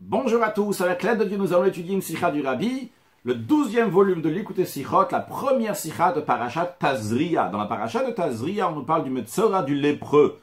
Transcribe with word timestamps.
Bonjour 0.00 0.44
à 0.44 0.50
tous, 0.50 0.80
avec 0.80 1.02
l'aide 1.02 1.18
de 1.18 1.24
Dieu, 1.24 1.36
nous 1.36 1.52
allons 1.52 1.64
étudier 1.64 1.92
une 1.92 2.02
sikha 2.02 2.30
du 2.30 2.40
Rabbi, 2.40 2.92
le 3.24 3.34
douzième 3.34 3.88
volume 3.88 4.22
de 4.22 4.28
l'écouter 4.28 4.64
Sichot, 4.64 5.08
la 5.10 5.18
première 5.18 5.74
sikha 5.74 6.12
de 6.12 6.20
Parashat 6.20 6.76
Tazria. 6.78 7.48
Dans 7.48 7.58
la 7.58 7.66
Parashat 7.66 8.04
de 8.04 8.12
Tazria, 8.12 8.70
on 8.70 8.76
nous 8.76 8.84
parle 8.84 9.02
du 9.02 9.10
Metzora 9.10 9.64
du 9.64 9.74
lépreux, 9.74 10.38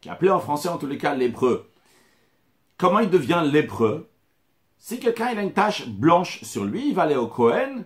qui 0.00 0.08
est 0.08 0.10
appelé 0.10 0.30
en 0.30 0.40
français 0.40 0.70
en 0.70 0.78
tous 0.78 0.86
les 0.86 0.96
cas 0.96 1.14
lépreux. 1.14 1.68
Comment 2.78 3.00
il 3.00 3.10
devient 3.10 3.42
lépreux? 3.44 4.08
Si 4.78 4.98
quelqu'un 4.98 5.36
a 5.36 5.42
une 5.42 5.52
tache 5.52 5.86
blanche 5.86 6.42
sur 6.42 6.64
lui, 6.64 6.88
il 6.88 6.94
va 6.94 7.02
aller 7.02 7.14
au 7.14 7.26
Kohen, 7.26 7.84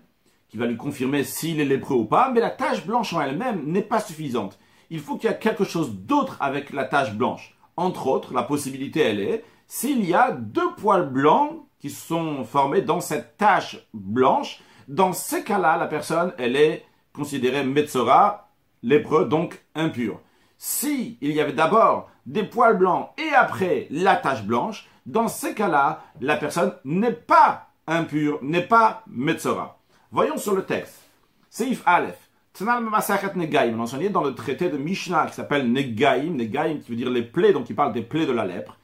qui 0.48 0.56
va 0.56 0.66
lui 0.66 0.76
confirmer 0.76 1.24
s'il 1.24 1.58
est 1.58 1.64
lépreux 1.64 1.96
ou 1.96 2.04
pas, 2.04 2.30
mais 2.32 2.40
la 2.40 2.50
tache 2.50 2.86
blanche 2.86 3.12
en 3.12 3.20
elle-même 3.20 3.64
n'est 3.66 3.82
pas 3.82 3.98
suffisante. 3.98 4.56
Il 4.88 5.00
faut 5.00 5.16
qu'il 5.16 5.28
y 5.28 5.32
ait 5.32 5.38
quelque 5.38 5.64
chose 5.64 5.90
d'autre 5.96 6.36
avec 6.38 6.72
la 6.72 6.84
tache 6.84 7.12
blanche. 7.12 7.58
Entre 7.76 8.06
autres, 8.06 8.32
la 8.32 8.44
possibilité 8.44 9.00
elle 9.00 9.20
est 9.20 9.44
s'il 9.68 10.04
y 10.04 10.14
a 10.14 10.32
deux 10.32 10.74
poils 10.76 11.10
blancs 11.10 11.66
qui 11.78 11.90
sont 11.90 12.44
formés 12.44 12.80
dans 12.80 13.00
cette 13.00 13.36
tache 13.36 13.86
blanche, 13.92 14.60
dans 14.88 15.12
ces 15.12 15.44
cas-là, 15.44 15.76
la 15.76 15.86
personne, 15.86 16.32
elle 16.38 16.56
est 16.56 16.86
considérée 17.12 17.64
Metzora, 17.64 18.48
lépreux, 18.82 19.26
donc 19.26 19.62
impure. 19.74 20.20
Si 20.56 21.18
il 21.20 21.32
y 21.32 21.40
avait 21.40 21.52
d'abord 21.52 22.10
des 22.24 22.44
poils 22.44 22.78
blancs 22.78 23.10
et 23.18 23.34
après 23.34 23.86
la 23.90 24.16
tache 24.16 24.42
blanche, 24.42 24.88
dans 25.04 25.28
ces 25.28 25.54
cas-là, 25.54 26.02
la 26.20 26.36
personne 26.36 26.72
n'est 26.84 27.12
pas 27.12 27.68
impure, 27.86 28.38
n'est 28.42 28.66
pas 28.66 29.02
Metzora. 29.06 29.78
Voyons 30.10 30.38
sur 30.38 30.54
le 30.54 30.64
texte. 30.64 31.02
Seif 31.50 31.82
Aleph. 31.84 32.18
Enseigné 32.58 34.08
dans 34.08 34.24
le 34.24 34.34
traité 34.34 34.68
de 34.68 34.78
Mishnah 34.78 35.26
qui 35.26 35.34
s'appelle 35.34 35.70
Negaim, 35.70 36.32
Negaim 36.32 36.78
qui 36.78 36.90
veut 36.90 36.96
dire 36.96 37.10
les 37.10 37.22
plaies, 37.22 37.52
donc 37.52 37.70
il 37.70 37.76
parle 37.76 37.92
des 37.92 38.02
plaies 38.02 38.26
de 38.26 38.32
la 38.32 38.44
lèpre. 38.44 38.78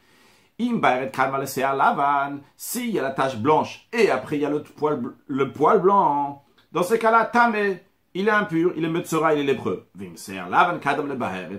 S'il 2.56 2.90
y 2.90 2.98
a 2.98 3.02
la 3.02 3.10
tache 3.10 3.36
blanche 3.38 3.88
et 3.92 4.10
après 4.10 4.36
il 4.36 4.42
y 4.42 4.46
a 4.46 4.50
le 4.50 4.62
poil, 4.62 5.02
le 5.27 5.52
poil 5.52 5.80
blanc, 5.80 6.44
dans 6.72 6.83
ce 6.83 6.94
cas-là, 6.94 7.24
Tamé, 7.24 7.83
il 8.14 8.28
est 8.28 8.33
impur, 8.33 8.72
il 8.77 8.84
est 8.84 8.88
Metzora, 8.88 9.34
il 9.34 9.41
est 9.41 9.52
lépreux. 9.52 9.88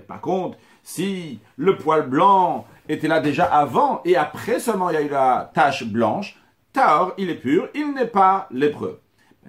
Par 0.06 0.20
contre, 0.20 0.58
si 0.82 1.38
le 1.56 1.76
poil 1.76 2.08
blanc 2.08 2.66
était 2.88 3.08
là 3.08 3.20
déjà 3.20 3.44
avant 3.44 4.00
et 4.04 4.16
après 4.16 4.60
seulement 4.60 4.88
il 4.90 4.94
y 4.94 4.96
a 4.96 5.02
eu 5.02 5.08
la 5.08 5.50
tache 5.52 5.84
blanche, 5.84 6.38
Taor, 6.72 7.12
il 7.18 7.30
est 7.30 7.36
pur, 7.36 7.68
il 7.74 7.92
n'est 7.92 8.06
pas 8.06 8.46
lépreux. 8.50 9.00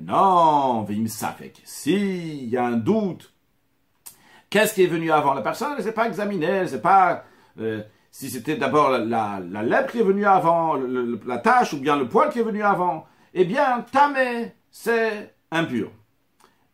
Non, 0.01 0.83
Vim 0.83 1.07
Safek, 1.07 1.61
s'il 1.63 2.49
y 2.49 2.57
a 2.57 2.65
un 2.65 2.77
doute, 2.77 3.33
qu'est-ce 4.49 4.73
qui 4.73 4.83
est 4.83 4.87
venu 4.87 5.11
avant? 5.11 5.33
La 5.33 5.41
personne 5.41 5.75
ne 5.75 5.81
s'est 5.81 5.91
pas 5.91 6.07
examinée, 6.07 6.45
elle 6.45 6.63
ne 6.63 6.67
s'est 6.67 6.81
pas. 6.81 7.23
Euh, 7.59 7.81
si 8.11 8.29
c'était 8.29 8.55
d'abord 8.55 8.89
la, 8.89 9.39
la, 9.39 9.63
lèpre 9.63 9.91
qui 9.91 9.99
est 9.99 10.03
venue 10.03 10.25
avant, 10.25 10.75
la 11.25 11.37
tache 11.37 11.73
ou 11.73 11.77
bien 11.77 11.97
le 11.97 12.07
poil 12.07 12.29
qui 12.29 12.39
est 12.39 12.43
venu 12.43 12.63
avant, 12.63 13.05
eh 13.33 13.45
bien, 13.45 13.85
tamé, 13.91 14.53
c'est 14.71 15.35
impur. 15.51 15.91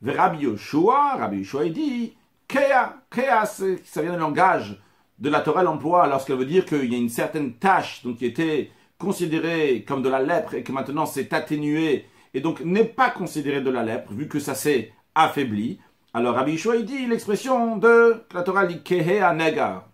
Rabbi 0.05 0.43
Yoshua, 0.43 1.15
Rabbi 1.17 1.37
Yoshua, 1.39 1.69
dit, 1.69 2.15
Kea, 2.47 2.93
Kea, 3.09 3.45
ça 3.83 4.01
vient 4.01 4.13
du 4.13 4.19
langage 4.19 4.81
de 5.19 5.29
la 5.29 5.41
Torah 5.41 5.63
l'emploi 5.63 6.07
lorsqu'elle 6.07 6.37
veut 6.37 6.45
dire 6.45 6.65
qu'il 6.65 6.91
y 6.91 6.95
a 6.95 6.97
une 6.97 7.09
certaine 7.09 7.53
tache 7.53 8.03
donc, 8.03 8.17
qui 8.17 8.25
était 8.25 8.71
considérée 8.97 9.83
comme 9.87 10.01
de 10.01 10.09
la 10.09 10.21
lèpre 10.21 10.53
et 10.53 10.63
que 10.63 10.71
maintenant 10.71 11.05
c'est 11.05 11.33
atténué 11.33 12.05
et 12.33 12.41
donc 12.41 12.61
n'est 12.61 12.83
pas 12.83 13.09
considérée 13.09 13.61
de 13.61 13.69
la 13.69 13.83
lèpre 13.83 14.11
vu 14.13 14.27
que 14.27 14.39
ça 14.39 14.55
s'est 14.55 14.91
affaibli. 15.15 15.79
Alors 16.13 16.35
Rabbi 16.35 16.53
Yoshua, 16.53 16.75
il 16.77 16.85
dit 16.85 17.05
l'expression 17.07 17.77
de 17.77 18.23
la 18.33 18.43
Torah 18.43 18.65
dit 18.65 18.81
Kehea 18.83 19.33
Negar. 19.33 19.87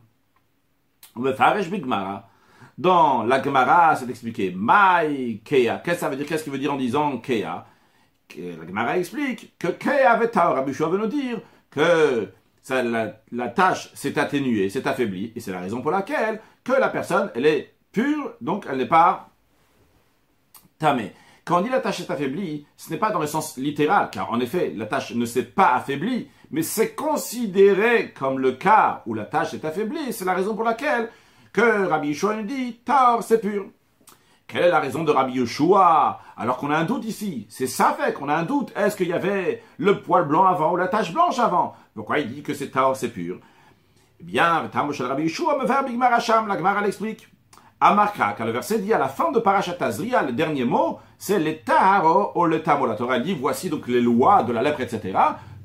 Dans 2.78 3.24
la 3.24 3.44
Gemara, 3.44 3.96
c'est 3.96 4.10
expliqué. 4.10 4.56
Mai 4.56 5.42
Kea. 5.44 5.82
Qu'est-ce 5.84 5.96
que 5.96 6.00
ça 6.00 6.10
veut 6.10 6.16
dire? 6.16 6.26
Qu'est-ce 6.26 6.44
qu'il 6.44 6.54
veut 6.54 6.60
dire 6.60 6.74
en 6.74 6.78
disant 6.78 7.18
Kea? 7.18 7.66
La 8.38 8.68
Gemara 8.68 8.98
explique 8.98 9.58
que 9.58 9.68
Kea 9.68 10.18
Vetaor. 10.20 10.56
Rabbi 10.56 10.72
veut 10.72 10.98
nous 10.98 11.08
dire 11.08 11.42
que 11.72 12.32
la, 12.70 13.48
tâche 13.50 13.92
s'est 13.94 14.18
atténuée, 14.18 14.70
s'est 14.70 14.88
affaiblie, 14.88 15.32
et 15.36 15.40
c'est 15.40 15.52
la 15.52 15.60
raison 15.60 15.82
pour 15.82 15.92
laquelle 15.92 16.42
que 16.64 16.74
la 16.74 16.90
personne, 16.90 17.32
elle 17.36 17.46
est 17.46 17.74
pure, 17.92 18.34
donc 18.42 18.66
elle 18.70 18.78
n'est 18.78 18.88
pas 18.88 19.30
tamée. 20.78 21.14
Quand 21.46 21.60
on 21.60 21.62
dit 21.62 21.70
la 21.70 21.80
tâche 21.80 22.02
est 22.02 22.12
affaiblie, 22.12 22.66
ce 22.78 22.92
n'est 22.92 22.98
pas 22.98 23.12
dans 23.12 23.20
le 23.20 23.28
sens 23.28 23.58
littéral, 23.58 24.10
car 24.12 24.32
en 24.32 24.40
effet, 24.40 24.74
la 24.76 24.86
tâche 24.86 25.14
ne 25.16 25.26
s'est 25.26 25.44
pas 25.44 25.74
affaiblie, 25.74 26.30
mais 26.52 26.64
c'est 26.64 26.96
considéré 26.96 28.12
comme 28.12 28.40
le 28.40 28.54
cas 28.54 29.04
où 29.06 29.14
la 29.14 29.26
tâche 29.26 29.54
est 29.54 29.66
affaiblie. 29.66 30.12
C'est 30.12 30.26
la 30.26 30.34
raison 30.34 30.56
pour 30.56 30.64
laquelle 30.64 31.10
que 31.54 31.88
Rabbi 31.88 32.10
Yeshua 32.10 32.36
nous 32.36 32.44
dit, 32.44 32.80
Tar, 32.86 33.22
c'est 33.24 33.40
pur. 33.40 33.66
Quelle 34.48 34.64
est 34.64 34.70
la 34.70 34.80
raison 34.80 35.04
de 35.04 35.12
Rabbi 35.12 35.40
Yeshua 35.40 36.22
Alors 36.36 36.58
qu'on 36.58 36.72
a 36.72 36.78
un 36.78 36.86
doute 36.86 37.06
ici? 37.06 37.46
C'est 37.50 37.68
ça 37.68 37.96
fait 38.00 38.14
qu'on 38.14 38.30
a 38.30 38.36
un 38.36 38.44
doute. 38.44 38.74
Est-ce 38.76 38.98
qu'il 38.98 39.10
y 39.10 39.14
avait 39.14 39.62
le 39.78 40.02
poil 40.02 40.28
blanc 40.28 40.46
avant 40.46 40.74
ou 40.74 40.78
la 40.78 40.88
tache 40.88 41.14
blanche 41.14 41.38
avant? 41.38 41.76
Pourquoi 41.94 42.18
il 42.20 42.34
dit 42.34 42.42
que 42.42 42.56
c'est 42.56 42.72
Tar, 42.72 42.96
c'est 42.96 43.10
pur? 43.10 43.38
Eh 44.20 44.24
bien, 44.24 44.70
Rabbi 44.74 45.24
Yeshua 45.24 45.62
me 45.62 45.68
fait 45.68 45.86
Big 45.86 45.98
Maracham, 45.98 46.48
la. 46.48 46.58
Amarka, 47.82 48.34
car 48.38 48.46
le 48.46 48.52
verset 48.52 48.80
dit 48.80 48.92
à 48.92 48.98
la 48.98 49.08
fin 49.08 49.32
de 49.32 49.40
Parashat 49.40 49.78
Azria, 49.80 50.22
le 50.22 50.34
dernier 50.34 50.66
mot, 50.66 51.00
c'est 51.18 51.40
le 51.40 51.60
taharo 51.60 52.34
ou 52.36 52.44
le 52.44 52.62
tamo. 52.62 52.86
La 52.86 52.96
Torah 52.96 53.20
dit, 53.20 53.34
voici 53.34 53.70
donc 53.70 53.88
les 53.88 54.02
lois 54.02 54.44
de 54.44 54.52
la 54.52 54.62
lèpre, 54.62 54.82
etc 54.82 55.14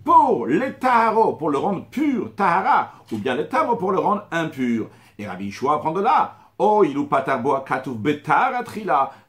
pour 0.04 0.47
les 0.47 0.75
taharo, 0.75 1.32
pour 1.32 1.50
le 1.50 1.59
rendre 1.59 1.87
pur, 1.87 2.34
tahara, 2.37 2.92
ou 3.10 3.16
bien 3.19 3.34
les 3.34 3.48
tamo 3.48 3.76
pour 3.76 3.91
le 3.91 3.98
rendre 3.98 4.26
impur. 4.31 4.88
Et 5.19 5.26
Rabbi 5.26 5.47
Yishua 5.47 5.78
prend 5.78 5.92
de 5.92 6.03
là. 6.03 6.37
Oh, 6.59 6.84
il 6.84 6.97
ou 6.97 7.09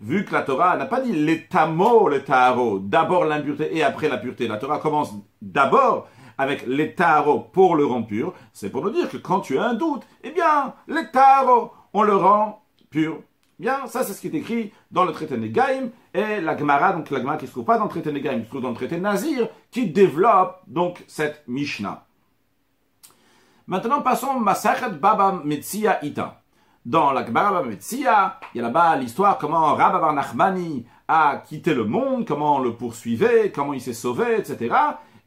vu 0.02 0.26
que 0.26 0.34
la 0.34 0.42
Torah 0.44 0.78
n'a 0.78 0.86
pas 0.86 1.02
dit 1.02 1.12
les 1.12 1.46
tamo, 1.48 2.08
les 2.08 2.24
taharo, 2.24 2.78
d'abord 2.80 3.26
l'impureté 3.26 3.76
et 3.76 3.84
après 3.84 4.10
la 4.10 4.18
pureté. 4.18 4.48
La 4.48 4.58
Torah 4.58 4.78
commence 4.78 5.16
d'abord 5.42 6.08
avec 6.38 6.68
les 6.68 6.94
taharo 6.94 7.40
pour 7.40 7.76
le 7.76 7.86
rendre 7.86 8.06
pur. 8.06 8.34
C'est 8.54 8.70
pour 8.70 8.84
nous 8.84 8.92
dire 8.92 9.10
que 9.10 9.18
quand 9.18 9.40
tu 9.40 9.58
as 9.58 9.66
un 9.66 9.74
doute, 9.74 10.04
eh 10.24 10.32
bien, 10.32 10.74
les 10.88 11.10
taharo, 11.10 11.72
on 11.94 12.04
le 12.04 12.16
rend 12.16 12.62
pur. 12.92 13.22
Bien, 13.58 13.88
ça 13.88 14.04
c'est 14.04 14.14
ce 14.14 14.20
qui 14.20 14.28
est 14.28 14.36
écrit 14.36 14.74
dans 14.92 15.06
le 15.06 15.14
traité 15.14 15.38
Negaim 15.38 15.90
et 16.16 16.40
la 16.40 16.58
Gemara, 16.58 16.94
donc 16.94 17.10
la 17.12 17.20
Gemara 17.20 17.38
qui 17.38 17.44
ne 17.44 17.48
se 17.48 17.52
trouve 17.52 17.66
pas 17.66 17.78
dans 17.78 17.84
le 17.84 17.90
traité 17.90 18.12
Negaim, 18.12 18.40
qui 18.40 18.46
se 18.46 18.50
trouve 18.50 18.62
dans 18.62 18.70
le 18.70 18.76
traité 18.76 18.98
Nazir, 18.98 19.50
qui 19.70 19.88
développe 19.88 20.62
donc 20.66 21.04
cette 21.08 21.44
Mishnah. 21.48 22.06
Maintenant 23.68 24.02
passons 24.02 24.40
Masachet 24.40 24.92
Baba 24.92 25.42
Metzia 25.44 26.04
Ita. 26.04 26.42
Dans 26.86 27.12
la 27.12 27.26
Gemara 27.26 27.52
Baba 27.52 27.68
Metzia, 27.68 28.40
il 28.54 28.58
y 28.58 28.60
a 28.62 28.64
là-bas 28.64 28.96
l'histoire 28.96 29.38
comment 29.38 29.76
Rabba 29.76 30.14
Nachmani 30.14 30.86
a 31.08 31.44
quitté 31.46 31.74
le 31.74 31.84
monde, 31.84 32.26
comment 32.26 32.56
on 32.56 32.60
le 32.60 32.76
poursuivait, 32.76 33.52
comment 33.52 33.74
il 33.74 33.82
s'est 33.82 33.94
sauvé, 33.94 34.38
etc. 34.40 34.74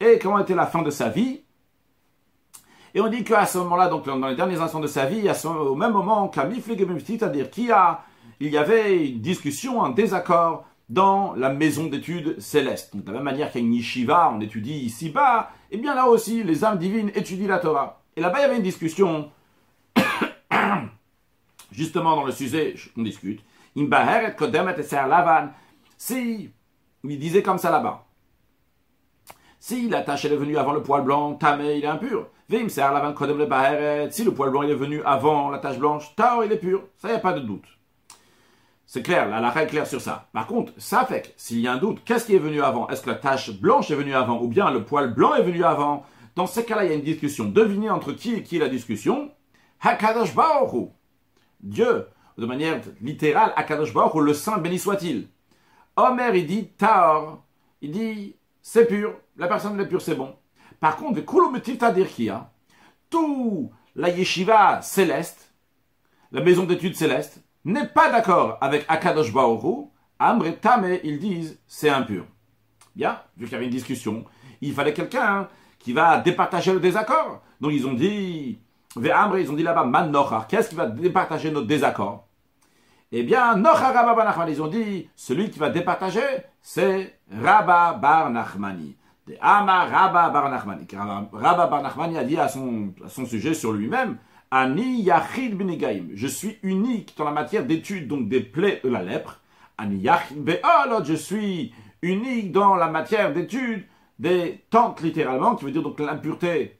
Et 0.00 0.18
comment 0.18 0.38
était 0.38 0.54
la 0.54 0.66
fin 0.66 0.82
de 0.82 0.90
sa 0.90 1.10
vie. 1.10 1.42
Et 2.94 3.00
on 3.00 3.08
dit 3.08 3.24
qu'à 3.24 3.44
ce 3.44 3.58
moment-là, 3.58 3.88
donc 3.88 4.06
dans 4.06 4.26
les 4.26 4.36
derniers 4.36 4.58
instants 4.58 4.80
de 4.80 4.86
sa 4.86 5.04
vie, 5.04 5.28
au 5.44 5.74
même 5.74 5.92
moment 5.92 6.28
qu'Amiflig 6.28 6.86
c'est-à-dire 7.04 7.50
qui 7.50 7.70
a 7.70 8.04
il 8.40 8.52
y 8.52 8.58
avait 8.58 9.08
une 9.08 9.20
discussion, 9.20 9.84
un 9.84 9.90
désaccord 9.90 10.64
dans 10.88 11.34
la 11.34 11.50
maison 11.50 11.86
d'études 11.86 12.40
céleste. 12.40 12.94
Donc 12.94 13.04
de 13.04 13.10
la 13.10 13.18
même 13.18 13.24
manière 13.24 13.50
a 13.54 13.58
une 13.58 13.74
yeshiva, 13.74 14.32
on 14.34 14.40
étudie 14.40 14.78
ici-bas, 14.78 15.50
et 15.70 15.76
eh 15.76 15.78
bien 15.78 15.94
là 15.94 16.06
aussi, 16.06 16.42
les 16.42 16.64
âmes 16.64 16.78
divines 16.78 17.10
étudient 17.14 17.48
la 17.48 17.58
Torah. 17.58 18.02
Et 18.16 18.20
là-bas, 18.20 18.38
il 18.38 18.42
y 18.42 18.44
avait 18.44 18.56
une 18.56 18.62
discussion, 18.62 19.30
justement 21.70 22.16
dans 22.16 22.24
le 22.24 22.32
sujet 22.32 22.74
qu'on 22.94 23.02
discute. 23.02 23.42
Si, 25.98 26.50
il 27.04 27.18
disait 27.18 27.42
comme 27.42 27.58
ça 27.58 27.70
là-bas. 27.70 28.06
Si 29.60 29.88
la 29.88 30.02
tache 30.02 30.24
est 30.24 30.36
venue 30.36 30.56
avant 30.56 30.72
le 30.72 30.82
poil 30.82 31.02
blanc, 31.02 31.34
tamé, 31.34 31.78
il 31.78 31.84
est 31.84 31.88
impur. 31.88 32.28
Si 32.50 32.56
le 32.56 34.30
poil 34.30 34.50
blanc 34.50 34.62
est 34.62 34.74
venu 34.74 35.02
avant 35.04 35.50
la 35.50 35.58
tache 35.58 35.78
blanche, 35.78 36.14
tao, 36.16 36.42
il 36.42 36.50
est 36.50 36.56
pur. 36.56 36.84
Ça, 36.96 37.08
il 37.08 37.10
n'y 37.12 37.16
a 37.18 37.20
pas 37.20 37.34
de 37.34 37.40
doute. 37.40 37.77
C'est 38.90 39.02
clair, 39.02 39.28
la 39.28 39.38
lacha 39.40 39.64
est 39.64 39.66
claire 39.66 39.86
sur 39.86 40.00
ça. 40.00 40.30
Par 40.32 40.46
contre, 40.46 40.72
ça 40.78 41.04
fait 41.04 41.34
s'il 41.36 41.60
y 41.60 41.68
a 41.68 41.72
un 41.74 41.76
doute, 41.76 42.02
qu'est-ce 42.06 42.24
qui 42.24 42.34
est 42.34 42.38
venu 42.38 42.62
avant? 42.62 42.88
Est-ce 42.88 43.02
que 43.02 43.10
la 43.10 43.16
tache 43.16 43.50
blanche 43.50 43.90
est 43.90 43.94
venue 43.94 44.14
avant 44.14 44.40
ou 44.40 44.48
bien 44.48 44.70
le 44.70 44.82
poil 44.82 45.12
blanc 45.12 45.34
est 45.34 45.42
venu 45.42 45.62
avant? 45.62 46.06
Dans 46.36 46.46
ces 46.46 46.64
cas-là, 46.64 46.84
il 46.84 46.88
y 46.88 46.92
a 46.94 46.96
une 46.96 47.02
discussion. 47.02 47.44
Devinez 47.44 47.90
entre 47.90 48.12
qui 48.12 48.32
et 48.32 48.42
qui 48.42 48.56
la 48.56 48.70
discussion 48.70 49.30
Hakadosh 49.82 50.34
Baruch 50.34 50.88
Dieu, 51.60 52.06
de 52.38 52.46
manière 52.46 52.80
littérale, 53.02 53.52
Hakadosh 53.56 53.92
Baruch 53.92 54.24
le 54.24 54.32
Saint 54.32 54.56
béni 54.56 54.78
soit-il. 54.78 55.28
Omer, 55.94 56.34
il 56.34 56.46
dit 56.46 56.68
Taor. 56.68 57.44
Il 57.82 57.90
dit 57.90 58.36
c'est 58.62 58.86
pur, 58.86 59.12
la 59.36 59.48
personne 59.48 59.78
est 59.78 59.86
pure, 59.86 60.00
c'est 60.00 60.14
bon. 60.14 60.34
Par 60.80 60.96
contre, 60.96 61.20
a 62.30 62.50
tout 63.10 63.70
la 63.96 64.08
yeshiva 64.08 64.80
céleste, 64.80 65.52
la 66.32 66.40
maison 66.40 66.64
d'études 66.64 66.96
céleste, 66.96 67.42
n'est 67.68 67.86
pas 67.86 68.10
d'accord 68.10 68.58
avec 68.60 68.84
Akadosh 68.88 69.32
Baoru, 69.32 69.86
Amre 70.18 70.58
Tame, 70.60 70.98
ils 71.04 71.18
disent 71.18 71.60
c'est 71.66 71.90
impur. 71.90 72.24
Bien, 72.96 73.18
vu 73.36 73.44
qu'il 73.44 73.52
y 73.52 73.56
avait 73.56 73.66
une 73.66 73.70
discussion, 73.70 74.24
il 74.60 74.72
fallait 74.72 74.94
quelqu'un 74.94 75.48
qui 75.78 75.92
va 75.92 76.18
départager 76.18 76.72
le 76.72 76.80
désaccord. 76.80 77.42
Donc 77.60 77.72
ils 77.72 77.86
ont 77.86 77.92
dit, 77.92 78.58
Amre, 79.12 79.38
ils 79.38 79.50
ont 79.50 79.54
dit 79.54 79.62
là-bas, 79.62 79.84
Man 79.84 80.16
Qu'est-ce 80.48 80.70
qui 80.70 80.74
va 80.74 80.86
départager 80.86 81.50
notre 81.50 81.66
désaccord? 81.66 82.26
Eh 83.10 83.22
bien, 83.22 83.56
Nocha 83.56 83.90
Rabba 83.90 84.14
Bar 84.14 84.24
Nachmani, 84.26 84.52
ils 84.52 84.62
ont 84.62 84.66
dit, 84.68 85.08
celui 85.16 85.50
qui 85.50 85.58
va 85.58 85.70
départager, 85.70 86.20
c'est 86.60 87.20
Rabba 87.32 87.94
Bar 87.94 88.30
Nachmani. 88.30 88.96
Ama 89.40 89.84
Rabba 89.84 90.28
Bar 90.30 90.50
Nachmani. 90.50 90.86
Rabba 91.32 91.66
Bar 91.66 91.82
Nachmani 91.82 92.18
a 92.18 92.24
dit 92.24 92.38
à 92.38 92.48
son 92.48 92.92
sujet 93.26 93.54
sur 93.54 93.72
lui-même, 93.72 94.18
Ani 94.50 95.02
Yachid 95.02 95.56
Benegaim. 95.56 96.08
Je 96.14 96.26
suis 96.26 96.58
unique 96.62 97.14
dans 97.16 97.24
la 97.24 97.32
matière 97.32 97.66
d'étude, 97.66 98.08
donc 98.08 98.28
des 98.28 98.40
plaies 98.40 98.80
de 98.82 98.88
la 98.88 99.02
lèpre. 99.02 99.40
Ani 99.76 99.98
Yachid 99.98 100.42
Be'olot. 100.42 101.04
Je 101.04 101.14
suis 101.14 101.72
unique 102.02 102.52
dans 102.52 102.74
la 102.74 102.88
matière 102.88 103.32
d'étude 103.32 103.84
des 104.18 104.64
tentes, 104.70 105.00
littéralement, 105.02 105.54
qui 105.54 105.64
veut 105.64 105.70
dire 105.70 105.82
donc 105.82 106.00
l'impureté 106.00 106.78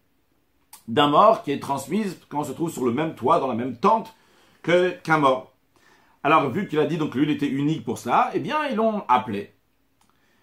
d'un 0.89 1.09
mort 1.09 1.43
qui 1.43 1.53
est 1.53 1.61
transmise 1.61 2.19
quand 2.29 2.41
on 2.41 2.45
se 2.45 2.53
trouve 2.53 2.73
sur 2.73 2.85
le 2.85 2.93
même 2.93 3.15
toit, 3.15 3.39
dans 3.39 3.47
la 3.47 3.55
même 3.55 3.77
tente 3.77 4.15
que 4.63 4.91
qu'un 4.91 5.19
mort. 5.19 5.53
Alors, 6.23 6.51
vu 6.51 6.67
qu'il 6.67 6.79
a 6.79 6.87
dit 6.87 6.97
donc 6.97 7.15
lui, 7.15 7.25
il 7.25 7.31
était 7.31 7.47
unique 7.47 7.85
pour 7.85 7.99
ça, 7.99 8.31
eh 8.35 8.41
bien, 8.41 8.67
ils 8.71 8.77
l'ont 8.77 9.03
appelé. 9.09 9.53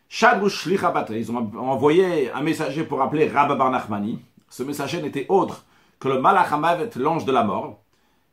Shadrush 0.08 0.68
Ils 0.68 1.32
ont 1.32 1.52
envoyé 1.58 2.32
un 2.32 2.42
messager 2.42 2.84
pour 2.84 3.02
appeler 3.02 3.28
Rabba 3.28 3.56
Bar. 3.56 3.88
Ce 4.50 4.64
messager 4.64 5.02
n'était 5.02 5.26
autre 5.30 5.66
que 6.00 6.08
le 6.08 6.20
Malachamavet, 6.20 6.90
l'ange 6.98 7.26
de 7.26 7.32
la 7.32 7.44
mort. 7.44 7.82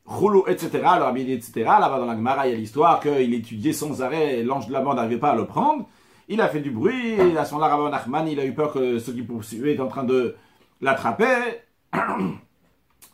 Choulou, 0.09 0.45
etc., 0.49 0.71
le 0.73 1.05
Rabbi 1.05 1.31
etc. 1.33 1.53
Là-bas 1.57 1.99
dans 1.99 2.07
la 2.07 2.17
Gemara, 2.17 2.47
il 2.47 2.53
y 2.53 2.55
a 2.55 2.59
l'histoire 2.59 3.01
qu'il 3.01 3.33
étudiait 3.35 3.73
sans 3.73 4.03
arrêt 4.03 4.39
et 4.39 4.43
l'ange 4.43 4.67
de 4.67 4.73
la 4.73 4.81
mort 4.81 4.95
n'arrivait 4.95 5.19
pas 5.19 5.31
à 5.31 5.37
le 5.37 5.47
prendre. 5.47 5.87
Il 6.29 6.41
a 6.41 6.49
fait 6.49 6.61
du 6.61 6.71
bruit, 6.71 7.13
et 7.13 7.37
à 7.37 7.45
son 7.45 7.57
moment-là, 7.57 7.77
Rabba 7.77 7.91
Nachmani, 7.91 8.33
il 8.33 8.41
a 8.41 8.45
eu 8.45 8.55
peur 8.55 8.73
que 8.73 8.99
ceux 8.99 9.13
qui 9.13 9.23
poursuivaient 9.23 9.73
étaient 9.73 9.83
en 9.83 9.89
train 9.89 10.05
de 10.05 10.35
l'attraper. 10.81 11.61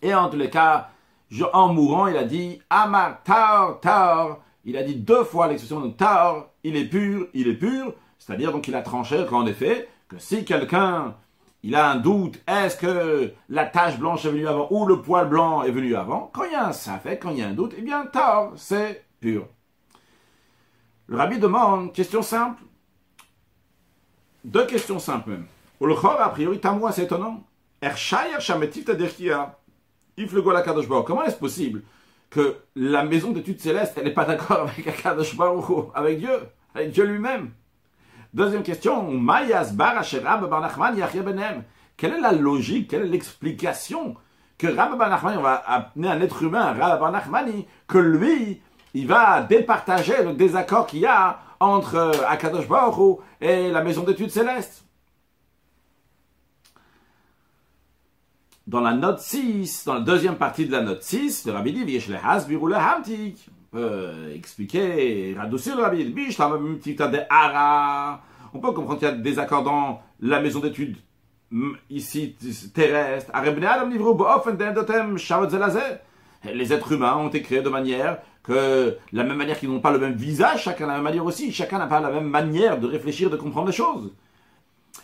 Et 0.02 0.14
en 0.14 0.28
tous 0.28 0.36
les 0.36 0.50
cas, 0.50 0.90
en 1.52 1.72
mourant, 1.72 2.06
il 2.06 2.16
a 2.16 2.24
dit 2.24 2.60
Amar 2.70 3.22
Taor, 3.24 3.80
Taor. 3.80 4.38
Il 4.64 4.76
a 4.76 4.82
dit 4.82 4.96
deux 4.96 5.24
fois 5.24 5.48
l'expression 5.48 5.80
de 5.80 5.88
Taor, 5.88 6.50
il 6.62 6.76
est 6.76 6.84
pur, 6.84 7.26
il 7.34 7.48
est 7.48 7.54
pur. 7.54 7.94
C'est-à-dire, 8.18 8.52
donc, 8.52 8.68
il 8.68 8.74
a 8.74 8.82
tranché 8.82 9.24
qu'en 9.28 9.46
effet, 9.46 9.88
que 10.08 10.18
si 10.18 10.44
quelqu'un 10.44 11.14
il 11.68 11.74
a 11.74 11.90
un 11.90 11.96
doute, 11.96 12.40
est-ce 12.46 12.78
que 12.78 13.30
la 13.50 13.66
tache 13.66 13.98
blanche 13.98 14.24
est 14.24 14.30
venue 14.30 14.48
avant 14.48 14.68
ou 14.70 14.86
le 14.86 15.02
poil 15.02 15.28
blanc 15.28 15.64
est 15.64 15.70
venu 15.70 15.94
avant? 15.96 16.30
Quand 16.32 16.44
il 16.44 16.52
y 16.52 16.54
a 16.54 16.66
un 16.66 16.72
fait, 16.72 17.18
quand 17.18 17.28
il 17.28 17.40
y 17.40 17.42
a 17.42 17.48
un 17.48 17.52
doute, 17.52 17.74
eh 17.76 17.82
bien, 17.82 18.06
Taor, 18.06 18.54
c'est 18.56 19.04
pur. 19.20 19.46
Le 21.08 21.18
rabbi 21.18 21.38
demande, 21.38 21.92
question 21.92 22.22
simple, 22.22 22.62
deux 24.44 24.64
questions 24.64 24.98
simples 24.98 25.28
même. 25.28 25.44
le 25.82 25.94
a 25.94 26.28
priori, 26.30 26.58
moi, 26.78 26.90
c'est 26.90 27.02
étonnant. 27.02 27.44
Comment 31.02 31.24
est-ce 31.24 31.36
possible 31.36 31.82
que 32.30 32.56
la 32.76 33.04
maison 33.04 33.32
d'études 33.32 33.60
célestes, 33.60 33.92
elle 33.98 34.04
n'est 34.04 34.14
pas 34.14 34.24
d'accord 34.24 34.70
avec 34.86 35.04
avec 35.94 36.18
Dieu, 36.18 36.30
avec 36.74 36.92
Dieu 36.92 37.04
lui-même? 37.04 37.50
Deuxième 38.34 38.62
question, 38.62 39.10
quelle 41.96 42.14
est 42.14 42.20
la 42.20 42.32
logique, 42.32 42.90
quelle 42.90 43.02
est 43.02 43.08
l'explication 43.08 44.14
que 44.58 44.66
Rabbi 44.66 44.96
Nachmani, 44.98 45.38
on 45.38 45.42
va 45.42 45.54
amener 45.54 46.08
un 46.08 46.20
être 46.20 46.42
humain, 46.42 46.72
Rabbi 46.72 47.12
Nachmani, 47.12 47.66
que 47.86 47.98
lui, 47.98 48.60
il 48.92 49.06
va 49.06 49.42
départager 49.42 50.22
le 50.22 50.34
désaccord 50.34 50.86
qu'il 50.86 51.00
y 51.00 51.06
a 51.06 51.38
entre 51.60 52.12
Akadosh 52.28 52.68
Baruch 52.68 53.18
et 53.40 53.70
la 53.70 53.82
maison 53.82 54.02
d'études 54.02 54.30
célestes? 54.30 54.84
Dans 58.66 58.80
la 58.80 58.92
note 58.92 59.20
6, 59.20 59.86
dans 59.86 59.94
la 59.94 60.00
deuxième 60.00 60.36
partie 60.36 60.66
de 60.66 60.72
la 60.72 60.82
note 60.82 61.02
6, 61.02 61.46
le 61.46 61.52
rabbi 61.52 61.72
dit 61.72 63.36
Peut 63.70 64.32
expliquer, 64.34 65.34
radoucir 65.36 65.76
le 65.76 65.82
rabbi 65.82 66.14
On 68.54 68.58
peut 68.60 68.72
comprendre 68.72 68.98
qu'il 68.98 69.08
y 69.08 69.10
a 69.10 69.14
des 69.14 69.38
accords 69.38 69.62
dans 69.62 70.00
la 70.20 70.40
maison 70.40 70.60
d'études 70.60 70.96
ici 71.90 72.36
terrestre. 72.74 73.32
Les 76.44 76.72
êtres 76.72 76.92
humains 76.92 77.16
ont 77.16 77.28
été 77.28 77.42
créés 77.42 77.62
de 77.62 77.68
manière 77.68 78.18
que, 78.42 78.96
la 79.12 79.24
même 79.24 79.36
manière 79.36 79.58
qu'ils 79.58 79.70
n'ont 79.70 79.80
pas 79.80 79.92
le 79.92 79.98
même 79.98 80.14
visage, 80.14 80.62
chacun 80.62 80.84
a 80.84 80.88
la 80.88 80.94
même 80.94 81.02
manière 81.02 81.24
aussi, 81.24 81.52
chacun 81.52 81.78
n'a 81.78 81.86
pas 81.86 82.00
la 82.00 82.10
même 82.10 82.28
manière 82.28 82.78
de 82.78 82.86
réfléchir, 82.86 83.30
de 83.30 83.36
comprendre 83.36 83.66
les 83.66 83.72
choses. 83.72 84.14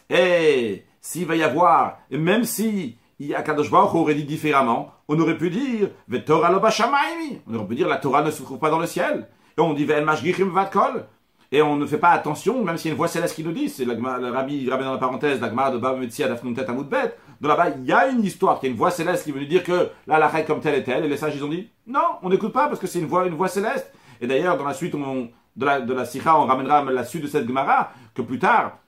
Et 0.09 0.85
s'il 1.01 1.27
va 1.27 1.37
y 1.37 1.43
avoir, 1.43 1.99
même 2.11 2.45
si 2.45 2.97
Akadosh 3.35 3.71
Baruch 3.71 3.95
aurait 3.95 4.15
dit 4.15 4.25
différemment. 4.25 4.93
On 5.09 5.19
aurait 5.19 5.39
pu 5.39 5.51
dire 5.51 5.89
Torah 6.25 6.51
On 6.51 7.55
aurait 7.55 7.67
pu 7.67 7.75
dire 7.75 7.89
la 7.89 7.97
Torah 7.97 8.23
ne 8.23 8.31
se 8.31 8.43
trouve 8.43 8.59
pas 8.59 8.71
dans 8.71 8.79
le 8.79 8.87
ciel. 8.87 9.29
Et 9.57 9.61
on 9.61 9.73
dit 9.73 9.85
vatkol. 9.85 11.07
Et 11.53 11.63
on 11.63 11.77
ne 11.77 11.87
fait 11.87 11.99
pas 11.99 12.11
attention, 12.11 12.65
même 12.65 12.77
s'il 12.77 12.89
y 12.89 12.91
a 12.91 12.95
une 12.95 12.99
voix 12.99 13.07
céleste 13.07 13.37
qui 13.37 13.45
nous 13.45 13.53
dit, 13.53 13.69
c'est 13.69 13.85
le 13.85 13.93
rabbi, 13.93 14.69
rabbi 14.69 14.83
dans 14.83 14.93
la 14.93 14.99
parenthèse, 14.99 15.41
la 15.41 15.51
Gemara 15.51 15.71
de 15.71 15.79
Baba 15.79 15.97
Metzia 15.97 16.27
d'Afnuntet 16.27 16.69
Amoudbet, 16.69 17.15
de 17.41 17.47
là-bas, 17.47 17.69
il 17.79 17.85
y 17.85 17.93
a 17.93 18.09
une 18.09 18.25
histoire, 18.25 18.59
qui 18.59 18.67
est 18.67 18.71
une 18.71 18.77
voix 18.77 18.91
céleste 18.91 19.23
qui 19.23 19.31
veut 19.31 19.39
nous 19.39 19.47
dire 19.47 19.63
que 19.63 19.91
là, 20.09 20.19
la 20.19 20.27
règle 20.27 20.49
comme 20.49 20.61
telle 20.61 20.75
est 20.75 20.83
telle, 20.83 21.05
et 21.05 21.09
les 21.09 21.17
sages, 21.17 21.37
ils 21.37 21.45
ont 21.45 21.49
dit, 21.49 21.69
non, 21.87 22.01
on 22.23 22.31
n'écoute 22.31 22.53
pas 22.53 22.67
parce 22.67 22.81
que 22.81 22.89
c'est 22.89 22.99
une 22.99 23.07
voix, 23.07 23.25
une 23.27 23.35
voix 23.35 23.47
céleste. 23.47 23.93
Et 24.21 24.27
d'ailleurs, 24.27 24.57
dans 24.57 24.65
la 24.65 24.75
suite 24.75 24.97
de 24.97 25.65
la, 25.65 25.81
de 25.81 25.93
la 25.93 26.05
Sikha, 26.05 26.37
on 26.37 26.47
ramènera 26.47 26.83
la 26.83 27.05
suite 27.05 27.23
de 27.23 27.29
cette 27.29 27.47
Gemara, 27.47 27.93
que 28.15 28.23
plus 28.23 28.41
tard, 28.41 28.79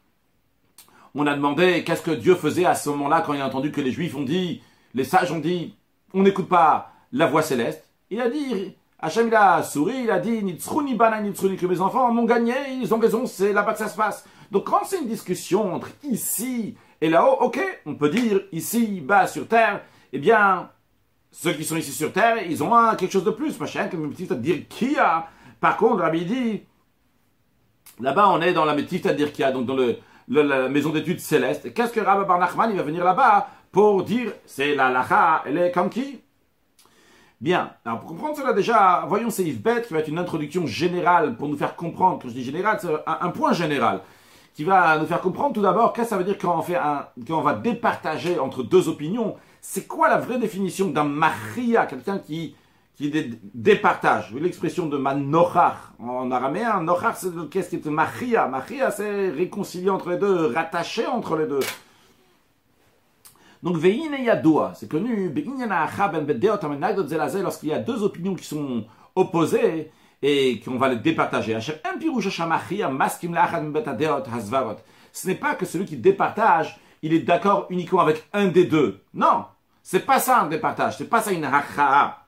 on 1.16 1.26
a 1.26 1.34
demandé 1.34 1.82
qu'est-ce 1.82 2.02
que 2.02 2.10
Dieu 2.10 2.34
faisait 2.34 2.66
à 2.66 2.74
ce 2.74 2.90
moment-là 2.90 3.22
quand 3.22 3.32
il 3.32 3.40
a 3.40 3.46
entendu 3.46 3.72
que 3.72 3.80
les 3.80 3.90
Juifs 3.90 4.14
ont 4.14 4.22
dit, 4.22 4.62
les 4.94 5.04
sages 5.04 5.32
ont 5.32 5.38
dit, 5.38 5.74
on 6.12 6.22
n'écoute 6.22 6.48
pas 6.48 6.92
la 7.10 7.26
voix 7.26 7.42
céleste. 7.42 7.84
Il 8.10 8.20
a 8.20 8.28
dit, 8.28 8.74
Hachem 8.98 9.28
il 9.28 9.34
a 9.34 9.62
souri, 9.62 10.02
il 10.04 10.10
a 10.10 10.18
dit, 10.18 10.44
Nitzruni 10.44 10.94
bana 10.94 11.20
Nitzruni, 11.22 11.56
que 11.56 11.66
mes 11.66 11.80
enfants 11.80 12.12
m'ont 12.12 12.24
gagné, 12.24 12.54
ils 12.80 12.92
ont 12.94 12.98
raison, 12.98 13.26
c'est 13.26 13.54
là-bas 13.54 13.72
que 13.72 13.78
ça 13.78 13.88
se 13.88 13.96
passe. 13.96 14.26
Donc 14.50 14.64
quand 14.64 14.82
c'est 14.84 15.00
une 15.00 15.08
discussion 15.08 15.74
entre 15.74 15.88
ici 16.02 16.76
et 17.00 17.08
là-haut, 17.08 17.38
ok, 17.40 17.60
on 17.86 17.94
peut 17.94 18.10
dire 18.10 18.42
ici, 18.52 19.00
bas 19.00 19.26
sur 19.26 19.48
terre, 19.48 19.82
eh 20.12 20.18
bien, 20.18 20.70
ceux 21.32 21.54
qui 21.54 21.64
sont 21.64 21.76
ici 21.76 21.92
sur 21.92 22.12
terre, 22.12 22.46
ils 22.46 22.62
ont 22.62 22.72
quelque 22.96 23.12
chose 23.12 23.24
de 23.24 23.30
plus, 23.30 23.58
machin, 23.58 23.88
comme 23.88 24.04
une 24.04 24.10
petite 24.10 24.32
à 24.32 24.34
dire 24.34 24.68
qui 24.68 24.98
a. 24.98 25.28
Par 25.60 25.78
contre, 25.78 26.02
Rabbi 26.02 26.26
dit, 26.26 26.62
là-bas 28.00 28.28
on 28.28 28.42
est 28.42 28.52
dans 28.52 28.66
la 28.66 28.74
petite 28.74 29.06
à 29.06 29.14
dire 29.14 29.32
qui 29.32 29.42
a, 29.42 29.50
donc 29.50 29.64
dans 29.64 29.76
le, 29.76 29.96
la 30.28 30.68
maison 30.68 30.90
d'études 30.90 31.20
céleste. 31.20 31.72
Qu'est-ce 31.72 31.92
que 31.92 32.00
Rabbi 32.00 32.26
Bar 32.26 32.38
Nachman, 32.38 32.70
il 32.70 32.76
va 32.76 32.82
venir 32.82 33.04
là-bas 33.04 33.48
pour 33.72 34.04
dire, 34.04 34.32
c'est 34.46 34.74
la 34.74 34.90
lacha, 34.90 35.42
elle 35.46 35.58
est 35.58 35.72
comme 35.72 35.90
qui? 35.90 36.20
Bien, 37.40 37.72
alors 37.84 38.00
pour 38.00 38.08
comprendre 38.08 38.36
cela 38.36 38.54
déjà, 38.54 39.04
voyons 39.06 39.28
Yves 39.28 39.60
Bet 39.60 39.82
qui 39.82 39.92
va 39.92 40.00
être 40.00 40.08
une 40.08 40.18
introduction 40.18 40.66
générale 40.66 41.36
pour 41.36 41.48
nous 41.48 41.56
faire 41.56 41.76
comprendre, 41.76 42.18
quand 42.22 42.28
je 42.28 42.34
dis 42.34 42.42
général, 42.42 42.78
c'est 42.80 42.88
un, 43.06 43.28
point 43.28 43.52
général, 43.52 44.00
qui 44.54 44.64
va 44.64 44.98
nous 44.98 45.04
faire 45.04 45.20
comprendre 45.20 45.52
tout 45.52 45.60
d'abord 45.60 45.92
qu'est-ce 45.92 46.06
que 46.06 46.10
ça 46.10 46.16
veut 46.16 46.24
dire 46.24 46.38
quand 46.38 46.58
on, 46.58 46.74
un, 46.74 47.06
quand 47.26 47.38
on 47.38 47.42
va 47.42 47.52
départager 47.52 48.38
entre 48.38 48.62
deux 48.62 48.88
opinions. 48.88 49.36
C'est 49.60 49.86
quoi 49.86 50.08
la 50.08 50.16
vraie 50.16 50.38
définition 50.38 50.88
d'un 50.88 51.04
maria, 51.04 51.84
quelqu'un 51.84 52.18
qui 52.18 52.54
qui 52.96 53.12
départage. 53.52 54.32
Vous 54.32 54.38
l'expression 54.38 54.86
de 54.86 54.96
manochach 54.96 55.92
en 55.98 56.30
araméen. 56.30 56.80
Nochach, 56.80 57.16
c'est 57.16 57.28
qu'est-ce 57.50 57.68
qui 57.68 57.76
est 57.76 57.86
machia. 57.90 58.48
Machia, 58.48 58.90
c'est 58.90 59.28
réconcilier 59.28 59.90
entre 59.90 60.10
les 60.10 60.16
deux, 60.16 60.46
rattacher 60.46 61.06
entre 61.06 61.36
les 61.36 61.46
deux. 61.46 61.60
Donc, 63.62 63.76
veine 63.76 64.16
yadoua, 64.22 64.72
c'est 64.74 64.88
connu, 64.88 65.32
lorsqu'il 67.42 67.68
y 67.68 67.72
a 67.72 67.78
deux 67.78 68.02
opinions 68.02 68.34
qui 68.34 68.44
sont 68.44 68.84
opposées 69.14 69.90
et 70.22 70.60
qu'on 70.60 70.78
va 70.78 70.88
les 70.88 70.96
départager. 70.96 71.58
Ce 71.60 71.72
n'est 75.26 75.34
pas 75.34 75.54
que 75.54 75.66
celui 75.66 75.84
qui 75.84 75.96
départage, 75.96 76.80
il 77.02 77.12
est 77.12 77.20
d'accord 77.20 77.66
uniquement 77.70 78.00
avec 78.00 78.26
un 78.32 78.46
des 78.46 78.64
deux. 78.64 79.02
Non, 79.12 79.44
c'est 79.82 80.06
pas 80.06 80.18
ça 80.18 80.40
un 80.42 80.46
départage, 80.46 80.96
c'est 80.98 81.08
pas 81.08 81.20
ça 81.20 81.32
une 81.32 81.44
hacha'a. 81.44 82.25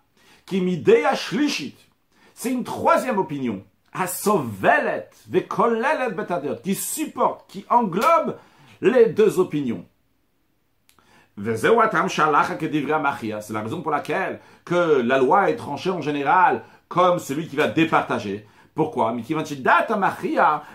C'est 2.35 2.51
une 2.51 2.65
troisième 2.65 3.19
opinion. 3.19 3.63
Qui 6.63 6.75
supporte, 6.75 7.51
qui 7.51 7.67
englobe 7.69 8.39
les 8.81 9.07
deux 9.07 9.39
opinions. 9.39 9.85
C'est 11.37 13.53
la 13.53 13.63
raison 13.63 13.83
pour 13.83 13.93
laquelle 13.93 14.41
que 14.65 15.01
la 15.01 15.19
loi 15.19 15.51
est 15.51 15.57
tranchée 15.57 15.91
en 15.91 16.01
général 16.01 16.63
comme 16.89 17.19
celui 17.19 17.47
qui 17.47 17.57
va 17.57 17.69
départager. 17.69 18.47
Pourquoi? 18.75 19.15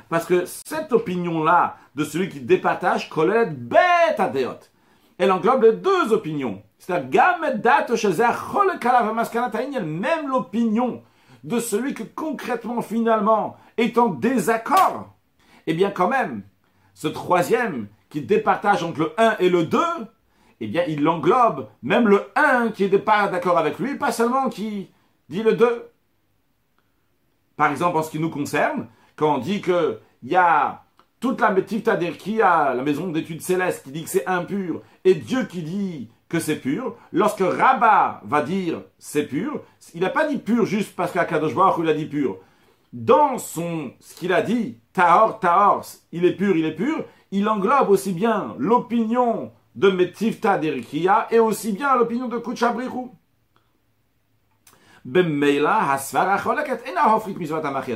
Parce 0.10 0.26
que 0.26 0.46
cette 0.46 0.92
opinion-là 0.92 1.78
de 1.96 2.04
celui 2.04 2.30
qui 2.30 2.42
départage, 2.42 3.10
elle 5.18 5.32
englobe 5.32 5.64
les 5.64 5.74
deux 5.74 6.12
opinions. 6.12 6.62
C'est-à-dire, 6.86 7.40
même 9.86 10.28
l'opinion 10.28 11.02
de 11.46 11.60
celui 11.60 11.94
que 11.94 12.04
concrètement, 12.04 12.82
finalement, 12.82 13.56
est 13.78 13.98
en 13.98 14.10
désaccord. 14.10 15.16
Eh 15.66 15.74
bien, 15.74 15.92
quand 15.92 16.10
même, 16.10 16.44
ce 16.94 17.08
troisième 17.08 17.88
qui 18.10 18.22
départage 18.22 18.84
entre 18.84 19.00
le 19.00 19.14
1 19.18 19.38
et 19.40 19.50
le 19.50 19.64
2, 19.64 19.80
eh 20.60 20.68
bien, 20.68 20.84
il 20.90 21.08
englobe 21.08 21.70
même 21.84 22.10
le 22.10 22.30
1 22.36 22.72
qui 22.72 22.90
n'est 22.90 23.00
pas 23.00 23.30
d'accord 23.30 23.58
avec 23.58 23.80
lui, 23.80 23.96
pas 23.96 24.12
seulement 24.12 24.50
qui 24.50 24.92
dit 25.30 25.42
le 25.42 25.54
2. 25.54 25.90
par 27.56 27.72
exemple 27.72 27.98
en 27.98 28.04
ce 28.04 28.12
qui 28.12 28.20
nous 28.20 28.30
concerne, 28.30 28.88
quand 29.16 29.36
on 29.36 29.38
dit 29.38 29.62
qu'il 29.62 30.00
y 30.24 30.36
a 30.36 30.84
toute 31.22 31.40
la 31.40 31.52
Metifta 31.52 31.94
a 31.94 32.74
la 32.74 32.84
maison 32.84 33.08
d'études 33.08 33.42
célestes, 33.42 33.86
qui 33.86 33.92
dit 33.92 34.04
que 34.04 34.10
c'est 34.10 34.28
impur, 34.28 34.82
et 35.06 35.16
Dieu 35.16 35.46
qui 35.46 35.64
dit 35.64 36.10
que 36.30 36.40
c'est 36.40 36.56
pur, 36.56 36.96
lorsque 37.12 37.42
Rabat 37.42 38.22
va 38.26 38.42
dire 38.42 38.82
c'est 38.98 39.28
pur, 39.28 39.62
il 39.94 40.02
n'a 40.02 40.10
pas 40.10 40.28
dit 40.28 40.38
pur 40.38 40.66
juste 40.66 40.96
parce 40.96 41.12
qu'Akadosh 41.12 41.54
Baruch 41.54 41.84
il 41.84 41.90
a 41.90 41.94
dit 41.94 42.06
pur. 42.06 42.38
Dans 42.92 43.38
son, 43.40 43.92
ce 44.00 44.16
qu'il 44.16 44.34
a 44.34 44.42
dit, 44.42 44.80
Tahor, 44.94 45.40
Tahor, 45.40 45.84
il 46.12 46.26
est 46.26 46.36
pur, 46.36 46.56
il 46.56 46.66
est 46.66 46.76
pur, 46.76 47.06
il 47.32 47.50
englobe 47.50 47.90
aussi 47.90 48.14
bien 48.14 48.56
l'opinion 48.60 49.52
de 49.76 49.90
Metifta 49.90 50.58
Derikia 50.60 51.28
et 51.32 51.40
aussi 51.40 51.72
bien 51.72 51.96
l'opinion 51.96 52.28
de 52.28 52.38
Kuchabrihu. 52.38 53.10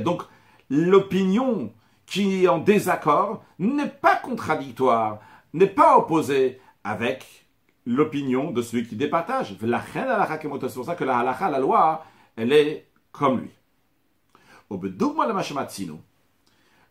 Donc, 0.02 0.24
l'opinion 0.70 1.74
qui 2.06 2.44
est 2.44 2.48
en 2.48 2.58
désaccord 2.58 3.44
n'est 3.60 3.88
pas 3.88 4.16
contradictoire, 4.16 5.20
n'est 5.54 5.68
pas 5.68 5.98
opposée 5.98 6.60
avec 6.84 7.47
l'opinion 7.88 8.52
de 8.52 8.62
celui 8.62 8.86
qui 8.86 8.96
départage. 8.98 9.56
C'est 9.60 10.74
pour 10.76 10.86
ça 10.86 10.96
que 10.96 11.04
la 11.06 11.20
halakha, 11.20 11.50
la 11.50 11.60
loi, 11.60 12.06
elle 12.36 12.52
est 12.52 12.86
comme 13.14 13.40
lui. 13.40 13.50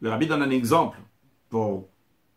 Le 0.01 0.09
rabbi 0.09 0.27
donne 0.27 0.43
un 0.43 0.51
exemple 0.51 0.99
pour 1.51 1.89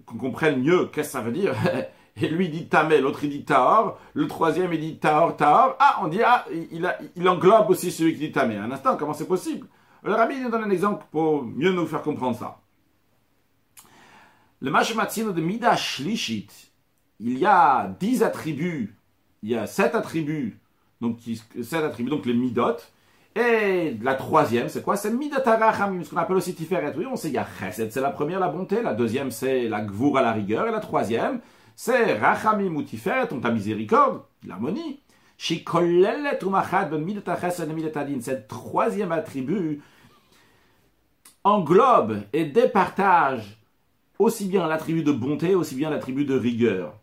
qu'on 0.06 0.18
comprenne 0.18 0.62
mieux 0.62 0.88
qu'est-ce 0.88 1.08
que 1.08 1.14
ça 1.14 1.22
veut 1.22 1.32
dire. 1.32 1.56
Et 2.22 2.28
lui 2.28 2.50
dit 2.50 2.68
tamé, 2.68 3.00
l'autre 3.00 3.24
il 3.24 3.30
dit 3.30 3.46
taor, 3.46 3.98
le 4.14 4.28
troisième 4.28 4.74
il 4.74 4.82
dit 4.82 5.00
taor, 5.00 5.38
taor. 5.38 5.78
Ah, 5.80 6.00
on 6.02 6.10
dit, 6.10 6.22
ah, 6.22 6.44
il, 6.52 6.94
il 7.16 7.30
englobe 7.30 7.70
aussi 7.70 7.92
celui 7.92 8.12
qui 8.14 8.20
dit 8.20 8.32
tamé. 8.34 8.58
Un 8.58 8.70
instant, 8.72 8.98
comment 8.98 9.14
c'est 9.14 9.28
possible? 9.28 9.68
Le 10.04 10.14
rabbi 10.14 10.38
nous 10.42 10.50
donne 10.50 10.66
un 10.66 10.70
exemple 10.70 11.06
pour 11.12 11.44
mieux 11.44 11.72
nous 11.72 11.88
faire 11.88 12.02
comprendre 12.02 12.38
ça. 12.38 12.60
Le 14.60 14.70
Mashmatzino 14.70 15.32
de 15.32 15.40
Midash 15.40 15.96
Shlishit, 15.96 16.69
il 17.20 17.38
y 17.38 17.46
a 17.46 17.96
dix 18.00 18.24
attributs, 18.24 18.96
il 19.44 19.50
y 19.50 19.56
a 19.56 19.68
sept 19.68 19.96
attributs, 19.96 20.60
donc 21.02 21.20
sept 21.62 21.84
attributs, 21.84 22.10
donc 22.10 22.26
les 22.26 22.34
Midot. 22.34 22.78
Et 23.36 23.96
la 24.02 24.16
troisième, 24.16 24.70
c'est 24.70 24.82
quoi? 24.82 24.98
C'est 24.98 25.12
Midot 25.12 25.38
Arachamim, 25.46 26.04
ce 26.04 26.10
qu'on 26.10 26.18
appelle 26.18 26.38
aussi 26.38 26.56
Tiferet. 26.56 26.94
Oui, 26.98 27.06
on 27.06 27.16
sait, 27.16 27.30
il 27.30 27.36
y 27.36 27.38
a 27.38 27.46
Chesed, 27.60 27.92
c'est 27.92 28.02
la 28.02 28.10
première, 28.10 28.40
la 28.40 28.50
bonté. 28.50 28.82
La 28.82 28.94
deuxième, 28.94 29.32
c'est 29.32 29.70
la 29.70 29.82
Gvour 29.82 30.18
à 30.18 30.22
la 30.22 30.32
rigueur. 30.34 30.68
Et 30.68 30.72
la 30.72 30.80
troisième, 30.80 31.40
c'est 31.76 32.18
Rachamim 32.18 32.76
ou 32.76 32.84
Tiferet, 32.84 33.32
on 33.32 33.40
ta 33.40 33.52
miséricorde, 33.52 34.24
l'harmonie. 34.46 35.00
Cette 35.38 35.64
troisième 38.50 39.12
attribut 39.14 39.82
englobe 41.46 42.24
et 42.34 42.44
départage 42.44 43.62
aussi 44.18 44.48
bien 44.48 44.68
l'attribut 44.68 45.04
de 45.04 45.14
bonté, 45.14 45.56
aussi 45.56 45.76
bien 45.76 45.90
l'attribut 45.90 46.26
de 46.26 46.38
rigueur. 46.38 46.99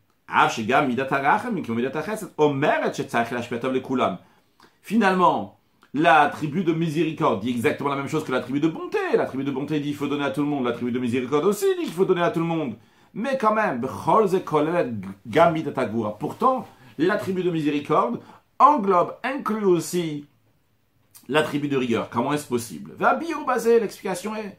Finalement, 4.82 5.58
l'attribut 5.94 6.64
de 6.64 6.72
miséricorde 6.72 7.40
dit 7.40 7.50
exactement 7.50 7.90
la 7.90 7.96
même 7.96 8.08
chose 8.08 8.24
que 8.24 8.32
l'attribut 8.32 8.60
de 8.60 8.68
bonté. 8.68 8.98
L'attribut 9.14 9.44
de 9.44 9.50
bonté 9.50 9.80
dit 9.80 9.88
qu'il 9.88 9.96
faut 9.96 10.08
donner 10.08 10.24
à 10.24 10.30
tout 10.30 10.42
le 10.42 10.48
monde. 10.48 10.64
L'attribut 10.64 10.92
de 10.92 10.98
miséricorde 10.98 11.44
aussi 11.44 11.66
dit 11.78 11.84
qu'il 11.84 11.92
faut 11.92 12.04
donner 12.04 12.22
à 12.22 12.30
tout 12.30 12.40
le 12.40 12.46
monde. 12.46 12.76
Mais 13.14 13.38
quand 13.38 13.54
même, 13.54 13.80
pourtant, 16.18 16.66
l'attribut 16.98 17.42
de 17.42 17.50
miséricorde 17.50 18.20
englobe, 18.58 19.16
inclut 19.22 19.64
aussi 19.64 20.26
l'attribut 21.28 21.68
de 21.68 21.76
rigueur. 21.76 22.10
Comment 22.10 22.32
est-ce 22.32 22.46
possible? 22.46 22.92
L'explication 22.98 24.34
est 24.36 24.58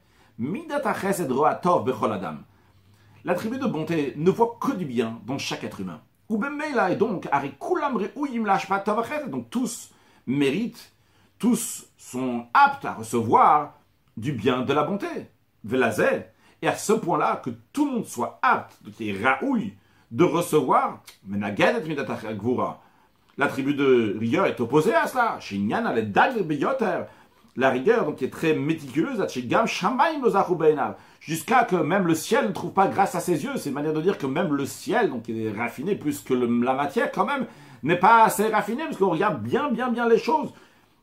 L'attribut 3.28 3.60
de 3.60 3.68
bonté 3.68 4.14
ne 4.16 4.32
voit 4.32 4.58
que 4.62 4.72
du 4.72 4.86
bien 4.86 5.20
dans 5.26 5.38
chaque 5.38 5.66
être 5.66 5.82
humain. 5.82 6.00
et 6.30 6.96
donc, 6.96 7.28
donc 9.30 9.50
tous 9.50 9.92
méritent, 10.26 10.94
tous 11.38 11.88
sont 11.98 12.46
aptes 12.54 12.86
à 12.86 12.94
recevoir 12.94 13.74
du 14.16 14.32
bien 14.32 14.62
de 14.62 14.72
la 14.72 14.84
bonté. 14.84 15.08
Et 16.62 16.68
à 16.70 16.76
ce 16.76 16.94
point-là, 16.94 17.42
que 17.44 17.50
tout 17.74 17.86
le 17.86 17.92
monde 17.96 18.06
soit 18.06 18.40
apte, 18.42 18.78
qui 18.96 19.10
est 19.10 19.22
raouille, 19.22 19.74
de 20.10 20.24
recevoir, 20.24 21.04
l'attribut 23.38 23.74
de 23.74 24.16
rigueur 24.18 24.46
est 24.46 24.62
opposé 24.62 24.96
à 24.96 25.06
cela. 25.06 25.38
La 27.58 27.72
rigueur, 27.72 28.06
donc, 28.06 28.22
est 28.22 28.30
très 28.30 28.54
méticuleuse, 28.54 29.26
jusqu'à 31.20 31.64
que 31.64 31.76
même 31.76 32.06
le 32.06 32.14
ciel 32.14 32.48
ne 32.48 32.52
trouve 32.54 32.72
pas 32.72 32.88
grâce 32.88 33.16
à 33.16 33.20
ses 33.20 33.44
yeux. 33.44 33.58
C'est 33.58 33.70
une 33.70 33.76
manière 33.76 33.94
de 33.94 34.02
dire 34.02 34.20
que 34.20 34.28
même 34.28 34.54
le 34.54 34.66
ciel, 34.68 35.10
donc, 35.10 35.28
il 35.28 35.44
est 35.44 35.52
raffiné 35.52 35.96
plus 35.96 36.22
que 36.22 36.36
la 36.36 36.74
matière, 36.74 37.12
quand 37.12 37.26
même, 37.26 37.48
n'est 37.82 37.98
pas 37.98 38.24
assez 38.24 38.48
raffiné, 38.48 38.84
parce 38.84 38.98
qu'on 38.98 39.10
regarde 39.10 39.42
bien, 39.42 39.70
bien, 39.70 39.90
bien 39.90 40.08
les 40.08 40.20
choses 40.20 40.54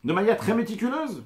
de 0.05 0.13
manière 0.13 0.37
très 0.37 0.53
méticuleuse. 0.53 1.23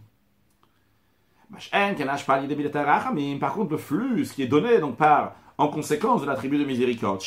Par 3.40 3.54
contre, 3.54 3.72
le 3.72 3.78
flux, 3.78 4.26
ce 4.26 4.34
qui 4.34 4.44
est 4.44 4.48
donné 4.48 4.80
donc 4.80 4.98
par, 4.98 5.36
en 5.60 5.68
conséquence 5.68 6.22
de 6.22 6.28
l'attribut 6.28 6.58
de 6.58 6.66
miséricorde, 6.66 7.22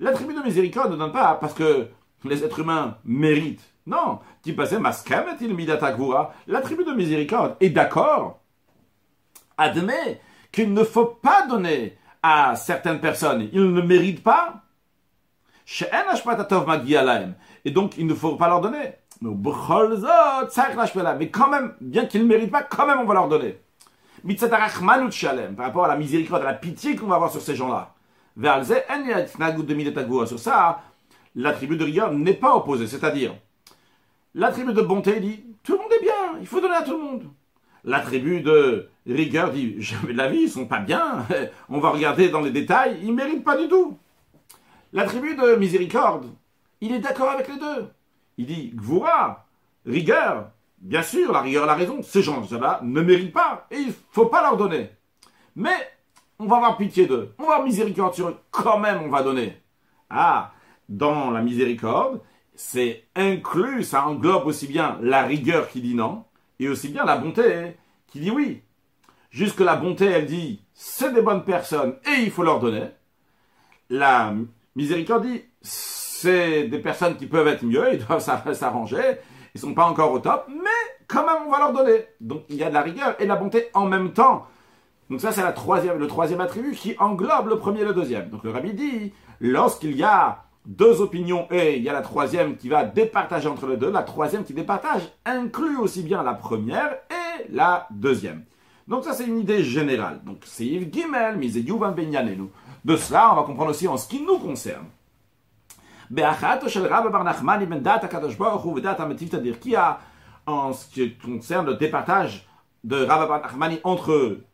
l'attribut 0.00 0.34
de 0.34 0.42
miséricorde 0.42 0.92
ne 0.92 0.96
donne 0.96 1.12
pas 1.12 1.34
parce 1.40 1.54
que 1.54 1.88
les 2.24 2.44
êtres 2.44 2.60
humains 2.60 2.98
méritent. 3.04 3.72
Non, 3.86 4.18
l'attribut 6.46 6.84
de 6.84 6.92
miséricorde 6.92 7.56
est 7.60 7.70
d'accord, 7.70 8.40
admet 9.58 10.20
qu'il 10.52 10.72
ne 10.72 10.84
faut 10.84 11.06
pas 11.06 11.46
donner 11.46 11.98
à 12.22 12.56
certaines 12.56 13.00
personnes, 13.00 13.48
ils 13.52 13.72
ne 13.72 13.80
méritent 13.80 14.22
pas, 14.22 14.62
et 17.64 17.70
donc 17.70 17.98
il 17.98 18.06
ne 18.06 18.14
faut 18.14 18.36
pas 18.36 18.48
leur 18.48 18.60
donner. 18.60 18.94
Mais 19.20 21.30
quand 21.30 21.48
même, 21.48 21.74
bien 21.80 22.06
qu'ils 22.06 22.22
ne 22.22 22.26
méritent 22.26 22.52
pas, 22.52 22.62
quand 22.62 22.86
même 22.86 23.00
on 23.00 23.04
va 23.04 23.14
leur 23.14 23.28
donner. 23.28 23.58
Par 24.22 25.66
rapport 25.66 25.84
à 25.84 25.88
la 25.88 25.96
miséricorde, 25.96 26.42
à 26.42 26.46
la 26.46 26.54
pitié 26.54 26.96
qu'on 26.96 27.06
va 27.06 27.16
avoir 27.16 27.30
sur 27.30 27.40
ces 27.40 27.54
gens-là. 27.54 27.94
Sur 30.26 30.38
ça, 30.38 30.82
l'attribut 31.34 31.76
de 31.76 31.84
rigueur 31.84 32.12
n'est 32.12 32.34
pas 32.34 32.54
opposé. 32.54 32.86
C'est-à-dire, 32.86 33.34
l'attribut 34.36 34.74
de 34.74 34.82
bonté 34.82 35.18
dit 35.18 35.44
tout 35.64 35.72
le 35.72 35.78
monde 35.78 35.92
est 35.92 36.02
bien, 36.02 36.38
il 36.40 36.46
faut 36.46 36.60
donner 36.60 36.76
à 36.76 36.82
tout 36.82 36.92
le 36.92 37.02
monde. 37.02 37.24
L'attribut 37.82 38.42
de 38.42 38.88
rigueur 39.06 39.50
dit 39.50 39.74
jamais 39.82 40.12
de 40.12 40.18
la 40.18 40.28
vie, 40.28 40.42
ils 40.42 40.50
sont 40.50 40.66
pas 40.66 40.78
bien, 40.78 41.26
on 41.68 41.80
va 41.80 41.90
regarder 41.90 42.28
dans 42.28 42.42
les 42.42 42.52
détails, 42.52 43.00
ils 43.02 43.12
méritent 43.12 43.42
pas 43.42 43.56
du 43.56 43.66
tout. 43.66 43.98
L'attribut 44.92 45.34
de 45.34 45.56
miséricorde, 45.56 46.26
il 46.80 46.92
est 46.92 47.00
d'accord 47.00 47.30
avec 47.30 47.48
les 47.48 47.58
deux. 47.58 47.88
Il 48.38 48.46
dit 48.46 48.72
Gvoura, 48.74 49.46
rigueur, 49.84 50.50
bien 50.78 51.02
sûr, 51.02 51.32
la 51.32 51.40
rigueur 51.40 51.64
a 51.64 51.66
la 51.66 51.74
raison, 51.74 52.02
ces 52.02 52.22
gens-là 52.22 52.80
ne 52.82 53.00
méritent 53.00 53.32
pas 53.32 53.66
et 53.70 53.78
il 53.78 53.88
ne 53.88 53.92
faut 54.10 54.26
pas 54.26 54.42
leur 54.42 54.56
donner. 54.56 54.90
Mais 55.56 55.76
on 56.38 56.46
va 56.46 56.56
avoir 56.56 56.76
pitié 56.76 57.06
d'eux, 57.06 57.34
on 57.38 57.44
va 57.44 57.54
avoir 57.54 57.66
miséricorde 57.66 58.14
sur 58.14 58.28
eux, 58.28 58.36
quand 58.50 58.78
même 58.78 59.02
on 59.02 59.08
va 59.08 59.22
donner. 59.22 59.56
Ah, 60.10 60.52
dans 60.88 61.30
la 61.30 61.40
miséricorde, 61.40 62.20
c'est 62.56 63.04
inclus, 63.14 63.84
ça 63.84 64.06
englobe 64.06 64.46
aussi 64.46 64.66
bien 64.66 64.98
la 65.02 65.22
rigueur 65.22 65.68
qui 65.68 65.80
dit 65.80 65.94
non, 65.94 66.24
et 66.58 66.68
aussi 66.68 66.88
bien 66.88 67.04
la 67.04 67.16
bonté 67.16 67.76
qui 68.08 68.20
dit 68.20 68.30
oui. 68.30 68.62
Jusque 69.30 69.60
la 69.60 69.76
bonté, 69.76 70.06
elle 70.06 70.26
dit, 70.26 70.62
c'est 70.72 71.12
des 71.12 71.20
bonnes 71.20 71.44
personnes 71.44 71.96
et 72.06 72.22
il 72.22 72.30
faut 72.30 72.42
leur 72.42 72.58
donner. 72.58 72.86
La 73.90 74.32
miséricorde 74.74 75.26
dit, 75.26 75.42
c'est 75.60 76.64
des 76.64 76.78
personnes 76.78 77.16
qui 77.16 77.26
peuvent 77.26 77.46
être 77.46 77.62
mieux, 77.62 77.92
ils 77.92 78.04
doivent 78.04 78.22
s'arranger, 78.54 79.18
ils 79.54 79.60
sont 79.60 79.74
pas 79.74 79.84
encore 79.84 80.12
au 80.12 80.20
top, 80.20 80.46
mais 80.48 80.70
quand 81.06 81.26
même 81.26 81.42
on 81.46 81.50
va 81.50 81.58
leur 81.58 81.72
donner. 81.72 82.06
Donc 82.20 82.44
il 82.48 82.56
y 82.56 82.64
a 82.64 82.70
de 82.70 82.74
la 82.74 82.80
rigueur 82.82 83.14
et 83.18 83.24
de 83.24 83.28
la 83.28 83.36
bonté 83.36 83.68
en 83.74 83.84
même 83.84 84.12
temps. 84.14 84.46
Donc 85.10 85.20
ça 85.20 85.32
c'est 85.32 85.42
la 85.42 85.52
troisième, 85.52 85.98
le 85.98 86.06
troisième 86.06 86.40
attribut 86.40 86.72
qui 86.72 86.96
englobe 86.98 87.48
le 87.48 87.58
premier 87.58 87.82
et 87.82 87.84
le 87.84 87.92
deuxième. 87.92 88.30
Donc 88.30 88.42
le 88.42 88.50
rabbi 88.50 88.72
dit, 88.72 89.12
lorsqu'il 89.40 89.94
y 89.96 90.02
a 90.02 90.45
deux 90.66 91.00
opinions 91.00 91.46
et 91.50 91.76
il 91.76 91.82
y 91.82 91.88
a 91.88 91.92
la 91.92 92.02
troisième 92.02 92.56
qui 92.56 92.68
va 92.68 92.84
départager 92.84 93.48
entre 93.48 93.66
les 93.66 93.76
deux, 93.76 93.90
la 93.90 94.02
troisième 94.02 94.44
qui 94.44 94.52
départage 94.52 95.02
inclut 95.24 95.78
aussi 95.78 96.02
bien 96.02 96.22
la 96.22 96.34
première 96.34 96.98
et 97.10 97.46
la 97.50 97.86
deuxième. 97.90 98.44
Donc 98.88 99.04
ça 99.04 99.12
c'est 99.12 99.26
une 99.26 99.38
idée 99.38 99.62
générale. 99.62 100.20
Donc 100.24 100.38
c'est 100.44 100.66
Yves 100.66 100.92
Gimel, 100.92 101.36
Mise 101.36 101.56
Yuvan 101.56 101.92
Benyanenu. 101.92 102.48
De 102.84 102.96
cela 102.96 103.32
on 103.32 103.36
va 103.36 103.42
comprendre 103.44 103.70
aussi 103.70 103.86
en 103.86 103.96
ce 103.96 104.08
qui 104.08 104.20
nous 104.20 104.38
concerne. 104.38 104.86
En 110.48 110.72
ce 110.72 110.86
qui 110.92 111.16
concerne 111.16 111.66
le 111.66 111.74
départage 111.74 112.46
de 112.84 113.04
Rabba 113.04 113.26
Bar 113.26 113.40
Nachmani 113.40 113.80
entre 113.82 114.12
eux, 114.12 114.44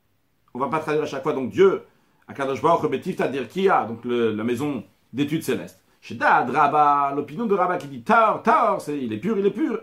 on 0.54 0.58
va 0.58 0.68
pas 0.68 0.78
traduire 0.78 1.02
à 1.02 1.06
chaque 1.06 1.22
fois 1.22 1.34
donc 1.34 1.50
Dieu, 1.50 1.82
Baruch 2.28 2.90
Dirkia, 3.30 3.84
donc 3.84 4.00
la 4.04 4.44
maison 4.44 4.84
d'études 5.12 5.42
célestes. 5.42 5.81
Chez 6.04 6.16
Dad, 6.16 6.50
Rabba, 6.50 7.12
l'opinion 7.14 7.46
de 7.46 7.54
Rabba 7.54 7.76
qui 7.76 7.86
dit 7.86 8.02
Taor, 8.02 8.42
Taor, 8.42 8.80
c'est 8.80 8.98
il 8.98 9.12
est 9.12 9.18
pur, 9.18 9.38
il 9.38 9.46
est 9.46 9.52
pur. 9.52 9.78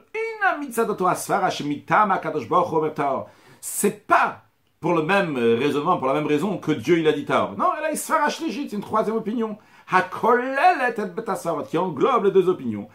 C'est 3.61 4.05
pas 4.05 4.41
pour 4.81 4.93
le 4.95 5.03
même 5.03 5.37
raisonnement, 5.37 5.97
pour 5.97 6.07
la 6.07 6.13
même 6.13 6.27
raison 6.27 6.57
que 6.57 6.73
Dieu 6.73 6.99
il 6.99 7.07
a 7.07 7.13
dit 7.13 7.23
Taor. 7.23 7.57
Non, 7.57 7.69
elle 7.77 7.85
a 7.85 7.91
Isfara 7.93 8.29
c'est 8.29 8.73
une 8.73 8.81
troisième 8.81 9.15
opinion. 9.15 9.57
qui 11.69 11.77
englobe 11.77 12.25
les 12.25 12.31
deux 12.31 12.49
opinions. 12.49 12.89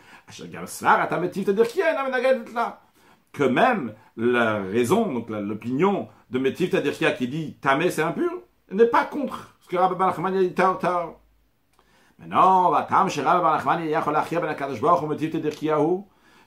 Que 3.32 3.44
même 3.44 3.94
la 4.18 4.58
raison, 4.60 5.10
donc 5.10 5.30
l'opinion 5.30 6.08
de 6.28 6.38
Metiv 6.38 6.68
Tadirkia 6.68 7.12
qui 7.12 7.28
dit 7.28 7.56
Tamé 7.62 7.90
c'est 7.90 8.02
impur, 8.02 8.30
n'est 8.70 8.84
pas 8.84 9.04
contre 9.04 9.56
ce 9.62 9.68
que 9.68 9.76
Rabbi 9.76 9.94
Balachman 9.94 10.36
a 10.36 10.40
dit 10.40 10.52
Taor 10.52 10.78
Taor. 10.78 11.20
Mais 12.18 12.26
non, 12.26 12.71
Vatam 12.71 13.09
chez 13.09 13.23
Rabbi 13.23 13.42
Balachman 13.42 13.85
Yachol 13.85 14.16
Achia 14.16 14.40
Ben 14.40 14.49
Akadosh 14.49 14.80
Baruch 14.80 15.02
Hu 15.02 15.06
Metiv 15.06 15.30
Tadirkiahu. 15.30 16.04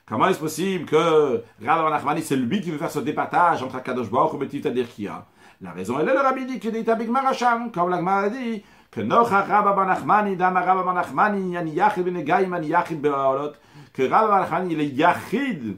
Comment 0.08 0.28
est-ce 0.28 0.38
possible 0.38 0.86
que 0.86 1.42
Rabbi 1.62 1.90
Nachmani, 1.90 2.22
c'est 2.22 2.36
lui 2.36 2.62
qui 2.62 2.70
veut 2.70 2.78
faire 2.78 2.90
ce 2.90 3.00
départage 3.00 3.62
entre 3.62 3.76
Akadosh 3.76 4.10
Baruch 4.10 4.34
et 4.34 4.38
Metiv 4.38 4.62
Tadirkia 4.62 5.26
La 5.60 5.72
raison, 5.72 5.98
elle 6.00 6.08
est 6.08 6.14
le 6.14 6.20
rabbi 6.20 6.46
dit 6.46 6.58
qu'il 6.58 6.72
dit 6.72 6.90
Abig 6.90 7.10
Marasham, 7.10 7.70
comme 7.70 7.90
la 7.90 7.98
Gemara 7.98 8.30
dit, 8.30 8.62
que 8.90 9.02
Nocha 9.02 9.42
Rabbi 9.42 9.86
Nachmani, 9.86 10.36
Dama 10.36 10.62
Rabbi 10.62 10.94
Nachmani, 10.94 11.52
Yani 11.52 11.72
Yachid 11.72 12.04
Ben 12.04 12.16
Egaim, 12.16 12.50
Yani 12.54 12.68
Yachid 12.68 13.02
Be'olot, 13.02 13.52
que 13.92 14.08
Rabbi 14.08 14.32
Nachmani, 14.32 14.72
il 14.72 14.80
est 14.80 14.86
Yachid, 14.86 15.76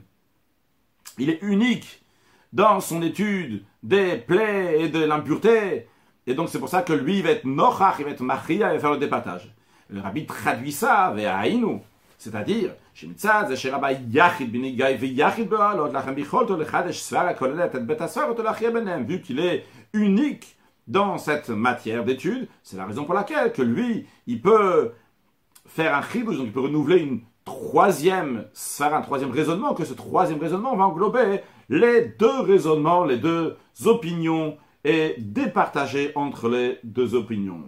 il 1.18 1.30
est 1.30 1.42
unique 1.42 2.04
dans 2.52 2.78
son 2.78 3.02
étude 3.02 3.64
des 3.82 4.16
plaies 4.16 4.82
et 4.82 4.88
de 4.90 5.04
l'impureté, 5.04 5.88
et 6.28 6.34
donc 6.34 6.50
c'est 6.50 6.60
pour 6.60 6.68
ça 6.68 6.82
que 6.82 6.92
lui, 6.92 7.18
il 7.18 7.24
va 7.24 7.30
être 7.30 7.44
Nochach, 7.44 7.96
il 7.98 8.04
va 8.04 8.12
être 8.12 8.22
Machia, 8.22 8.70
il 8.70 8.74
va 8.74 8.78
faire 8.78 8.92
le 8.92 8.98
départage. 8.98 9.52
Le 9.92 10.00
rabbi 10.00 10.24
traduit 10.24 10.72
ça 10.72 11.12
vers 11.14 11.36
Aïnou, 11.36 11.80
c'est-à-dire, 12.16 12.70
vu 19.06 19.20
qu'il 19.20 19.40
est 19.40 19.64
unique 19.92 20.56
dans 20.86 21.18
cette 21.18 21.48
matière 21.48 22.04
d'étude, 22.04 22.48
c'est 22.62 22.76
la 22.76 22.86
raison 22.86 23.04
pour 23.04 23.14
laquelle 23.14 23.52
que 23.52 23.62
lui, 23.62 24.06
il 24.26 24.40
peut 24.40 24.92
faire 25.66 25.94
un 25.94 26.02
chidouj, 26.02 26.36
donc 26.36 26.46
il 26.46 26.52
peut 26.52 26.60
renouveler 26.60 26.98
une 26.98 27.20
troisième 27.44 28.46
sphère, 28.52 28.94
un 28.94 29.02
troisième 29.02 29.30
raisonnement, 29.30 29.74
que 29.74 29.84
ce 29.84 29.94
troisième 29.94 30.40
raisonnement 30.40 30.76
va 30.76 30.84
englober 30.84 31.40
les 31.68 32.14
deux 32.18 32.40
raisonnements, 32.40 33.04
les 33.04 33.18
deux 33.18 33.56
opinions, 33.86 34.56
et 34.84 35.16
départager 35.18 36.12
entre 36.14 36.48
les 36.48 36.78
deux 36.84 37.14
opinions. 37.14 37.62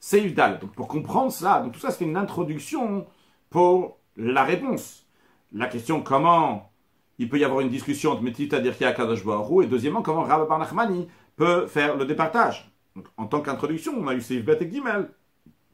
C'est 0.00 0.22
Yvdal. 0.22 0.58
Donc 0.58 0.72
pour 0.72 0.88
comprendre 0.88 1.30
cela, 1.30 1.60
donc 1.60 1.72
tout 1.72 1.78
ça 1.78 1.90
c'est 1.90 2.04
une 2.04 2.16
introduction 2.16 3.06
pour 3.50 3.98
la 4.16 4.44
réponse. 4.44 5.06
La 5.52 5.66
question 5.66 6.02
comment 6.02 6.72
il 7.18 7.28
peut 7.28 7.38
y 7.38 7.44
avoir 7.44 7.60
une 7.60 7.68
discussion 7.68 8.12
entre 8.12 8.22
Metita 8.22 8.60
Dirkia 8.60 8.92
et 8.92 8.94
Kadosh 8.94 9.20
et 9.62 9.66
deuxièmement 9.66 10.00
comment 10.00 10.22
Rabbi 10.22 10.50
Nachmani 10.58 11.06
peut 11.36 11.66
faire 11.66 11.96
le 11.96 12.06
départage. 12.06 12.72
en 13.18 13.26
tant 13.26 13.40
qu'introduction, 13.40 13.92
on 13.96 14.08
a 14.08 14.14
eu 14.14 14.20
Seif 14.22 14.44
Bet 14.44 14.58
et 14.62 14.70
Gimel 14.70 15.10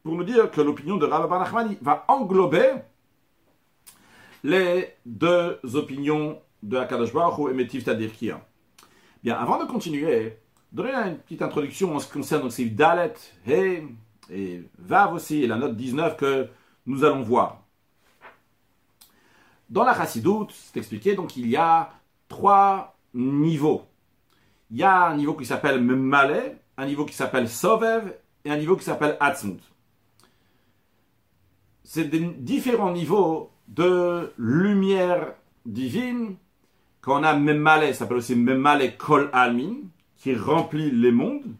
pour 0.02 0.14
nous 0.14 0.24
dire 0.24 0.50
que 0.50 0.60
l'opinion 0.60 0.96
de 0.96 1.06
Rabbi 1.06 1.32
Nachmani 1.32 1.78
va 1.80 2.04
englober 2.08 2.72
les 4.42 4.94
deux 5.04 5.58
opinions 5.74 6.40
de 6.62 6.76
Akadosh 6.76 7.12
Baruch 7.12 7.50
et 7.50 7.54
Metiv 7.54 7.84
Tadirkia. 7.84 8.44
Bien, 9.22 9.36
avant 9.36 9.62
de 9.62 9.68
continuer, 9.68 10.38
donner 10.72 10.92
une 10.92 11.18
petite 11.18 11.42
introduction 11.42 11.94
en 11.94 12.00
ce 12.00 12.06
qui 12.06 12.12
concerne 12.12 12.42
donc 12.42 12.52
ces 12.52 12.66
Dalet, 12.66 13.14
He 13.46 13.82
et 14.30 14.62
Vav 14.78 15.14
aussi, 15.14 15.46
la 15.46 15.56
note 15.56 15.76
19 15.76 16.16
que 16.16 16.48
nous 16.86 17.04
allons 17.04 17.22
voir. 17.22 17.62
Dans 19.68 19.84
la 19.84 19.94
Chassidoute, 19.94 20.52
c'est 20.52 20.78
expliqué, 20.78 21.14
donc 21.14 21.36
il 21.36 21.48
y 21.48 21.56
a 21.56 21.90
trois 22.28 22.96
niveaux. 23.14 23.86
Il 24.70 24.76
y 24.76 24.82
a 24.82 25.08
un 25.08 25.16
niveau 25.16 25.34
qui 25.34 25.44
s'appelle 25.44 25.80
Mmale, 25.80 26.58
un 26.76 26.86
niveau 26.86 27.04
qui 27.04 27.14
s'appelle 27.14 27.48
Sovev 27.48 28.12
et 28.44 28.50
un 28.50 28.56
niveau 28.56 28.76
qui 28.76 28.84
s'appelle 28.84 29.16
Atzmut. 29.20 29.60
C'est 31.82 32.04
des 32.04 32.20
différents 32.20 32.92
niveaux 32.92 33.50
de 33.68 34.32
lumière 34.38 35.34
divine. 35.64 36.36
Quand 37.00 37.20
on 37.20 37.24
a 37.24 37.34
Mmale, 37.34 37.88
ça 37.88 38.00
s'appelle 38.00 38.18
aussi 38.18 38.34
Mmale 38.34 38.96
Kol 38.96 39.30
Almin, 39.32 39.74
qui 40.16 40.34
remplit 40.34 40.90
les 40.90 41.12
mondes. 41.12 41.54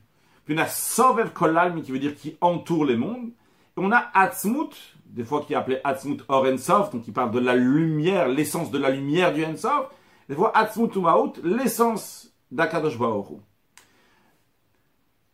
Puis 0.46 0.54
on 0.54 0.58
a 0.58 0.66
Sovev 0.66 1.32
Kol 1.32 1.58
Almin, 1.58 1.82
qui 1.82 1.90
veut 1.92 1.98
dire 1.98 2.14
qui 2.14 2.38
entoure 2.40 2.86
les 2.86 2.96
mondes. 2.96 3.28
Et 3.76 3.80
on 3.80 3.90
a 3.90 4.10
Atzmut, 4.14 4.70
des 5.04 5.24
fois 5.24 5.42
qui 5.42 5.52
est 5.52 5.56
appelé 5.56 5.80
Atzmut 5.82 6.22
Or 6.28 6.46
Ensof, 6.46 6.90
donc 6.90 7.02
qui 7.02 7.12
parle 7.12 7.32
de 7.32 7.40
la 7.40 7.56
lumière, 7.56 8.28
l'essence 8.28 8.70
de 8.70 8.78
la 8.78 8.90
lumière 8.90 9.34
du 9.34 9.44
Ensof, 9.44 9.90
des 10.28 10.36
fois 10.36 10.56
Atzmut 10.56 10.94
Umaut, 10.94 11.32
l'essence 11.42 12.32
d'Akadosh 12.52 12.96
Baoru. 12.96 13.38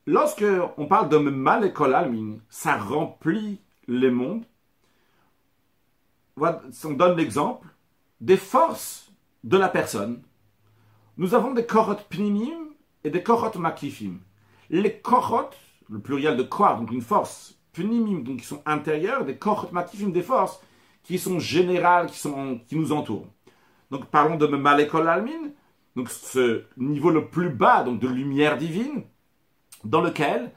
Lorsque 0.06 0.44
on 0.78 0.86
parle 0.86 1.10
de 1.10 1.18
Malekol 1.18 1.94
Almin, 1.94 2.38
ça 2.48 2.76
remplit 2.76 3.60
les 3.86 4.10
mondes. 4.10 4.44
On 6.38 6.90
donne 6.92 7.16
l'exemple 7.18 7.68
des 8.20 8.38
forces 8.38 9.12
de 9.44 9.58
la 9.58 9.68
personne. 9.68 10.22
Nous 11.18 11.34
avons 11.34 11.52
des 11.52 11.66
korot 11.66 11.96
pnimim 12.08 12.70
et 13.04 13.10
des 13.10 13.22
korot 13.22 13.56
makifim. 13.58 14.18
Les 14.72 14.98
korot, 14.98 15.50
le 15.90 16.00
pluriel 16.00 16.36
de 16.36 16.42
kor, 16.42 16.78
donc 16.78 16.90
une 16.90 17.02
force 17.02 17.58
donc 17.78 18.38
qui 18.38 18.44
sont 18.44 18.62
intérieurs, 18.66 19.24
des 19.24 19.36
corps 19.36 19.70
des 19.72 20.22
forces 20.22 20.60
qui 21.02 21.18
sont 21.18 21.38
générales, 21.38 22.08
qui, 22.08 22.18
sont, 22.18 22.60
qui 22.66 22.76
nous 22.76 22.92
entourent. 22.92 23.26
Donc 23.90 24.06
parlons 24.06 24.36
de 24.36 24.46
Malekol 24.46 25.08
Almin, 25.08 25.50
donc 25.96 26.08
ce 26.10 26.64
niveau 26.76 27.10
le 27.10 27.28
plus 27.28 27.50
bas 27.50 27.82
donc 27.82 27.98
de 27.98 28.08
lumière 28.08 28.56
divine, 28.58 29.04
dans 29.84 30.00
lequel 30.00 30.50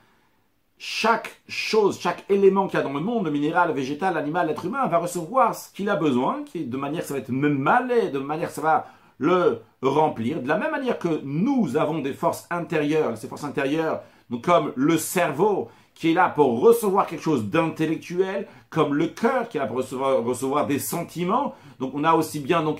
chaque 0.77 1.41
chose, 1.47 1.99
chaque 1.99 2.29
élément 2.29 2.67
qu'il 2.67 2.77
y 2.77 2.81
a 2.81 2.85
dans 2.85 2.93
le 2.93 2.99
monde, 2.99 3.25
le 3.25 3.31
minéral, 3.31 3.69
le 3.69 3.73
végétal, 3.73 4.13
l'animal, 4.13 4.47
l'être 4.47 4.65
humain, 4.65 4.85
va 4.87 4.97
recevoir 4.97 5.55
ce 5.55 5.71
qu'il 5.73 5.89
a 5.89 5.95
besoin, 5.95 6.43
qui, 6.43 6.65
de 6.65 6.77
manière 6.77 7.03
ça 7.03 7.13
va 7.13 7.21
être 7.21 7.31
malé, 7.31 8.09
de 8.09 8.19
manière 8.19 8.51
ça 8.51 8.61
va 8.61 8.87
le 9.17 9.61
remplir. 9.81 10.41
De 10.41 10.47
la 10.47 10.57
même 10.57 10.71
manière 10.71 10.99
que 10.99 11.21
nous 11.23 11.77
avons 11.77 11.99
des 11.99 12.13
forces 12.13 12.47
intérieures, 12.49 13.17
ces 13.17 13.27
forces 13.27 13.43
intérieures, 13.43 14.01
comme 14.41 14.71
le 14.75 14.97
cerveau 14.97 15.69
qui 15.93 16.11
est 16.11 16.13
là 16.13 16.29
pour 16.29 16.59
recevoir 16.59 17.07
quelque 17.07 17.23
chose 17.23 17.45
d'intellectuel, 17.45 18.47
comme 18.69 18.93
le 18.93 19.07
cœur 19.07 19.47
qui 19.47 19.57
est 19.57 19.59
là 19.61 19.67
pour 19.67 19.77
recevoir, 19.77 20.67
des 20.67 20.79
sentiments. 20.79 21.55
Donc 21.79 21.91
on 21.93 22.03
a 22.03 22.13
aussi 22.13 22.39
bien 22.39 22.63
donc 22.63 22.79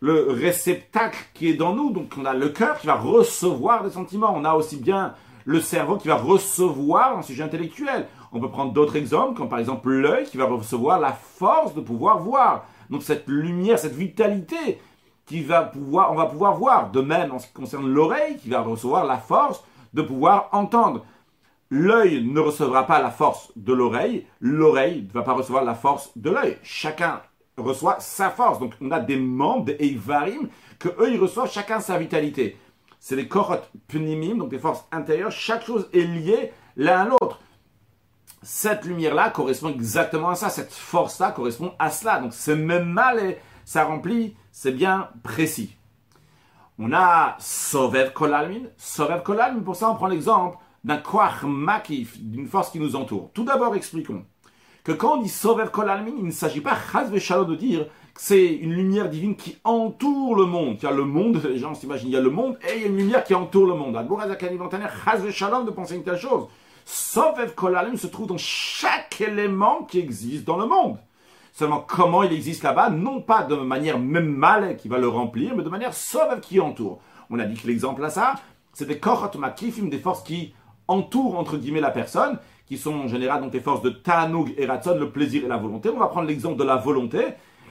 le 0.00 0.26
réceptacle 0.30 1.18
qui 1.32 1.48
est 1.48 1.54
dans 1.54 1.74
nous, 1.74 1.90
donc 1.90 2.12
on 2.18 2.24
a 2.24 2.34
le 2.34 2.48
cœur 2.48 2.78
qui 2.78 2.86
va 2.86 2.96
recevoir 2.96 3.84
des 3.84 3.90
sentiments. 3.90 4.32
On 4.34 4.44
a 4.44 4.54
aussi 4.54 4.76
bien 4.76 5.14
le 5.44 5.60
cerveau 5.60 5.96
qui 5.96 6.08
va 6.08 6.16
recevoir 6.16 7.16
un 7.18 7.22
sujet 7.22 7.44
intellectuel. 7.44 8.08
On 8.32 8.40
peut 8.40 8.50
prendre 8.50 8.72
d'autres 8.72 8.96
exemples, 8.96 9.36
comme 9.38 9.48
par 9.48 9.60
exemple 9.60 9.90
l'œil 9.90 10.24
qui 10.24 10.36
va 10.36 10.46
recevoir 10.46 10.98
la 10.98 11.12
force 11.12 11.72
de 11.74 11.80
pouvoir 11.80 12.18
voir. 12.18 12.66
Donc 12.90 13.04
cette 13.04 13.28
lumière, 13.28 13.78
cette 13.78 13.94
vitalité 13.94 14.78
qui 15.26 15.42
va 15.42 15.62
pouvoir, 15.62 16.12
on 16.12 16.14
va 16.14 16.26
pouvoir 16.26 16.56
voir. 16.56 16.90
De 16.90 17.00
même 17.00 17.32
en 17.32 17.38
ce 17.38 17.48
qui 17.48 17.52
concerne 17.52 17.88
l'oreille 17.88 18.38
qui 18.38 18.48
va 18.48 18.62
recevoir 18.62 19.04
la 19.04 19.18
force 19.18 19.62
de 19.92 20.02
pouvoir 20.02 20.48
entendre. 20.52 21.04
L'œil 21.68 22.24
ne 22.24 22.38
recevra 22.38 22.86
pas 22.86 23.02
la 23.02 23.10
force 23.10 23.50
de 23.56 23.72
l'oreille, 23.72 24.24
l'oreille 24.40 25.02
ne 25.02 25.12
va 25.12 25.22
pas 25.22 25.32
recevoir 25.32 25.64
la 25.64 25.74
force 25.74 26.12
de 26.16 26.30
l'œil. 26.30 26.56
Chacun 26.62 27.20
reçoit 27.56 27.98
sa 27.98 28.30
force. 28.30 28.60
Donc 28.60 28.74
on 28.80 28.92
a 28.92 29.00
des 29.00 29.16
membres, 29.16 29.64
des 29.64 29.76
Eivarim, 29.80 30.48
que 30.78 30.88
eux 31.00 31.12
ils 31.12 31.20
reçoivent 31.20 31.50
chacun 31.50 31.80
sa 31.80 31.98
vitalité. 31.98 32.56
C'est 33.00 33.16
des 33.16 33.28
korot 33.28 33.56
pnimim, 33.88 34.38
donc 34.38 34.50
des 34.50 34.58
forces 34.58 34.84
intérieures. 34.92 35.32
Chaque 35.32 35.64
chose 35.64 35.88
est 35.92 36.00
liée 36.00 36.52
l'un 36.76 37.00
à 37.00 37.04
l'autre. 37.06 37.40
Cette 38.42 38.84
lumière-là 38.84 39.30
correspond 39.30 39.70
exactement 39.70 40.30
à 40.30 40.34
ça. 40.36 40.50
Cette 40.50 40.72
force-là 40.72 41.32
correspond 41.32 41.72
à 41.80 41.90
cela. 41.90 42.20
Donc 42.20 42.32
c'est 42.32 42.54
même 42.54 42.88
mal 42.88 43.36
ça 43.66 43.84
remplit, 43.84 44.34
c'est 44.52 44.72
bien 44.72 45.10
précis. 45.22 45.76
On 46.78 46.92
a 46.94 47.36
Sovev 47.38 48.14
Kolalmin. 48.14 48.68
Sovev 48.78 49.22
Kolalmin, 49.22 49.60
pour 49.60 49.76
ça 49.76 49.90
on 49.90 49.96
prend 49.96 50.06
l'exemple 50.06 50.56
d'un 50.84 50.98
kwach 50.98 51.42
makif, 51.42 52.18
d'une 52.18 52.46
force 52.46 52.70
qui 52.70 52.78
nous 52.78 52.96
entoure. 52.96 53.30
Tout 53.34 53.44
d'abord, 53.44 53.74
expliquons 53.74 54.24
que 54.84 54.92
quand 54.92 55.18
on 55.18 55.22
dit 55.22 55.28
Sovev 55.28 55.70
Kol 55.72 55.90
il 56.06 56.24
ne 56.24 56.30
s'agit 56.30 56.60
pas 56.60 56.76
de 56.94 57.54
dire 57.56 57.86
que 58.14 58.20
c'est 58.22 58.46
une 58.46 58.72
lumière 58.72 59.08
divine 59.08 59.34
qui 59.34 59.58
entoure 59.64 60.36
le 60.36 60.44
monde. 60.44 60.76
Il 60.78 60.84
y 60.84 60.86
a 60.86 60.92
le 60.92 61.04
monde, 61.04 61.42
les 61.42 61.58
gens 61.58 61.74
s'imaginent, 61.74 62.10
il 62.10 62.12
y 62.12 62.16
a 62.16 62.20
le 62.20 62.30
monde 62.30 62.56
et 62.62 62.76
il 62.76 62.82
y 62.82 62.84
a 62.84 62.86
une 62.86 62.96
lumière 62.96 63.24
qui 63.24 63.34
entoure 63.34 63.66
le 63.66 63.74
monde. 63.74 63.98
chaz 65.04 65.28
shalom 65.32 65.66
de 65.66 65.72
penser 65.72 65.96
une 65.96 66.04
telle 66.04 66.18
chose. 66.18 66.46
Sovev 66.84 67.52
Kol 67.56 67.76
se 67.98 68.06
trouve 68.06 68.28
dans 68.28 68.38
chaque 68.38 69.20
élément 69.20 69.82
qui 69.82 69.98
existe 69.98 70.44
dans 70.44 70.56
le 70.56 70.66
monde. 70.66 70.98
Seulement, 71.56 71.80
comment 71.80 72.22
il 72.22 72.34
existe 72.34 72.64
là-bas 72.64 72.90
Non 72.90 73.22
pas 73.22 73.42
de 73.42 73.54
manière 73.54 73.98
même 73.98 74.28
mal 74.28 74.76
qui 74.76 74.88
va 74.88 74.98
le 74.98 75.08
remplir, 75.08 75.56
mais 75.56 75.62
de 75.62 75.70
manière 75.70 75.94
Sovev 75.94 76.40
qui 76.40 76.60
entoure. 76.60 77.00
On 77.30 77.38
a 77.38 77.46
dit 77.46 77.54
que 77.54 77.66
l'exemple 77.66 78.04
à 78.04 78.10
ça, 78.10 78.34
c'est 78.74 78.84
des 78.84 78.98
korot 78.98 79.38
makifim, 79.38 79.88
des 79.88 79.96
forces 79.96 80.22
qui 80.22 80.52
entourent 80.86 81.38
entre 81.38 81.56
guillemets 81.56 81.80
la 81.80 81.90
personne, 81.90 82.38
qui 82.66 82.76
sont 82.76 82.92
en 82.92 83.08
général 83.08 83.40
donc 83.40 83.54
les 83.54 83.60
forces 83.60 83.80
de 83.80 83.88
Tanug 83.88 84.52
et 84.58 84.66
Ratson, 84.66 84.98
le 84.98 85.10
plaisir 85.10 85.46
et 85.46 85.48
la 85.48 85.56
volonté. 85.56 85.88
On 85.88 85.98
va 85.98 86.08
prendre 86.08 86.28
l'exemple 86.28 86.58
de 86.58 86.64
la 86.64 86.76
volonté. 86.76 87.24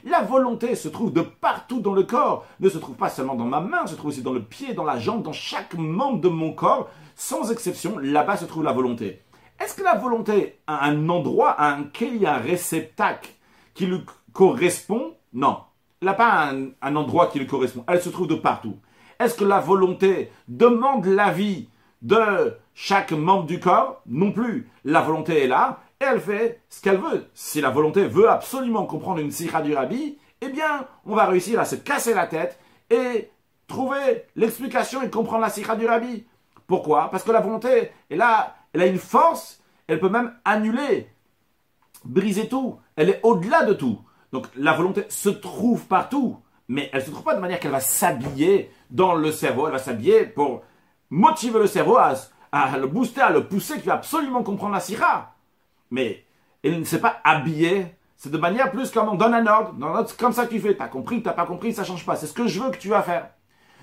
La 0.03 0.23
volonté 0.23 0.73
se 0.73 0.87
trouve 0.87 1.13
de 1.13 1.21
partout 1.21 1.79
dans 1.79 1.93
le 1.93 2.01
corps, 2.01 2.43
ne 2.61 2.69
se 2.69 2.79
trouve 2.79 2.95
pas 2.95 3.09
seulement 3.09 3.35
dans 3.35 3.45
ma 3.45 3.61
main, 3.61 3.85
se 3.85 3.93
trouve 3.93 4.09
aussi 4.09 4.23
dans 4.23 4.33
le 4.33 4.41
pied, 4.41 4.73
dans 4.73 4.83
la 4.83 4.97
jambe, 4.97 5.21
dans 5.21 5.31
chaque 5.31 5.75
membre 5.75 6.21
de 6.21 6.29
mon 6.29 6.53
corps. 6.53 6.89
Sans 7.15 7.51
exception, 7.51 7.99
là-bas 7.99 8.37
se 8.37 8.45
trouve 8.45 8.63
la 8.63 8.73
volonté. 8.73 9.21
Est-ce 9.63 9.75
que 9.75 9.83
la 9.83 9.93
volonté 9.93 10.57
a 10.65 10.85
un 10.85 11.07
endroit, 11.07 11.61
un 11.63 11.83
quai, 11.83 12.25
un 12.25 12.37
réceptacle 12.37 13.29
qui 13.75 13.85
lui 13.85 13.99
correspond 14.33 15.13
Non. 15.33 15.59
Elle 16.01 16.07
n'a 16.07 16.13
pas 16.15 16.51
un, 16.81 16.95
endroit 16.95 17.27
qui 17.27 17.39
lui 17.39 17.47
correspond. 17.47 17.83
Elle 17.87 18.01
se 18.01 18.09
trouve 18.09 18.27
de 18.27 18.35
partout. 18.35 18.77
Est-ce 19.19 19.35
que 19.35 19.43
la 19.43 19.59
volonté 19.59 20.31
demande 20.47 21.05
l'avis 21.05 21.69
de 22.01 22.57
chaque 22.73 23.11
membre 23.11 23.45
du 23.45 23.59
corps? 23.59 24.01
Non 24.07 24.31
plus. 24.31 24.69
La 24.83 25.01
volonté 25.01 25.43
est 25.43 25.47
là 25.47 25.81
et 26.01 26.05
elle 26.05 26.19
fait 26.19 26.61
ce 26.69 26.81
qu'elle 26.81 26.97
veut. 26.97 27.27
Si 27.33 27.61
la 27.61 27.69
volonté 27.69 28.07
veut 28.07 28.29
absolument 28.29 28.85
comprendre 28.85 29.19
une 29.19 29.31
sikha 29.31 29.61
du 29.61 29.73
rabbi, 29.73 30.17
eh 30.41 30.49
bien, 30.49 30.87
on 31.05 31.15
va 31.15 31.25
réussir 31.25 31.59
à 31.59 31.65
se 31.65 31.75
casser 31.75 32.13
la 32.13 32.27
tête 32.27 32.59
et 32.89 33.29
trouver 33.67 34.25
l'explication 34.35 35.01
et 35.01 35.09
comprendre 35.09 35.41
la 35.41 35.49
sikha 35.49 35.75
du 35.75 35.85
rabbi. 35.85 36.25
Pourquoi? 36.67 37.09
Parce 37.09 37.23
que 37.23 37.31
la 37.31 37.41
volonté 37.41 37.91
est 38.09 38.15
là, 38.15 38.55
elle 38.73 38.81
a 38.81 38.87
une 38.87 38.99
force, 38.99 39.61
elle 39.87 39.99
peut 39.99 40.09
même 40.09 40.33
annuler, 40.43 41.09
briser 42.03 42.47
tout. 42.49 42.79
Elle 42.95 43.09
est 43.09 43.19
au-delà 43.23 43.63
de 43.63 43.73
tout. 43.73 43.99
Donc 44.31 44.47
la 44.55 44.73
volonté 44.73 45.05
se 45.09 45.29
trouve 45.29 45.85
partout, 45.85 46.37
mais 46.67 46.89
elle 46.91 46.99
ne 46.99 47.05
se 47.05 47.11
trouve 47.11 47.23
pas 47.23 47.35
de 47.35 47.41
manière 47.41 47.59
qu'elle 47.59 47.71
va 47.71 47.79
s'habiller 47.79 48.71
dans 48.89 49.13
le 49.13 49.31
cerveau, 49.31 49.67
elle 49.67 49.73
va 49.73 49.79
s'habiller 49.79 50.25
pour 50.25 50.63
motiver 51.09 51.59
le 51.59 51.67
cerveau 51.67 51.97
à, 51.97 52.77
le 52.77 52.87
booster, 52.87 53.21
à 53.21 53.29
le 53.29 53.47
pousser, 53.47 53.79
qui 53.79 53.87
va 53.87 53.95
absolument 53.95 54.43
comprendre 54.43 54.73
la 54.73 54.79
sira. 54.79 55.35
Mais 55.91 56.25
elle 56.63 56.79
ne 56.79 56.83
s'est 56.83 56.99
pas 56.99 57.17
habillée, 57.23 57.95
c'est 58.17 58.31
de 58.31 58.37
manière 58.37 58.71
plus 58.71 58.91
comme 58.91 59.09
on 59.09 59.15
donne 59.15 59.33
un 59.33 59.45
ordre, 59.45 60.05
c'est 60.07 60.17
comme 60.17 60.33
ça 60.33 60.45
que 60.45 60.51
tu 60.51 60.59
fais, 60.59 60.75
t'as 60.75 60.87
compris, 60.87 61.21
t'as 61.21 61.33
pas 61.33 61.45
compris, 61.45 61.73
ça 61.73 61.83
change 61.83 62.05
pas, 62.05 62.15
c'est 62.15 62.27
ce 62.27 62.33
que 62.33 62.47
je 62.47 62.59
veux 62.59 62.71
que 62.71 62.77
tu 62.77 62.89
vas 62.89 63.03
faire. 63.03 63.29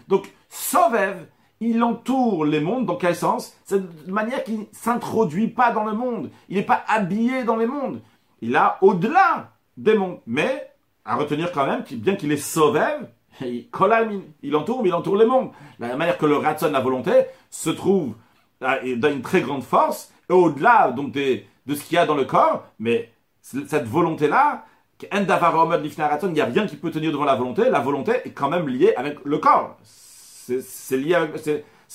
Donc, 0.09 0.33
Sovev, 0.49 1.27
il 1.61 1.83
entoure 1.83 2.45
les 2.45 2.61
mondes, 2.61 2.87
dans 2.87 2.97
quel 2.97 3.15
sens? 3.15 3.57
C'est 3.65 4.07
de 4.07 4.13
manière 4.13 4.43
qu'il 4.43 4.61
ne 4.61 4.65
s'introduit 4.73 5.49
pas 5.49 5.71
dans 5.71 5.85
le 5.85 5.93
monde, 5.93 6.31
il 6.49 6.57
n'est 6.57 6.65
pas 6.65 6.83
habillé 6.89 7.45
dans 7.45 7.57
les 7.57 7.67
mondes, 7.67 8.01
il 8.43 8.57
a 8.57 8.77
au-delà 8.83 9.53
des 9.77 9.95
mondes, 9.95 10.19
mais 10.27 10.71
à 11.05 11.17
retenir 11.17 11.51
quand 11.53 11.67
même, 11.67 11.85
bien 11.93 12.17
qu'il 12.17 12.31
est 12.31 12.37
Sovev, 12.37 13.07
il 13.41 14.55
entoure, 14.55 14.83
mais 14.83 14.91
il 14.91 14.95
entoure 14.95 15.17
les 15.17 15.25
mondes. 15.25 15.51
De 15.79 15.87
la 15.87 15.97
manière 15.97 16.19
que 16.19 16.27
le 16.27 16.37
ratson, 16.37 16.71
la 16.71 16.81
volonté, 16.81 17.13
se 17.51 17.71
trouve 17.71 18.15
euh, 18.63 18.97
dans 18.97 19.11
une 19.11 19.23
très 19.23 19.41
grande 19.41 19.63
force, 19.63 20.13
et 20.29 20.35
au-delà 20.35 20.91
donc 20.91 21.13
de 21.13 21.75
ce 21.75 21.83
qu'il 21.83 21.95
y 21.95 21.99
a 21.99 22.05
dans 22.05 22.15
le 22.15 22.25
corps, 22.25 22.67
mais 22.79 23.11
cette 23.41 23.87
volonté-là, 23.87 24.67
il 25.11 26.33
n'y 26.33 26.41
a 26.41 26.45
rien 26.45 26.67
qui 26.67 26.77
peut 26.77 26.91
tenir 26.91 27.11
devant 27.11 27.25
la 27.25 27.35
volonté, 27.35 27.71
la 27.71 27.81
volonté 27.81 28.13
est 28.25 28.31
quand 28.31 28.49
même 28.49 28.69
liée 28.69 28.95
avec 28.97 29.19
le 29.25 29.39
corps. 29.39 29.77
C'est 29.83 30.97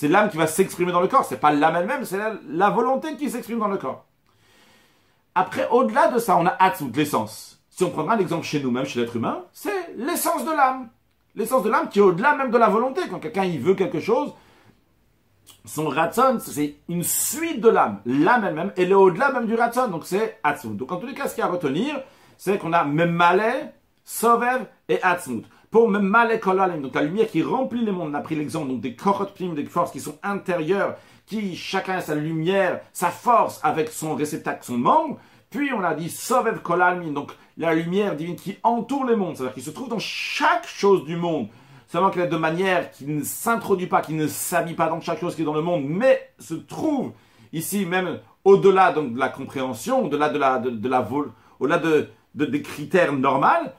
l'âme 0.07 0.29
qui 0.29 0.37
va 0.37 0.47
s'exprimer 0.47 0.91
dans 0.91 1.01
le 1.01 1.07
corps, 1.07 1.25
c'est 1.25 1.39
pas 1.39 1.51
l'âme 1.51 1.75
elle-même, 1.77 2.05
c'est 2.05 2.19
la, 2.49 2.69
volonté 2.69 3.15
qui 3.15 3.29
s'exprime 3.29 3.59
dans 3.59 3.67
le 3.67 3.77
corps. 3.77 4.05
Après, 5.37 5.67
au-delà 5.69 6.07
de 6.07 6.17
ça, 6.17 6.35
on 6.37 6.45
a 6.47 6.55
Hatzut, 6.59 6.91
l'essence. 6.95 7.61
Si 7.69 7.83
on 7.83 7.91
prendra 7.91 8.15
l'exemple 8.15 8.43
chez 8.43 8.59
nous-mêmes, 8.59 8.85
chez 8.85 8.99
l'être 8.99 9.15
humain, 9.15 9.43
c'est 9.53 9.93
l'essence 9.95 10.43
de 10.43 10.51
l'âme 10.51 10.89
l'essence 11.37 11.63
de 11.63 11.69
l'âme 11.69 11.87
qui 11.87 11.99
est 11.99 12.01
au-delà 12.01 12.35
même 12.35 12.51
de 12.51 12.57
la 12.57 12.67
volonté. 12.67 13.01
Quand 13.09 13.19
quelqu'un 13.19 13.45
il 13.45 13.59
veut 13.59 13.75
quelque 13.75 13.99
chose, 13.99 14.33
son 15.63 15.87
ratson, 15.87 16.39
c'est 16.39 16.77
une 16.89 17.03
suite 17.03 17.61
de 17.61 17.69
l'âme. 17.69 18.01
L'âme 18.05 18.43
elle-même, 18.43 18.73
elle 18.75 18.91
est 18.91 18.95
au-delà 18.95 19.31
même 19.31 19.45
du 19.45 19.53
ratson, 19.53 19.87
donc 19.87 20.05
c'est 20.05 20.39
atzmut. 20.43 20.75
Donc 20.75 20.91
en 20.91 20.97
tous 20.97 21.07
les 21.07 21.13
cas, 21.13 21.27
ce 21.27 21.35
qu'il 21.35 21.43
y 21.43 21.45
a 21.45 21.47
à 21.47 21.51
retenir, 21.51 22.01
c'est 22.37 22.57
qu'on 22.57 22.73
a 22.73 22.83
memale, 22.83 23.71
sovev 24.03 24.65
et 24.89 25.01
atzmut. 25.03 25.45
Pour 25.69 25.89
memale 25.89 26.39
kolalim, 26.39 26.81
donc 26.81 26.95
la 26.95 27.03
lumière 27.03 27.27
qui 27.27 27.43
remplit 27.43 27.85
les 27.85 27.91
mondes, 27.91 28.09
on 28.11 28.13
a 28.13 28.21
pris 28.21 28.35
l'exemple 28.35 28.69
donc 28.69 28.81
des 28.81 28.95
korot 28.95 29.27
des 29.37 29.65
forces 29.65 29.91
qui 29.91 29.99
sont 29.99 30.17
intérieures, 30.23 30.95
qui 31.27 31.55
chacun 31.55 31.97
a 31.97 32.01
sa 32.01 32.15
lumière, 32.15 32.81
sa 32.93 33.11
force 33.11 33.59
avec 33.61 33.89
son 33.89 34.15
réceptacle, 34.15 34.63
son 34.63 34.77
membre. 34.77 35.17
Puis 35.49 35.71
on 35.73 35.83
a 35.83 35.93
dit 35.93 36.09
Sovev 36.09 36.61
Kolalmin, 36.61 37.11
donc 37.11 37.33
la 37.57 37.75
lumière 37.75 38.15
divine 38.15 38.35
qui 38.35 38.57
entoure 38.63 39.05
les 39.05 39.15
mondes, 39.15 39.35
c'est-à-dire 39.35 39.53
qui 39.53 39.61
se 39.61 39.69
trouve 39.69 39.89
dans 39.89 39.99
chaque 39.99 40.65
chose 40.65 41.05
du 41.05 41.15
monde. 41.15 41.49
Seulement 41.87 42.09
qu'elle 42.09 42.23
est 42.23 42.29
de 42.29 42.37
manière 42.37 42.91
qui 42.91 43.05
ne 43.05 43.23
s'introduit 43.23 43.87
pas, 43.87 44.01
qui 44.01 44.13
ne 44.13 44.27
s'habille 44.27 44.73
pas 44.73 44.89
dans 44.89 44.99
chaque 44.99 45.19
chose 45.19 45.35
qui 45.35 45.41
est 45.41 45.45
dans 45.45 45.53
le 45.53 45.61
monde, 45.61 45.83
mais 45.85 46.33
se 46.39 46.53
trouve 46.53 47.11
ici 47.53 47.85
même 47.85 48.19
au-delà 48.43 48.91
donc 48.91 49.13
de 49.13 49.19
la 49.19 49.29
compréhension, 49.29 50.05
au-delà 50.05 50.29
de 50.29 50.37
la 50.37 50.59
de, 50.59 50.89
la 50.89 51.07
au-delà 51.59 51.77
de, 51.77 52.09
des 52.33 52.61
critères 52.61 53.13
normaux. 53.13 53.69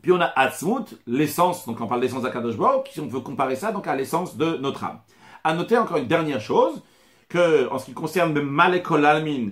Puis 0.00 0.12
on 0.12 0.20
a 0.20 0.32
Atzmut, 0.36 0.98
l'essence, 1.06 1.66
donc 1.66 1.80
on 1.80 1.86
parle 1.86 2.02
d'essence 2.02 2.22
d'Akadosh 2.22 2.56
si 2.90 3.00
on 3.00 3.06
veut 3.06 3.20
comparer 3.20 3.56
ça 3.56 3.72
donc 3.72 3.86
à 3.86 3.94
l'essence 3.94 4.36
de 4.36 4.56
notre 4.58 4.84
âme. 4.84 5.00
À 5.44 5.54
noter 5.54 5.76
encore 5.76 5.98
une 5.98 6.06
dernière 6.06 6.40
chose, 6.40 6.82
que 7.28 7.68
en 7.70 7.78
ce 7.78 7.84
qui 7.84 7.92
concerne 7.92 8.32
le 8.32 8.42
Malekol 8.42 9.04
Almin, 9.04 9.50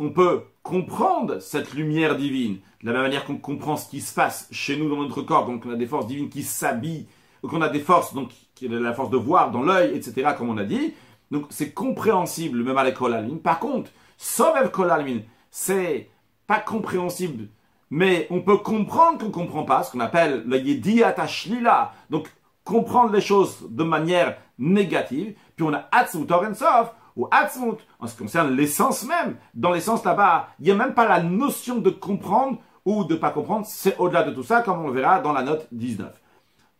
on 0.00 0.10
peut 0.10 0.42
comprendre 0.64 1.38
cette 1.38 1.72
lumière 1.72 2.16
divine, 2.16 2.58
de 2.82 2.86
la 2.88 2.92
même 2.94 3.02
manière 3.02 3.24
qu'on 3.24 3.36
comprend 3.36 3.76
ce 3.76 3.88
qui 3.88 4.00
se 4.00 4.12
passe 4.12 4.48
chez 4.50 4.76
nous 4.76 4.88
dans 4.88 4.96
notre 4.96 5.22
corps, 5.22 5.46
donc 5.46 5.64
on 5.66 5.70
a 5.70 5.76
des 5.76 5.86
forces 5.86 6.08
divines 6.08 6.28
qui 6.28 6.42
s'habillent, 6.42 7.06
ou 7.42 7.48
qu'on 7.48 7.62
a 7.62 7.68
des 7.68 7.78
forces, 7.78 8.12
donc 8.12 8.30
la 8.60 8.92
force 8.92 9.10
de 9.10 9.16
voir 9.16 9.50
dans 9.52 9.62
l'œil, 9.62 9.94
etc., 9.94 10.32
comme 10.36 10.50
on 10.50 10.58
a 10.58 10.64
dit. 10.64 10.94
Donc 11.30 11.46
c'est 11.50 11.72
compréhensible, 11.72 12.62
même 12.62 12.84
l'école 12.84 13.24
Par 13.42 13.60
contre, 13.60 13.90
Sovev 14.18 14.70
Kolalmin, 14.70 15.20
c'est 15.50 16.10
pas 16.46 16.58
compréhensible, 16.58 17.48
mais 17.88 18.26
on 18.30 18.40
peut 18.40 18.58
comprendre 18.58 19.18
qu'on 19.18 19.26
ne 19.26 19.30
comprend 19.30 19.62
pas, 19.62 19.84
ce 19.84 19.92
qu'on 19.92 20.00
appelle 20.00 20.42
le 20.46 20.58
Yediat 20.58 21.14
Ashlila, 21.16 21.92
donc 22.10 22.28
comprendre 22.64 23.12
les 23.12 23.20
choses 23.20 23.66
de 23.68 23.84
manière 23.84 24.36
négative. 24.58 25.34
Puis 25.56 25.64
on 25.64 25.72
a 25.72 25.88
Atzut 25.92 26.30
Orensov, 26.30 26.90
ou 27.16 27.28
Atzmut, 27.30 27.78
en 27.98 28.06
ce 28.06 28.12
qui 28.12 28.22
concerne 28.22 28.54
l'essence 28.54 29.04
même. 29.04 29.36
Dans 29.54 29.72
l'essence 29.72 30.04
là-bas, 30.04 30.48
il 30.58 30.66
n'y 30.66 30.70
a 30.70 30.74
même 30.74 30.94
pas 30.94 31.08
la 31.08 31.22
notion 31.22 31.76
de 31.76 31.90
comprendre 31.90 32.58
ou 32.84 33.04
de 33.04 33.14
pas 33.14 33.30
comprendre, 33.30 33.66
c'est 33.66 33.96
au-delà 33.98 34.22
de 34.22 34.30
tout 34.30 34.42
ça, 34.42 34.62
comme 34.62 34.82
on 34.82 34.88
le 34.88 34.94
verra 34.94 35.20
dans 35.20 35.32
la 35.32 35.42
note 35.42 35.66
19. 35.72 36.08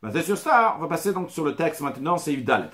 Basé 0.03 0.23
sur 0.23 0.39
ça, 0.39 0.77
on 0.79 0.81
va 0.81 0.89
passer 0.89 1.13
donc 1.13 1.31
sur 1.31 1.45
le 1.45 1.55
texte 1.55 1.83
maintenant, 1.83 2.17
c'est 2.17 2.33
Yvdalet. 2.33 2.71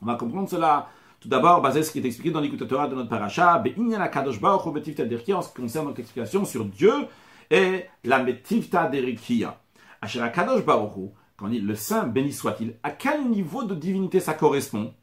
On 0.00 0.06
va 0.06 0.14
comprendre 0.14 0.48
cela 0.48 0.88
tout 1.20 1.28
d'abord, 1.28 1.60
basé 1.60 1.82
sur 1.82 1.88
ce 1.88 1.92
qui 1.92 1.98
est 1.98 2.06
expliqué 2.06 2.30
dans 2.30 2.40
l'écoute 2.40 2.66
Torah 2.66 2.88
de 2.88 2.94
notre 2.94 3.10
paracha, 3.10 3.62
en 3.62 5.42
ce 5.42 5.48
qui 5.48 5.54
concerne 5.60 5.86
notre 5.86 6.00
explication 6.00 6.46
sur 6.46 6.64
Dieu 6.64 6.92
et 7.50 7.86
la 8.04 8.22
Metivta 8.22 8.86
Derikia. 8.86 9.60
Asher 10.00 10.24
Kadosh 10.34 10.64
Baruch 10.64 11.12
quand 11.36 11.48
dit 11.48 11.60
le 11.60 11.74
Saint 11.74 12.06
béni 12.06 12.32
soit-il, 12.32 12.76
à 12.82 12.90
quel 12.90 13.28
niveau 13.28 13.64
de 13.64 13.74
divinité 13.74 14.20
ça 14.20 14.34
correspond? 14.34 14.94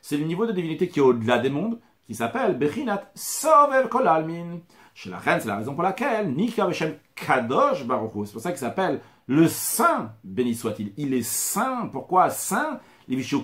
C'est 0.00 0.16
le 0.16 0.24
niveau 0.24 0.46
de 0.46 0.52
divinité 0.52 0.88
qui 0.88 1.00
est 1.00 1.02
au-delà 1.02 1.38
des 1.38 1.50
mondes, 1.50 1.78
qui 2.06 2.14
s'appelle 2.14 2.56
Bechinat 2.56 3.10
Sover 3.14 3.88
Kolalmin. 3.90 4.60
Chez 4.94 5.10
la 5.10 5.18
reine, 5.18 5.40
c'est 5.40 5.48
la 5.48 5.56
raison 5.56 5.74
pour 5.74 5.82
laquelle 5.82 6.32
Nika 6.32 6.66
Beshem 6.66 6.94
Kadosh 7.14 7.84
Baruch 7.84 8.12
C'est 8.24 8.32
pour 8.32 8.40
ça 8.40 8.50
qu'il 8.50 8.58
s'appelle 8.58 9.00
le 9.26 9.46
Saint 9.46 10.12
béni 10.24 10.54
soit-il. 10.54 10.92
Il 10.96 11.12
est 11.12 11.22
saint. 11.22 11.88
Pourquoi 11.92 12.30
saint? 12.30 12.80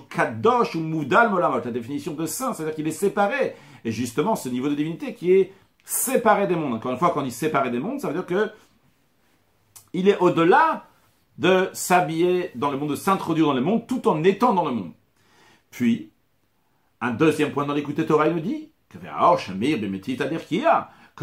Kadosh 0.09 0.75
ou 0.75 0.79
Moudal 0.79 1.29
Molamot. 1.29 1.61
La 1.63 1.71
définition 1.71 2.13
de 2.13 2.25
saint, 2.25 2.53
c'est-à-dire 2.53 2.75
qu'il 2.75 2.87
est 2.87 2.91
séparé. 2.91 3.55
Et 3.83 3.91
justement, 3.91 4.35
ce 4.35 4.49
niveau 4.49 4.67
de 4.67 4.73
divinité 4.73 5.13
qui 5.13 5.31
est 5.31 5.53
séparé 5.85 6.47
des 6.47 6.55
mondes. 6.55 6.73
Encore 6.73 6.91
une 6.91 6.97
fois, 6.97 7.11
quand 7.11 7.21
on 7.21 7.23
dit 7.23 7.31
séparé 7.31 7.69
des 7.69 7.79
mondes, 7.79 8.01
ça 8.01 8.07
veut 8.07 8.13
dire 8.13 8.25
que 8.25 8.51
il 9.93 10.09
est 10.09 10.17
au-delà 10.17 10.87
de 11.37 11.69
s'habiller 11.73 12.51
dans 12.55 12.71
le 12.71 12.77
monde, 12.77 12.89
de 12.89 12.95
s'introduire 12.95 13.47
dans 13.47 13.53
le 13.53 13.61
monde, 13.61 13.87
tout 13.87 14.07
en 14.07 14.23
étant 14.23 14.53
dans 14.53 14.65
le 14.65 14.71
monde. 14.71 14.91
Puis, 15.69 16.11
un 17.01 17.11
deuxième 17.11 17.51
point 17.51 17.65
dans 17.65 17.73
l'écoute 17.73 18.05
Torah, 18.05 18.27
il 18.27 18.33
nous 18.35 18.41
dit 18.41 18.71
que 18.89 18.97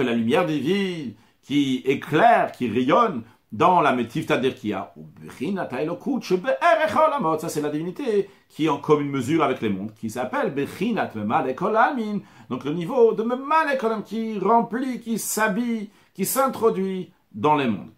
la 0.02 0.12
lumière 0.12 0.46
divine 0.46 1.14
qui 1.42 1.82
éclaire, 1.84 2.52
qui 2.52 2.68
rayonne 2.68 3.22
dans 3.52 3.82
la 3.82 3.92
métif 3.92 4.26
Tadirkia. 4.26 4.94
Ça, 7.38 7.48
c'est 7.48 7.60
la 7.60 7.68
divinité 7.68 8.30
qui 8.48 8.64
est 8.64 8.68
en 8.70 8.78
commune 8.78 9.10
mesure 9.10 9.44
avec 9.44 9.60
les 9.60 9.68
mondes, 9.68 9.92
qui 9.94 10.08
s'appelle 10.08 10.52
Bechinat 10.54 11.10
Donc, 12.48 12.64
le 12.64 12.72
niveau 12.72 13.12
de 13.12 13.22
Memalekolam 13.22 14.02
qui 14.02 14.38
remplit, 14.38 15.00
qui 15.00 15.18
s'habille, 15.18 15.90
qui 16.14 16.24
s'introduit 16.24 17.12
dans 17.32 17.54
les 17.54 17.66
mondes. 17.66 17.92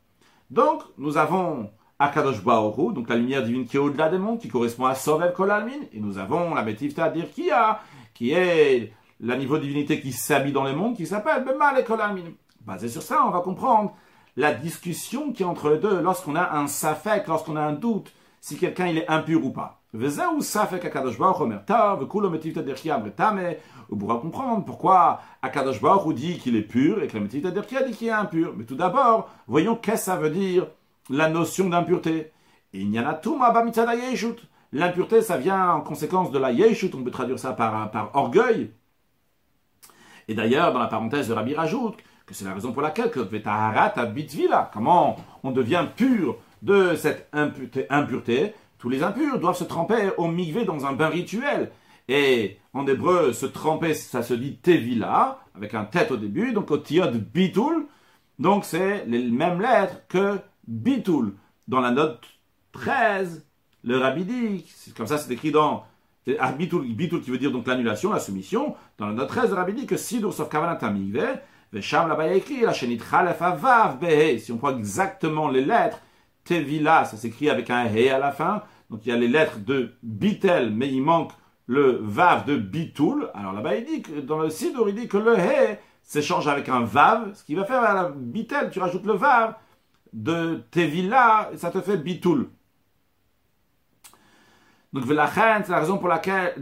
Donc, 0.50 0.82
nous 0.98 1.16
avons 1.16 1.70
Akadosh 1.98 2.42
Baoru, 2.42 2.92
donc 2.92 3.08
la 3.08 3.16
lumière 3.16 3.44
divine 3.44 3.64
qui 3.64 3.76
est 3.76 3.80
au-delà 3.80 4.08
des 4.08 4.18
mondes, 4.18 4.40
qui 4.40 4.48
correspond 4.48 4.86
à 4.86 4.96
Sovel 4.96 5.32
Kolalmin, 5.32 5.86
et 5.92 6.00
nous 6.00 6.18
avons 6.18 6.54
la 6.54 6.62
Betifta 6.62 7.08
Dirkia, 7.08 7.80
qui 8.12 8.32
est 8.32 8.92
la 9.20 9.36
niveau 9.36 9.58
divinité 9.58 10.00
qui 10.00 10.12
s'habille 10.12 10.52
dans 10.52 10.64
les 10.64 10.74
mondes, 10.74 10.96
qui 10.96 11.06
s'appelle 11.06 11.44
Kolalmin. 11.86 12.32
Basé 12.60 12.88
sur 12.88 13.02
ça, 13.02 13.24
on 13.26 13.30
va 13.30 13.40
comprendre 13.40 13.94
la 14.36 14.52
discussion 14.52 15.32
qui 15.32 15.42
est 15.42 15.46
entre 15.46 15.70
les 15.70 15.78
deux 15.78 16.00
lorsqu'on 16.00 16.34
a 16.34 16.56
un 16.56 16.66
safek, 16.66 17.26
lorsqu'on 17.26 17.56
a 17.56 17.62
un 17.62 17.72
doute. 17.72 18.12
si 18.40 18.58
quelqu'un 18.58 18.88
il 18.88 18.98
est 18.98 19.08
impur 19.08 19.44
ou 19.44 19.50
pas. 19.50 19.80
On 19.94 19.98
pourra 23.96 24.18
comprendre 24.18 24.64
pourquoi 24.64 25.20
Akadosh 25.40 25.80
Baruch 25.80 26.14
dit 26.14 26.38
qu'il 26.38 26.56
est 26.56 26.62
pur 26.62 27.02
et 27.02 27.06
que 27.06 27.14
la 27.14 27.20
Metivta 27.20 27.50
Derkia 27.50 27.84
dit 27.84 27.92
qu'il 27.92 28.08
est 28.08 28.10
impur. 28.10 28.52
Mais 28.56 28.64
tout 28.64 28.74
d'abord, 28.74 29.30
voyons 29.46 29.76
qu'est-ce 29.76 29.96
que 29.96 30.04
ça 30.04 30.16
veut 30.16 30.30
dire 30.30 30.66
la 31.08 31.30
notion 31.30 31.70
d'impureté. 31.70 32.32
L'impureté, 34.72 35.22
ça 35.22 35.36
vient 35.36 35.70
en 35.70 35.80
conséquence 35.80 36.32
de 36.32 36.38
la 36.38 36.50
yeshut, 36.50 36.92
on 36.94 37.04
peut 37.04 37.12
traduire 37.12 37.38
ça 37.38 37.52
par, 37.52 37.90
par 37.92 38.10
orgueil. 38.14 38.72
Et 40.28 40.34
d'ailleurs, 40.34 40.72
dans 40.72 40.80
la 40.80 40.88
parenthèse 40.88 41.28
de 41.28 41.34
Rabbi 41.34 41.54
rajoute 41.54 41.96
que 42.26 42.34
c'est 42.34 42.44
la 42.44 42.54
raison 42.54 42.72
pour 42.72 42.82
laquelle 42.82 43.10
que 43.10 43.20
Vetaharat 43.20 44.06
Bitvila, 44.06 44.70
comment 44.72 45.16
on 45.42 45.50
devient 45.50 45.86
pur 45.94 46.36
de 46.62 46.94
cette 46.96 47.28
impureté, 47.32 48.54
tous 48.78 48.88
les 48.88 49.02
impurs 49.02 49.38
doivent 49.38 49.56
se 49.56 49.64
tremper 49.64 50.10
au 50.16 50.28
migvé 50.28 50.64
dans 50.64 50.86
un 50.86 50.92
bain 50.92 51.08
rituel. 51.08 51.70
Et 52.08 52.58
en 52.72 52.86
hébreu, 52.86 53.32
se 53.32 53.46
tremper, 53.46 53.94
ça 53.94 54.22
se 54.22 54.34
dit 54.34 54.56
tevila, 54.56 55.40
avec 55.54 55.74
un 55.74 55.84
tête 55.84 56.10
au 56.10 56.16
début, 56.16 56.52
donc 56.52 56.70
au 56.70 56.78
tiod 56.78 57.14
bitul. 57.16 57.86
Donc 58.38 58.64
c'est 58.64 59.04
les 59.06 59.30
mêmes 59.30 59.60
lettres 59.60 60.00
que 60.08 60.38
bitul. 60.66 61.34
Dans 61.68 61.80
la 61.80 61.90
note 61.92 62.20
13, 62.72 63.46
le 63.84 63.98
rabbi 63.98 64.24
dit, 64.24 64.64
comme 64.96 65.06
ça 65.06 65.18
c'est 65.18 65.32
écrit 65.32 65.50
dans 65.50 65.84
ah, 66.38 66.52
bitul, 66.52 66.86
bitul 66.94 67.22
qui 67.22 67.30
veut 67.30 67.38
dire 67.38 67.52
donc 67.52 67.66
l'annulation, 67.66 68.12
la 68.12 68.20
soumission. 68.20 68.74
Dans 68.98 69.06
la 69.06 69.12
note 69.12 69.28
13, 69.28 69.50
le 69.50 69.56
rabbi 69.56 69.74
dit 69.74 69.86
que 69.86 69.96
sidur 69.96 70.32
sauf 70.32 70.48
kavanat 70.48 70.78
vesham 71.74 72.08
là-bas 72.08 72.26
il 72.26 72.30
y 72.30 72.32
a 72.32 72.36
écrit 72.36 72.60
la 72.60 72.72
chenit 72.72 72.98
chalef 72.98 73.42
avav 73.42 73.98
behe. 73.98 74.38
Si 74.38 74.52
on 74.52 74.58
prend 74.58 74.76
exactement 74.76 75.48
les 75.48 75.64
lettres, 75.64 75.98
tevila, 76.44 77.04
ça 77.04 77.16
s'écrit 77.16 77.50
avec 77.50 77.68
un 77.70 77.84
he 77.86 78.08
à 78.08 78.18
la 78.18 78.32
fin. 78.32 78.62
Donc 78.90 79.04
il 79.04 79.10
y 79.10 79.12
a 79.12 79.16
les 79.16 79.28
lettres 79.28 79.58
de 79.58 79.94
bitel, 80.02 80.70
mais 80.70 80.88
il 80.88 81.02
manque 81.02 81.32
le 81.66 81.98
vav 82.00 82.44
de 82.46 82.56
bitul. 82.56 83.30
Alors 83.34 83.52
là-bas 83.52 83.76
il 83.76 83.84
dit 83.84 84.02
que 84.02 84.20
dans 84.20 84.38
le 84.38 84.50
sidur 84.50 84.88
il 84.88 84.94
dit 84.94 85.08
que 85.08 85.18
le 85.18 85.38
he 85.38 85.78
s'échange 86.02 86.48
avec 86.48 86.68
un 86.68 86.80
vav, 86.80 87.34
ce 87.34 87.44
qui 87.44 87.54
va 87.54 87.64
faire 87.64 87.82
à 87.82 87.94
la 87.94 88.08
bitel, 88.10 88.70
tu 88.70 88.78
rajoutes 88.78 89.06
le 89.06 89.14
vav 89.14 89.54
de 90.12 90.62
tevila, 90.70 91.50
ça 91.56 91.70
te 91.70 91.80
fait 91.80 91.96
bitul. 91.96 92.50
Donc, 94.92 95.04
c'est 95.08 95.14
la 95.14 95.26
raison 95.26 95.98
pour 95.98 96.06
laquelle, 96.06 96.54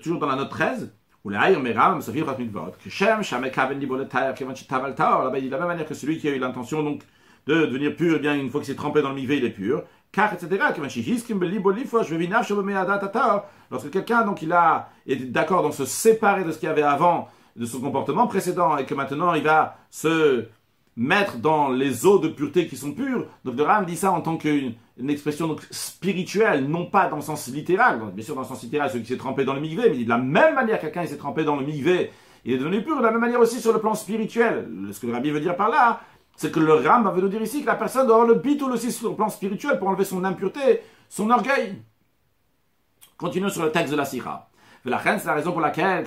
toujours 0.00 0.20
dans 0.20 0.28
la 0.28 0.36
note 0.36 0.50
13, 0.50 0.94
dit 5.40 5.46
de 5.46 5.50
la 5.50 5.58
même 5.58 5.68
manière 5.68 5.86
que 5.86 5.94
celui 5.94 6.18
qui 6.18 6.28
a 6.28 6.30
eu 6.30 6.38
l'intention, 6.38 6.98
de 7.46 7.66
devenir 7.66 7.94
pur, 7.94 8.16
eh 8.16 8.18
bien, 8.18 8.34
une 8.34 8.48
fois 8.48 8.60
qu'il 8.60 8.68
s'est 8.68 8.76
trempé 8.76 9.02
dans 9.02 9.10
le 9.10 9.14
mivé, 9.14 9.36
il 9.36 9.44
est 9.44 9.50
pur. 9.50 9.82
Lorsque 13.70 13.90
quelqu'un, 13.90 14.24
a 14.52 14.88
été 15.06 15.24
d'accord 15.26 15.62
dans 15.62 15.72
se 15.72 15.84
séparer 15.84 16.44
de 16.44 16.52
ce 16.52 16.58
qu'il 16.58 16.68
avait 16.68 16.82
avant, 16.82 17.28
de 17.56 17.66
son 17.66 17.80
comportement 17.80 18.26
précédent, 18.26 18.76
et 18.78 18.86
que 18.86 18.94
maintenant, 18.94 19.34
il 19.34 19.42
va 19.42 19.76
se 19.90 20.46
mettre 20.96 21.38
dans 21.38 21.68
les 21.68 22.04
eaux 22.06 22.18
de 22.18 22.28
pureté 22.28 22.66
qui 22.66 22.76
sont 22.76 22.92
pures. 22.92 23.26
Donc 23.44 23.56
le 23.56 23.62
Ram 23.62 23.84
dit 23.86 23.96
ça 23.96 24.12
en 24.12 24.20
tant 24.20 24.36
qu'une 24.36 24.74
expression 25.08 25.48
donc, 25.48 25.62
spirituelle, 25.70 26.66
non 26.66 26.86
pas 26.86 27.08
dans 27.08 27.16
le 27.16 27.22
sens 27.22 27.48
littéral. 27.48 28.00
bien 28.12 28.24
sûr, 28.24 28.34
dans 28.34 28.42
le 28.42 28.46
sens 28.46 28.62
littéral, 28.62 28.90
celui 28.90 29.02
qui 29.02 29.08
s'est 29.08 29.18
trempé 29.18 29.44
dans 29.44 29.54
le 29.54 29.60
migvé, 29.60 29.90
mais 29.90 30.04
de 30.04 30.08
la 30.08 30.18
même 30.18 30.54
manière 30.54 30.80
quelqu'un 30.80 31.06
s'est 31.06 31.16
trempé 31.16 31.44
dans 31.44 31.56
le 31.56 31.64
migvé, 31.64 32.10
il 32.44 32.54
est 32.54 32.58
devenu 32.58 32.82
pur. 32.82 32.98
De 32.98 33.02
la 33.02 33.10
même 33.10 33.20
manière 33.20 33.40
aussi 33.40 33.60
sur 33.60 33.72
le 33.72 33.80
plan 33.80 33.94
spirituel. 33.94 34.68
Ce 34.92 35.00
que 35.00 35.06
le 35.06 35.12
Rabbi 35.12 35.30
veut 35.30 35.40
dire 35.40 35.56
par 35.56 35.68
là, 35.68 36.00
c'est 36.36 36.50
que 36.50 36.60
le 36.60 36.74
Ram 36.74 37.10
veut 37.14 37.22
nous 37.22 37.28
dire 37.28 37.42
ici 37.42 37.62
que 37.62 37.66
la 37.66 37.74
personne 37.74 38.06
doit 38.06 38.16
avoir 38.16 38.28
le 38.28 38.40
bitoul 38.40 38.72
aussi 38.72 38.90
sur 38.90 39.10
le 39.10 39.16
plan 39.16 39.28
spirituel 39.28 39.78
pour 39.78 39.88
enlever 39.88 40.04
son 40.04 40.24
impureté, 40.24 40.80
son 41.08 41.30
orgueil. 41.30 41.82
Continuons 43.16 43.50
sur 43.50 43.62
le 43.62 43.70
texte 43.70 43.92
de 43.92 43.96
la 43.96 44.06
Sira. 44.06 44.50
C'est 44.82 44.90
la 44.90 45.34
raison 45.34 45.52
pour 45.52 45.60
laquelle, 45.60 46.04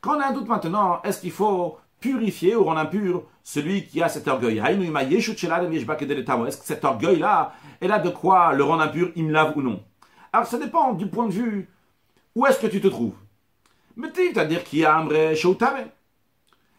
quand 0.00 0.16
on 0.16 0.20
a 0.20 0.26
un 0.28 0.32
doute 0.32 0.46
maintenant, 0.46 1.02
est-ce 1.02 1.20
qu'il 1.20 1.32
faut 1.32 1.78
purifier 2.06 2.54
ou 2.54 2.64
rendre 2.64 2.80
impur 2.80 3.24
celui 3.42 3.86
qui 3.86 4.02
a 4.02 4.08
cet 4.08 4.28
orgueil. 4.28 4.58
Est-ce 4.58 6.56
que 6.56 6.64
cet 6.64 6.84
orgueil-là 6.84 7.52
est 7.80 7.88
là 7.88 7.98
de 7.98 8.10
quoi 8.10 8.52
le 8.52 8.62
rendre 8.62 8.82
impur, 8.82 9.10
il 9.16 9.24
me 9.24 9.32
lave 9.32 9.56
ou 9.56 9.62
non? 9.62 9.82
Alors 10.32 10.46
ça 10.46 10.58
dépend 10.58 10.92
du 10.92 11.08
point 11.08 11.26
de 11.26 11.32
vue 11.32 11.68
où 12.34 12.46
est-ce 12.46 12.60
que 12.60 12.66
tu 12.66 12.80
te 12.80 12.88
trouves. 12.88 13.14
c'est-à-dire 14.14 14.62
qu'il 14.62 14.84
a 14.84 14.96
un 14.96 15.08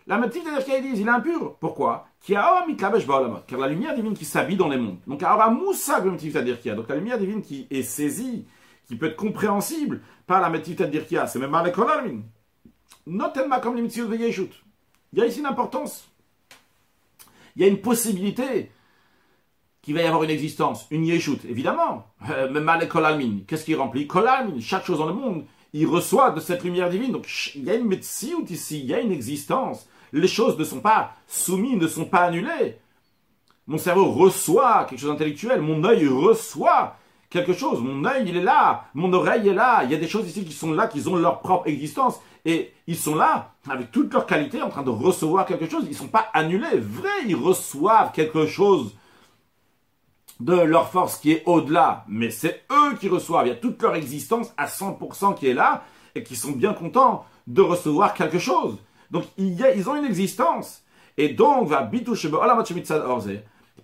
La 0.05 0.17
métif, 0.17 0.43
c'est-à-dire 0.43 0.65
qu'il 0.65 0.93
dit 0.93 1.01
il 1.01 1.07
est 1.07 1.11
impur. 1.11 1.57
Pourquoi? 1.59 2.07
Car 2.25 2.65
la 2.65 3.67
lumière 3.67 3.95
divine 3.95 4.13
qui 4.13 4.25
s'habille 4.25 4.57
dans 4.57 4.69
les 4.69 4.77
mondes. 4.77 4.99
Donc, 5.07 5.19
c'est-à-dire 5.19 6.61
qu'il 6.61 6.71
a. 6.71 6.75
Donc, 6.75 6.87
la 6.87 6.95
lumière 6.95 7.17
divine 7.17 7.41
qui 7.41 7.67
est 7.69 7.83
saisie, 7.83 8.45
qui 8.87 8.95
peut 8.95 9.07
être 9.07 9.15
compréhensible 9.15 10.01
par 10.25 10.39
la 10.41 10.49
métif, 10.49 10.77
c'est-à-dire 10.77 11.05
qu'il 11.05 11.17
a. 11.17 11.27
C'est 11.27 11.39
même 11.39 11.51
Marlek 11.51 11.75
Notamment 13.05 13.59
comme 13.59 13.75
les 13.75 13.81
de 13.81 14.15
Yeshut. 14.15 14.51
Il 15.13 15.19
y 15.19 15.21
a 15.21 15.25
ici 15.25 15.39
une 15.39 15.45
importance. 15.45 16.07
Il 17.55 17.61
y 17.61 17.65
a 17.65 17.67
une 17.67 17.81
possibilité 17.81 18.71
qu'il 19.81 19.95
va 19.95 20.01
y 20.01 20.05
avoir 20.05 20.23
une 20.23 20.29
existence, 20.29 20.85
une 20.91 21.05
yeshut, 21.05 21.43
évidemment. 21.45 22.05
Euh, 22.29 22.49
mais 22.51 22.59
mal 22.59 22.87
kolalmin, 22.89 23.39
qu'est-ce 23.47 23.63
qui 23.63 23.73
remplit 23.73 24.05
Kolalmin, 24.05 24.59
chaque 24.59 24.85
chose 24.85 24.99
dans 24.99 25.05
le 25.05 25.13
monde, 25.13 25.45
il 25.73 25.87
reçoit 25.87 26.31
de 26.31 26.39
cette 26.39 26.63
lumière 26.63 26.89
divine. 26.89 27.11
Donc 27.11 27.27
il 27.55 27.63
y 27.63 27.69
a 27.69 27.75
une 27.75 27.87
médecine 27.87 28.45
ici, 28.49 28.79
il 28.79 28.85
y 28.85 28.93
a 28.93 28.99
une 28.99 29.11
existence. 29.11 29.87
Les 30.11 30.27
choses 30.27 30.57
ne 30.57 30.63
sont 30.63 30.81
pas 30.81 31.15
soumises, 31.27 31.79
ne 31.79 31.87
sont 31.87 32.05
pas 32.05 32.25
annulées. 32.25 32.77
Mon 33.65 33.77
cerveau 33.77 34.11
reçoit 34.11 34.85
quelque 34.85 34.99
chose 34.99 35.11
d'intellectuel, 35.11 35.61
mon 35.61 35.83
œil 35.83 36.07
reçoit 36.07 36.97
quelque 37.29 37.53
chose, 37.53 37.81
mon 37.81 38.05
œil 38.05 38.23
il 38.27 38.37
est 38.37 38.43
là, 38.43 38.85
mon 38.93 39.11
oreille 39.13 39.49
est 39.49 39.53
là, 39.53 39.83
il 39.83 39.91
y 39.91 39.95
a 39.95 39.97
des 39.97 40.07
choses 40.07 40.27
ici 40.27 40.45
qui 40.45 40.53
sont 40.53 40.71
là, 40.71 40.87
qui 40.87 41.05
ont 41.07 41.15
leur 41.15 41.39
propre 41.39 41.67
existence. 41.67 42.19
Et 42.45 42.73
ils 42.87 42.95
sont 42.95 43.15
là, 43.15 43.51
avec 43.69 43.91
toute 43.91 44.13
leur 44.13 44.25
qualité, 44.25 44.61
en 44.61 44.69
train 44.69 44.83
de 44.83 44.89
recevoir 44.89 45.45
quelque 45.45 45.69
chose. 45.69 45.83
Ils 45.85 45.91
ne 45.91 45.95
sont 45.95 46.07
pas 46.07 46.29
annulés. 46.33 46.77
Vrai, 46.77 47.09
ils 47.27 47.35
reçoivent 47.35 48.13
quelque 48.13 48.45
chose 48.45 48.95
de 50.39 50.53
leur 50.53 50.89
force 50.89 51.17
qui 51.17 51.33
est 51.33 51.43
au-delà. 51.45 52.05
Mais 52.07 52.29
c'est 52.29 52.63
eux 52.71 52.95
qui 52.97 53.09
reçoivent. 53.09 53.47
Il 53.47 53.49
y 53.49 53.53
a 53.53 53.55
toute 53.55 53.81
leur 53.81 53.95
existence 53.95 54.53
à 54.55 54.67
100% 54.67 55.35
qui 55.35 55.47
est 55.47 55.53
là 55.53 55.83
et 56.15 56.23
qui 56.23 56.37
sont 56.37 56.51
bien 56.51 56.73
contents 56.73 57.25
de 57.47 57.61
recevoir 57.61 58.13
quelque 58.13 58.39
chose. 58.39 58.77
Donc, 59.11 59.25
ils 59.37 59.89
ont 59.89 59.95
une 59.95 60.05
existence. 60.05 60.83
Et 61.17 61.29
donc, 61.29 61.67
va 61.67 61.89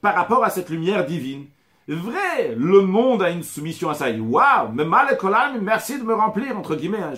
par 0.02 0.16
rapport 0.16 0.44
à 0.44 0.50
cette 0.50 0.70
lumière 0.70 1.06
divine. 1.06 1.48
Vrai, 1.88 2.56
le 2.56 2.82
monde 2.82 3.22
a 3.22 3.30
une 3.30 3.44
soumission 3.44 3.90
à 3.90 3.94
ça. 3.94 4.10
Waouh, 4.10 4.72
mais 4.74 4.86
mal 4.86 5.18
merci 5.62 6.00
de 6.00 6.04
me 6.04 6.14
remplir, 6.14 6.58
entre 6.58 6.76
guillemets. 6.76 7.00
Hein 7.00 7.14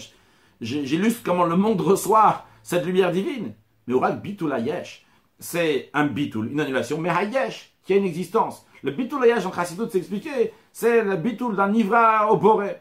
j'illustre 0.61 1.21
comment 1.23 1.45
le 1.45 1.55
monde 1.55 1.81
reçoit 1.81 2.45
cette 2.63 2.85
lumière 2.85 3.11
divine. 3.11 3.53
Mais 3.87 3.93
Oral 3.93 4.21
Bitul 4.21 4.53
c'est 5.37 5.89
un 5.93 6.05
Bitul, 6.05 6.51
une 6.51 6.61
annulation, 6.61 6.97
mais 6.97 7.09
Hayesh, 7.09 7.73
qui 7.83 7.93
a 7.93 7.97
une 7.97 8.05
existence. 8.05 8.65
Le 8.83 8.91
Bitul 8.91 9.19
en 9.23 9.51
Chassidut 9.51 9.89
s'expliquer, 9.89 10.53
c'est 10.71 11.03
le 11.03 11.15
Bitul 11.17 11.55
d'un 11.55 11.73
Ivra 11.73 12.31
au 12.31 12.37
Boré. 12.37 12.77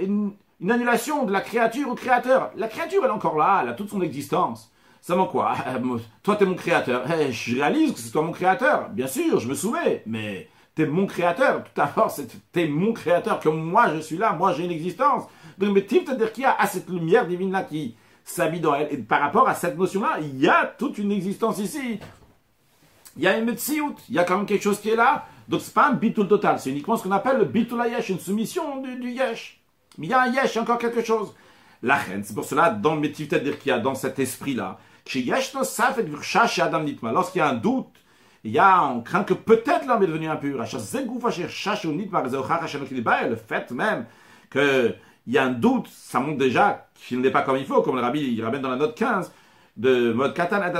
Une, 0.00 0.32
annulation 0.68 1.24
de 1.24 1.32
la 1.32 1.40
créature 1.40 1.88
au 1.88 1.94
créateur. 1.94 2.50
La 2.56 2.66
créature, 2.66 3.02
elle 3.04 3.10
est 3.10 3.14
encore 3.14 3.36
là, 3.36 3.60
elle 3.62 3.68
a 3.68 3.74
toute 3.74 3.90
son 3.90 4.02
existence. 4.02 4.72
Ça 5.00 5.14
manque 5.14 5.30
quoi 5.30 5.54
Toi, 6.24 6.36
t'es 6.36 6.44
mon 6.44 6.54
créateur. 6.54 7.04
Eh, 7.12 7.30
je 7.30 7.56
réalise 7.56 7.92
que 7.92 8.00
c'est 8.00 8.10
toi 8.10 8.22
mon 8.22 8.32
créateur. 8.32 8.88
Bien 8.88 9.06
sûr, 9.06 9.38
je 9.38 9.48
me 9.48 9.54
souviens, 9.54 9.98
mais 10.06 10.48
t'es 10.78 10.86
mon 10.86 11.06
créateur. 11.06 11.64
Tout 11.64 11.80
à 11.80 11.92
l'heure, 11.96 12.14
t'es 12.52 12.68
mon 12.68 12.92
créateur, 12.92 13.40
que 13.40 13.48
moi, 13.48 13.92
je 13.96 13.98
suis 13.98 14.16
là, 14.16 14.32
moi, 14.32 14.52
j'ai 14.52 14.64
une 14.64 14.70
existence. 14.70 15.24
Donc, 15.58 15.74
mais 15.74 15.84
qu'il 15.84 16.04
y 16.38 16.44
a 16.44 16.66
cette 16.68 16.88
lumière 16.88 17.26
divine-là 17.26 17.64
qui 17.64 17.96
s'habille 18.24 18.60
dans 18.60 18.76
elle. 18.76 18.86
Et 18.92 18.98
par 18.98 19.20
rapport 19.20 19.48
à 19.48 19.56
cette 19.56 19.76
notion-là, 19.76 20.18
il 20.20 20.38
y 20.38 20.46
a 20.46 20.72
toute 20.78 20.98
une 20.98 21.10
existence 21.10 21.58
ici. 21.58 21.98
Il 23.16 23.24
y 23.24 23.26
a 23.26 23.36
une 23.36 23.46
médecine, 23.46 23.92
il 24.08 24.14
y 24.14 24.20
a 24.20 24.24
quand 24.24 24.36
même 24.36 24.46
quelque 24.46 24.62
chose 24.62 24.78
qui 24.78 24.90
est 24.90 24.94
là. 24.94 25.26
Donc, 25.48 25.62
c'est 25.62 25.74
pas 25.74 25.88
un 25.88 25.94
bitul 25.94 26.28
total, 26.28 26.60
c'est 26.60 26.70
uniquement 26.70 26.96
ce 26.96 27.02
qu'on 27.02 27.10
appelle 27.10 27.38
le 27.38 27.46
bitul 27.46 27.82
yesh, 27.84 28.10
une 28.10 28.20
soumission 28.20 28.80
du, 28.80 29.10
yesh. 29.10 29.60
Mais 29.96 30.06
il 30.06 30.10
y 30.10 30.14
a 30.14 30.22
un 30.22 30.28
yesh, 30.28 30.56
encore 30.58 30.78
quelque 30.78 31.02
chose. 31.02 31.34
La 31.82 31.96
reine, 31.96 32.22
c'est 32.22 32.34
pour 32.34 32.44
cela, 32.44 32.70
dans 32.70 32.94
le 32.94 33.00
métier, 33.00 33.26
c'est-à-dire 33.28 33.58
qu'il 33.58 33.70
y 33.70 33.72
a 33.72 33.80
dans 33.80 33.96
cet 33.96 34.20
esprit-là, 34.20 34.78
lorsqu'il 35.04 35.26
y 37.38 37.40
a 37.40 37.48
un 37.48 37.54
doute, 37.54 37.88
il 38.44 38.52
y 38.52 38.58
a, 38.58 38.84
on 38.84 39.00
craint 39.00 39.24
que 39.24 39.34
peut-être 39.34 39.86
l'homme 39.86 40.02
est 40.02 40.06
devenu 40.06 40.28
impur. 40.28 40.58
Le 40.58 40.64
fait 43.36 43.70
même 43.72 44.06
que 44.50 44.94
il 45.26 45.34
y 45.34 45.38
a 45.38 45.44
un 45.44 45.50
doute, 45.50 45.88
ça 45.88 46.20
montre 46.20 46.38
déjà 46.38 46.88
qu'il 46.94 47.20
n'est 47.20 47.30
pas 47.30 47.42
comme 47.42 47.58
il 47.58 47.66
faut, 47.66 47.82
comme 47.82 47.96
le 47.96 48.00
rabbi 48.00 48.20
il 48.20 48.42
ramène 48.42 48.62
dans 48.62 48.70
la 48.70 48.76
note 48.76 48.94
15 48.96 49.30
de 49.76 50.12
mode 50.12 50.34
Katan 50.34 50.58
la 50.58 50.70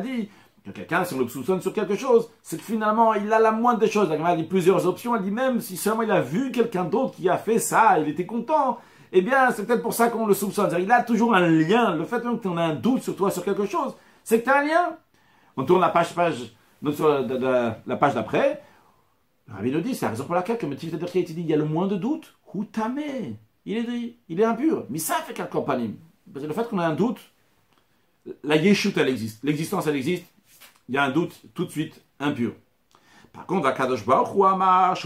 dit 0.00 0.28
que 0.64 0.70
quelqu'un, 0.70 1.04
si 1.04 1.14
on 1.14 1.18
le 1.18 1.28
soupçonne 1.28 1.62
sur 1.62 1.72
quelque 1.72 1.96
chose, 1.96 2.30
c'est 2.42 2.58
que 2.58 2.62
finalement 2.62 3.14
il 3.14 3.32
a 3.32 3.38
la 3.38 3.50
moindre 3.50 3.80
des 3.80 3.88
choses. 3.88 4.10
La 4.10 4.36
dit 4.36 4.44
plusieurs 4.44 4.86
options, 4.86 5.16
elle 5.16 5.22
dit 5.22 5.30
même 5.30 5.60
si 5.60 5.76
seulement 5.76 6.02
il 6.02 6.10
a 6.10 6.20
vu 6.20 6.52
quelqu'un 6.52 6.84
d'autre 6.84 7.14
qui 7.16 7.28
a 7.28 7.38
fait 7.38 7.58
ça, 7.58 7.98
il 7.98 8.08
était 8.08 8.26
content, 8.26 8.78
eh 9.12 9.22
bien 9.22 9.50
c'est 9.50 9.66
peut-être 9.66 9.82
pour 9.82 9.94
ça 9.94 10.08
qu'on 10.08 10.26
le 10.26 10.34
soupçonne. 10.34 10.70
Il 10.78 10.92
a 10.92 11.02
toujours 11.02 11.34
un 11.34 11.48
lien. 11.48 11.96
Le 11.96 12.04
fait 12.04 12.22
même 12.22 12.38
que 12.38 12.46
tu 12.46 12.58
as 12.58 12.60
un 12.60 12.74
doute 12.74 13.02
sur 13.02 13.16
toi, 13.16 13.30
sur 13.30 13.44
quelque 13.44 13.66
chose, 13.66 13.96
c'est 14.24 14.40
que 14.40 14.44
tu 14.44 14.50
as 14.50 14.58
un 14.58 14.64
lien. 14.64 14.98
On 15.56 15.64
tourne 15.64 15.80
la 15.80 15.88
page, 15.88 16.14
page 16.14 16.52
sur 16.94 17.08
la, 17.08 17.96
page 17.96 18.14
d'après, 18.14 18.62
le 19.48 19.54
rabbi 19.54 19.70
nous 19.70 19.80
dit, 19.80 19.94
c'est 19.94 20.06
la 20.06 20.10
raison 20.10 20.24
pour 20.24 20.34
laquelle, 20.34 20.58
comme 20.58 20.74
Tifta 20.74 20.96
a 20.96 21.08
dit, 21.08 21.34
il 21.36 21.46
y 21.46 21.52
a 21.52 21.56
le 21.56 21.64
moins 21.64 21.86
de 21.86 21.96
doute, 21.96 22.34
il 22.54 23.76
est, 23.76 24.16
il 24.28 24.40
est 24.40 24.44
impur. 24.44 24.86
Mais 24.88 24.98
ça 24.98 25.16
fait 25.16 25.34
qu'un 25.34 25.46
compagnie. 25.46 25.96
Parce 26.32 26.44
que 26.44 26.48
le 26.48 26.54
fait 26.54 26.68
qu'on 26.68 26.80
ait 26.80 26.84
un 26.84 26.94
doute, 26.94 27.20
la 28.44 28.56
yeshut, 28.56 28.96
elle 28.96 29.08
existe. 29.08 29.42
L'existence, 29.42 29.86
elle 29.86 29.96
existe. 29.96 30.24
Il 30.88 30.94
y 30.94 30.98
a 30.98 31.04
un 31.04 31.10
doute 31.10 31.40
tout 31.54 31.64
de 31.64 31.70
suite 31.70 32.02
impur. 32.18 32.52
Par 33.32 33.46
contre, 33.46 33.66
Akadosh 33.66 34.04
Baruch 34.04 34.34
Hu 34.34 34.44
Amar 34.44 34.96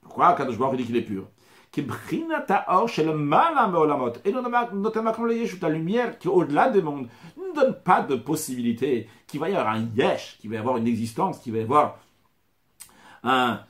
Pourquoi 0.00 0.28
Akadosh 0.28 0.58
Baruch 0.58 0.78
dit 0.78 0.84
qu'il 0.84 0.96
est 0.96 1.02
pur? 1.02 1.26
Et 4.24 4.32
notamment 4.32 5.12
le 5.24 5.36
yeshut, 5.36 5.62
la 5.62 5.68
lumière 5.68 6.18
qui 6.18 6.28
est 6.28 6.30
au-delà 6.30 6.70
des 6.70 6.82
mondes, 6.82 7.08
ne 7.36 7.54
donne 7.54 7.74
pas 7.74 8.02
de 8.02 8.16
possibilité 8.16 9.08
qu'il 9.26 9.40
va 9.40 9.48
y 9.50 9.56
avoir 9.56 9.74
un 9.74 9.86
yesh, 9.96 10.38
qu'il 10.40 10.50
va 10.50 10.56
y 10.56 10.58
avoir 10.58 10.76
une 10.76 10.86
existence, 10.86 11.38
qu'il 11.38 11.52
va 11.52 11.58
y 11.58 11.62
avoir 11.62 11.98
un, 13.22 13.60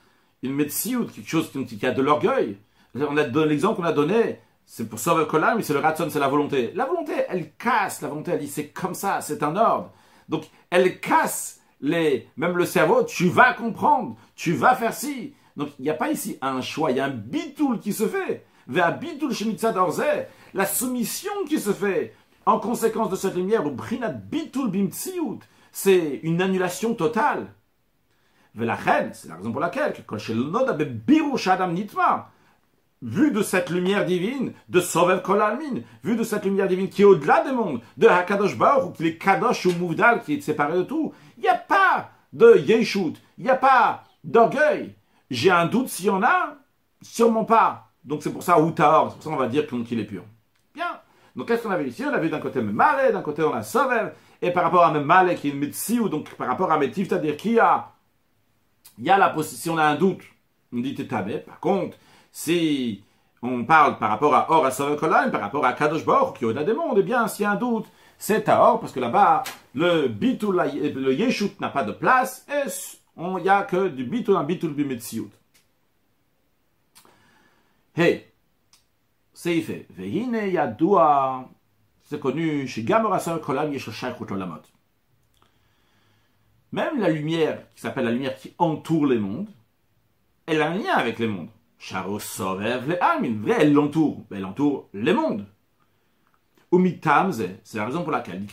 une 0.43 0.53
médecine, 0.53 1.05
quelque 1.07 1.29
chose 1.29 1.51
qui 1.51 1.85
a 1.85 1.91
de 1.91 2.01
l'orgueil. 2.01 2.57
L'exemple 2.93 3.81
qu'on 3.81 3.87
a 3.87 3.93
donné, 3.93 4.39
c'est 4.65 4.89
pour 4.89 4.99
sauver 4.99 5.25
mais 5.55 5.63
c'est 5.63 5.73
le 5.73 5.79
ratson, 5.79 6.07
c'est 6.09 6.19
la 6.19 6.27
volonté. 6.27 6.71
La 6.75 6.85
volonté, 6.85 7.13
elle 7.29 7.53
casse, 7.53 8.01
la 8.01 8.09
volonté, 8.09 8.31
elle 8.31 8.39
dit 8.39 8.47
c'est 8.47 8.69
comme 8.69 8.93
ça, 8.93 9.21
c'est 9.21 9.43
un 9.43 9.55
ordre. 9.55 9.91
Donc, 10.29 10.43
elle 10.69 10.99
casse 10.99 11.61
les, 11.79 12.27
même 12.37 12.57
le 12.57 12.65
cerveau, 12.65 13.03
tu 13.03 13.29
vas 13.29 13.53
comprendre, 13.53 14.17
tu 14.35 14.53
vas 14.53 14.75
faire 14.75 14.93
ci. 14.93 15.33
Donc, 15.57 15.69
il 15.79 15.83
n'y 15.83 15.89
a 15.89 15.95
pas 15.95 16.11
ici 16.11 16.37
un 16.41 16.61
choix, 16.61 16.91
il 16.91 16.97
y 16.97 16.99
a 16.99 17.05
un 17.05 17.09
bitoul 17.09 17.79
qui 17.79 17.91
se 17.91 18.07
fait. 18.07 18.45
Vers 18.67 18.97
bitoul 18.97 19.33
la 20.53 20.65
soumission 20.65 21.31
qui 21.49 21.59
se 21.59 21.73
fait 21.73 22.13
en 22.45 22.59
conséquence 22.59 23.09
de 23.09 23.15
cette 23.15 23.35
lumière, 23.35 23.65
ou 23.65 23.71
brinat 23.71 24.09
bitoul 24.09 24.69
bimtsiut, 24.69 25.39
c'est 25.71 26.21
une 26.23 26.41
annulation 26.41 26.93
totale. 26.93 27.47
la 28.55 28.75
reine, 28.75 29.11
c'est 29.13 29.27
la 29.27 29.35
raison 29.35 29.51
pour 29.51 29.61
laquelle, 29.61 29.93
vu 33.01 33.31
de 33.31 33.41
cette 33.43 33.69
lumière 33.69 34.05
divine, 34.05 34.53
de 34.69 34.79
Sovev 34.79 35.21
Kolalmin, 35.21 35.81
vu 36.03 36.15
de 36.15 36.23
cette 36.23 36.45
lumière 36.45 36.67
divine 36.67 36.89
qui 36.89 37.01
est 37.01 37.05
au-delà 37.05 37.43
des 37.43 37.51
mondes, 37.51 37.81
de 37.97 38.07
Hakadosh 38.07 38.57
Baruch, 38.57 38.95
qui 38.95 39.07
est 39.07 39.17
Kadosh 39.17 39.65
ou 39.65 39.71
Mouvdal, 39.73 40.23
qui 40.23 40.35
est 40.35 40.41
séparé 40.41 40.77
de 40.77 40.83
tout, 40.83 41.13
il 41.37 41.41
n'y 41.41 41.49
a 41.49 41.55
pas 41.55 42.11
de 42.33 42.57
Yeshut, 42.57 43.15
il 43.37 43.43
n'y 43.43 43.49
a 43.49 43.55
pas 43.55 44.03
d'orgueil. 44.23 44.96
J'ai 45.29 45.51
un 45.51 45.65
doute 45.65 45.89
s'il 45.89 46.05
y 46.05 46.09
en 46.09 46.23
a, 46.23 46.55
sûrement 47.01 47.45
pas. 47.45 47.91
Donc 48.03 48.23
c'est 48.23 48.31
pour 48.31 48.43
ça, 48.43 48.59
ou 48.59 48.67
c'est 48.69 48.75
pour 48.75 49.17
ça 49.21 49.29
qu'on 49.29 49.35
va 49.35 49.47
dire 49.47 49.67
qu'il 49.67 49.99
est 49.99 50.05
pur. 50.05 50.23
Bien. 50.73 50.99
Donc 51.35 51.47
qu'est-ce 51.47 51.63
qu'on 51.63 51.71
avait 51.71 51.87
ici? 51.87 52.03
On 52.05 52.13
a 52.13 52.19
vu 52.19 52.29
d'un 52.29 52.39
côté 52.39 52.61
Memale, 52.61 53.11
d'un 53.11 53.21
côté 53.21 53.43
on 53.43 53.53
a 53.53 53.63
Sovev, 53.63 54.13
et 54.41 54.51
par 54.51 54.63
rapport 54.63 54.83
à 54.83 54.91
Memale 54.91 55.35
qui 55.35 55.49
est 55.49 55.51
une 55.51 55.99
ou 55.99 56.09
donc 56.09 56.33
par 56.35 56.47
rapport 56.47 56.71
à 56.71 56.77
Metiv, 56.77 57.07
c'est-à-dire 57.09 57.35
qu'il 57.37 57.53
y 57.53 57.59
a, 57.59 57.89
il 58.97 59.05
y 59.05 59.09
a 59.09 59.17
la 59.17 59.35
si 59.43 59.69
on 59.69 59.77
a 59.77 59.83
un 59.83 59.95
doute, 59.95 60.23
on 60.73 60.79
dit 60.79 60.95
Tetabé. 60.95 61.39
Par 61.39 61.59
contre, 61.59 61.97
si 62.31 63.03
on 63.41 63.65
parle 63.65 63.97
par 63.97 64.09
rapport 64.09 64.33
à 64.33 64.51
Or 64.51 64.65
à 64.65 64.71
par 65.31 65.41
rapport 65.41 65.65
à 65.65 65.73
Kadosh 65.73 66.05
Baruch, 66.05 66.37
qui 66.37 66.43
est 66.43 66.47
au-delà 66.47 66.63
des 66.63 66.73
mondes, 66.73 66.97
eh 66.97 67.03
bien, 67.03 67.27
s'il 67.27 67.43
y 67.43 67.45
a 67.45 67.51
un 67.51 67.55
doute, 67.55 67.85
c'est 68.17 68.49
à 68.49 68.61
Or, 68.61 68.79
parce 68.79 68.91
que 68.91 68.99
là-bas, 68.99 69.43
le 69.75 70.07
bitul, 70.07 70.55
le 70.55 71.13
Yeshut 71.13 71.59
n'a 71.61 71.69
pas 71.69 71.83
de 71.83 71.91
place, 71.91 72.45
il 73.17 73.43
n'y 73.43 73.49
a 73.49 73.63
que 73.63 73.87
du 73.87 74.03
bitul, 74.03 74.35
un 74.35 74.43
bitul 74.43 74.73
bimetziut. 74.73 75.31
Hey, 77.95 78.25
c'est 79.33 79.59
fait. 79.61 79.87
Vehine 79.89 80.35
yadua, 80.51 81.49
c'est 82.03 82.19
connu 82.19 82.67
chez 82.67 82.83
Gamora 82.83 83.19
Kolam 83.19 83.73
Olamot. 84.29 84.61
Même 86.71 86.99
la 86.99 87.09
lumière, 87.09 87.63
qui 87.73 87.81
s'appelle 87.81 88.05
la 88.05 88.11
lumière 88.11 88.35
qui 88.35 88.53
entoure 88.59 89.07
les 89.07 89.17
mondes, 89.17 89.49
elle 90.45 90.61
a 90.61 90.69
un 90.69 90.77
lien 90.77 90.93
avec 90.93 91.17
les 91.17 91.27
mondes. 91.27 91.49
Elle 93.59 93.73
l'entoure. 93.73 94.25
Elle 94.31 94.45
entoure 94.45 94.89
les 94.93 95.13
mondes. 95.13 95.45
c'est 97.63 97.77
la 97.77 97.85
raison 97.85 98.03
pour 98.03 98.11
laquelle 98.11 98.45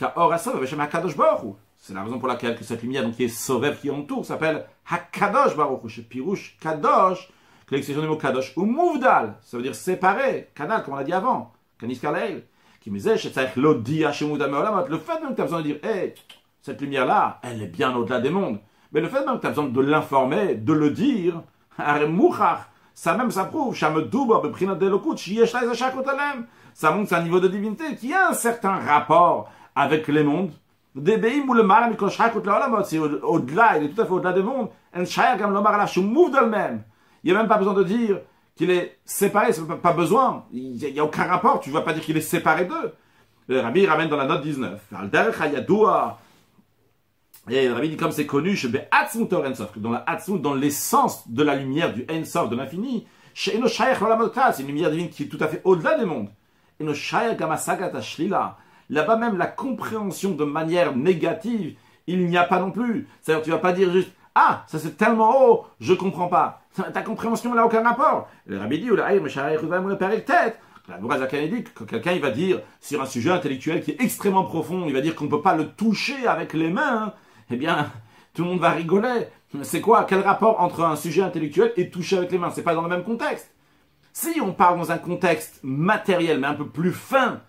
c'est 1.85 1.93
la 1.93 2.03
raison 2.03 2.17
pour 2.17 2.27
laquelle 2.27 2.57
que 2.57 2.63
cette 2.63 2.81
lumière 2.81 3.03
donc, 3.03 3.13
qui 3.13 3.25
est 3.25 3.27
Sovev, 3.27 3.79
qui 3.79 3.91
entoure, 3.91 4.25
s'appelle 4.25 4.65
Hakadosh 4.89 5.55
Baruch 5.55 6.01
Pirouche 6.09 6.57
Kadosh, 6.59 7.29
que 7.67 7.75
l'expression 7.75 8.01
du 8.01 8.07
mot 8.07 8.17
Kadosh, 8.17 8.53
ou 8.55 8.65
Mouvdal, 8.65 9.35
ça 9.43 9.55
veut 9.55 9.61
dire 9.61 9.75
séparé, 9.75 10.49
Kanal, 10.55 10.81
comme 10.81 10.95
on 10.95 10.97
l'a 10.97 11.03
dit 11.03 11.13
avant, 11.13 11.53
Kanis 11.79 11.99
Kaleil, 11.99 12.43
qui 12.81 12.89
me 12.89 12.97
disait, 12.97 13.13
le 13.13 13.19
fait 13.19 13.29
même 13.29 13.43
que 15.29 15.35
tu 15.35 15.41
as 15.41 15.43
besoin 15.43 15.59
de 15.59 15.63
dire, 15.63 15.77
hé, 15.83 16.15
cette 16.59 16.81
lumière-là, 16.81 17.39
elle 17.43 17.61
est 17.61 17.67
bien 17.67 17.95
au-delà 17.95 18.19
des 18.19 18.31
mondes, 18.31 18.57
mais 18.91 18.99
le 18.99 19.07
fait 19.07 19.23
même 19.23 19.35
que 19.35 19.41
tu 19.41 19.47
as 19.47 19.51
besoin 19.51 19.65
de 19.65 19.81
l'informer, 19.81 20.55
de 20.55 20.73
le 20.73 20.89
dire, 20.89 21.43
ça 22.95 23.15
même, 23.15 23.29
ça 23.29 23.45
prouve, 23.45 23.77
ça 23.77 23.91
montre 23.91 24.09
un 27.13 27.21
niveau 27.21 27.39
de 27.39 27.47
divinité 27.47 27.95
qui 27.95 28.11
a 28.11 28.29
un 28.29 28.33
certain 28.33 28.73
rapport 28.73 29.51
avec 29.75 30.07
les 30.07 30.23
mondes. 30.23 30.51
Au-delà, 30.95 31.27
il 33.77 33.83
est 33.83 33.89
tout 33.89 34.01
à 34.01 34.05
fait 34.05 34.11
au-delà 34.11 34.31
des 34.31 34.41
mondes. 34.41 34.69
Il 34.95 35.01
n'y 37.23 37.31
a 37.31 37.33
même 37.33 37.47
pas 37.47 37.57
besoin 37.57 37.73
de 37.73 37.83
dire 37.83 38.19
qu'il 38.55 38.71
est 38.71 38.97
séparé, 39.03 39.51
c'est 39.51 39.67
pas 39.81 39.91
besoin. 39.91 40.45
Il 40.53 40.75
n'y 40.75 40.99
a, 40.99 41.03
aucun 41.03 41.25
rapport, 41.25 41.59
tu 41.59 41.69
ne 41.69 41.73
vas 41.73 41.81
pas 41.81 41.91
dire 41.91 42.01
qu'il 42.01 42.15
est 42.15 42.21
séparé 42.21 42.63
d'eux. 42.65 42.93
Le 43.47 43.59
Rabbi 43.59 43.85
ramène 43.85 44.09
dans 44.09 44.15
la 44.15 44.25
note 44.25 44.41
19. 44.41 44.81
Et 47.49 47.67
le 47.67 47.73
Rabbi 47.73 47.89
dit 47.89 47.97
comme 47.97 48.11
c'est 48.11 48.25
connu, 48.25 48.57
dans 49.77 49.91
la 49.91 50.05
dans 50.39 50.53
l'essence 50.53 51.29
de 51.29 51.43
la 51.43 51.55
lumière 51.55 51.93
du 51.93 52.05
Ensof, 52.09 52.49
de 52.49 52.55
l'infini, 52.55 53.05
c'est 53.33 53.53
une 53.53 54.67
lumière 54.67 54.89
divine 54.89 55.09
qui 55.09 55.23
est 55.23 55.27
tout 55.27 55.37
à 55.41 55.47
fait 55.47 55.61
au-delà 55.65 55.97
des 55.97 56.05
mondes. 56.05 56.29
Là-bas 58.89 59.17
même, 59.17 59.37
la 59.37 59.47
compréhension 59.47 60.31
de 60.31 60.43
manière 60.43 60.95
négative, 60.95 61.75
il 62.07 62.27
n'y 62.27 62.37
a 62.37 62.43
pas 62.43 62.59
non 62.59 62.71
plus. 62.71 63.07
C'est-à-dire, 63.21 63.43
tu 63.43 63.51
vas 63.51 63.57
pas 63.57 63.73
dire 63.73 63.91
juste, 63.91 64.11
ah, 64.35 64.63
ça 64.67 64.79
c'est 64.79 64.97
tellement 64.97 65.47
haut, 65.47 65.65
je 65.79 65.93
comprends 65.93 66.27
pas. 66.27 66.61
Ta 66.93 67.01
compréhension 67.01 67.55
n'a 67.55 67.65
aucun 67.65 67.83
rapport. 67.83 68.27
Le 68.45 68.59
Rabbi 68.59 68.79
dit, 68.79 68.89
tête. 70.25 70.59
La 70.87 70.97
dit 70.97 71.63
quand 71.73 71.85
quelqu'un 71.85 72.11
il 72.11 72.21
va 72.21 72.29
dire 72.29 72.61
sur 72.79 73.01
un 73.01 73.07
sujet 73.07 73.31
intellectuel 73.31 73.81
qui 73.81 73.91
est 73.91 74.01
extrêmement 74.01 74.43
profond, 74.43 74.85
il 74.85 74.93
va 74.93 75.01
dire 75.01 75.15
qu'on 75.15 75.25
ne 75.25 75.29
peut 75.29 75.41
pas 75.41 75.55
le 75.55 75.69
toucher 75.69 76.27
avec 76.27 76.53
les 76.53 76.69
mains, 76.69 77.13
eh 77.49 77.55
bien, 77.55 77.89
tout 78.35 78.43
le 78.43 78.49
monde 78.49 78.59
va 78.59 78.71
rigoler. 78.71 79.27
C'est 79.63 79.81
quoi? 79.81 80.03
Quel 80.03 80.19
rapport 80.19 80.59
entre 80.59 80.83
un 80.83 80.95
sujet 80.95 81.21
intellectuel 81.21 81.71
et 81.77 81.89
toucher 81.89 82.17
avec 82.17 82.31
les 82.31 82.37
mains? 82.37 82.51
C'est 82.53 82.61
pas 82.61 82.75
dans 82.75 82.83
le 82.83 82.89
même 82.89 83.03
contexte. 83.03 83.51
Si 84.13 84.39
on 84.41 84.53
parle 84.53 84.77
dans 84.77 84.91
un 84.91 84.97
contexte 84.97 85.59
matériel, 85.63 86.39
mais 86.39 86.47
un 86.47 86.53
peu 86.53 86.67
plus 86.67 86.91
fin, 86.91 87.41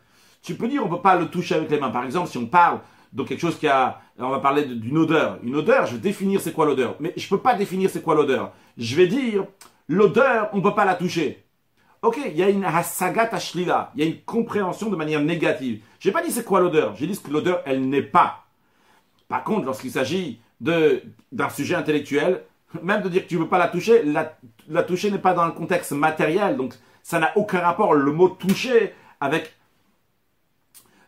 tu 0.46 0.54
peux 0.54 0.68
dire 0.68 0.87
on 0.87 0.88
peut 0.88 1.02
pas 1.02 1.16
le 1.16 1.26
toucher 1.26 1.56
avec 1.56 1.70
les 1.70 1.80
mains. 1.80 1.90
Par 1.90 2.04
exemple, 2.04 2.28
si 2.28 2.38
on 2.38 2.46
parle 2.46 2.78
de 3.12 3.24
quelque 3.24 3.40
chose 3.40 3.59
qui 3.59 3.66
a, 3.66 4.00
on 4.16 4.30
va 4.30 4.38
parler 4.38 4.64
d'une 4.64 4.96
odeur. 4.96 5.38
Une 5.42 5.56
odeur, 5.56 5.87
je 5.87 5.94
vais 5.94 6.00
définir 6.00 6.40
c'est 6.40 6.52
quoi 6.52 6.66
l'odeur. 6.66 6.94
Mais 7.00 7.12
je 7.16 7.28
peux 7.28 7.40
pas 7.40 7.54
définir 7.54 7.90
c'est 7.90 8.02
quoi 8.02 8.14
l'odeur. 8.14 8.52
Je 8.78 8.94
vais 8.94 9.09
dire, 9.09 9.44
l'odeur, 9.88 10.48
on 10.52 10.61
peut 10.61 10.74
pas 10.74 10.85
la 10.85 10.94
toucher. 10.94 11.44
Ok, 12.02 12.20
il 12.24 12.37
y 12.37 12.42
a 12.44 12.48
une 12.48 12.64
hasagat 12.64 13.30
ashlila, 13.32 13.90
il 13.96 14.04
y 14.04 14.06
a 14.06 14.11
une 14.11 14.20
compréhension 14.20 14.88
de 14.88 14.94
manière 14.94 15.20
négative. 15.20 15.80
J'ai 15.98 16.12
pas 16.12 16.22
dit 16.22 16.30
c'est 16.30 16.44
quoi 16.44 16.61
l'odeur, 16.61 16.94
j'ai 16.94 17.09
dit 17.09 17.20
que 17.20 17.30
l'odeur, 17.30 17.62
elle 17.66 17.88
n'est 17.88 18.02
pas. 18.02 18.44
Par 19.28 19.42
contre, 19.42 19.66
lorsqu'il 19.66 19.90
s'agit 19.90 20.38
d'un 20.61 21.48
sujet 21.48 21.74
intellectuel, 21.74 22.42
même 22.82 23.02
de 23.02 23.09
dire 23.09 23.24
que 23.24 23.28
tu 23.28 23.35
ne 23.35 23.40
veux 23.40 23.48
pas 23.48 23.59
la 23.59 23.66
toucher, 23.66 24.04
la, 24.04 24.82
toucher 24.85 25.11
n'est 25.11 25.18
pas 25.18 25.35
dans 25.35 25.46
le 25.46 25.52
contexte 25.52 25.90
matériel, 25.90 26.56
donc 26.56 26.74
ça 27.02 27.18
n'a 27.18 27.32
aucun 27.37 27.61
rapport, 27.61 27.94
le 27.94 28.12
mot 28.12 28.28
toucher, 28.28 28.94
avec 29.20 29.56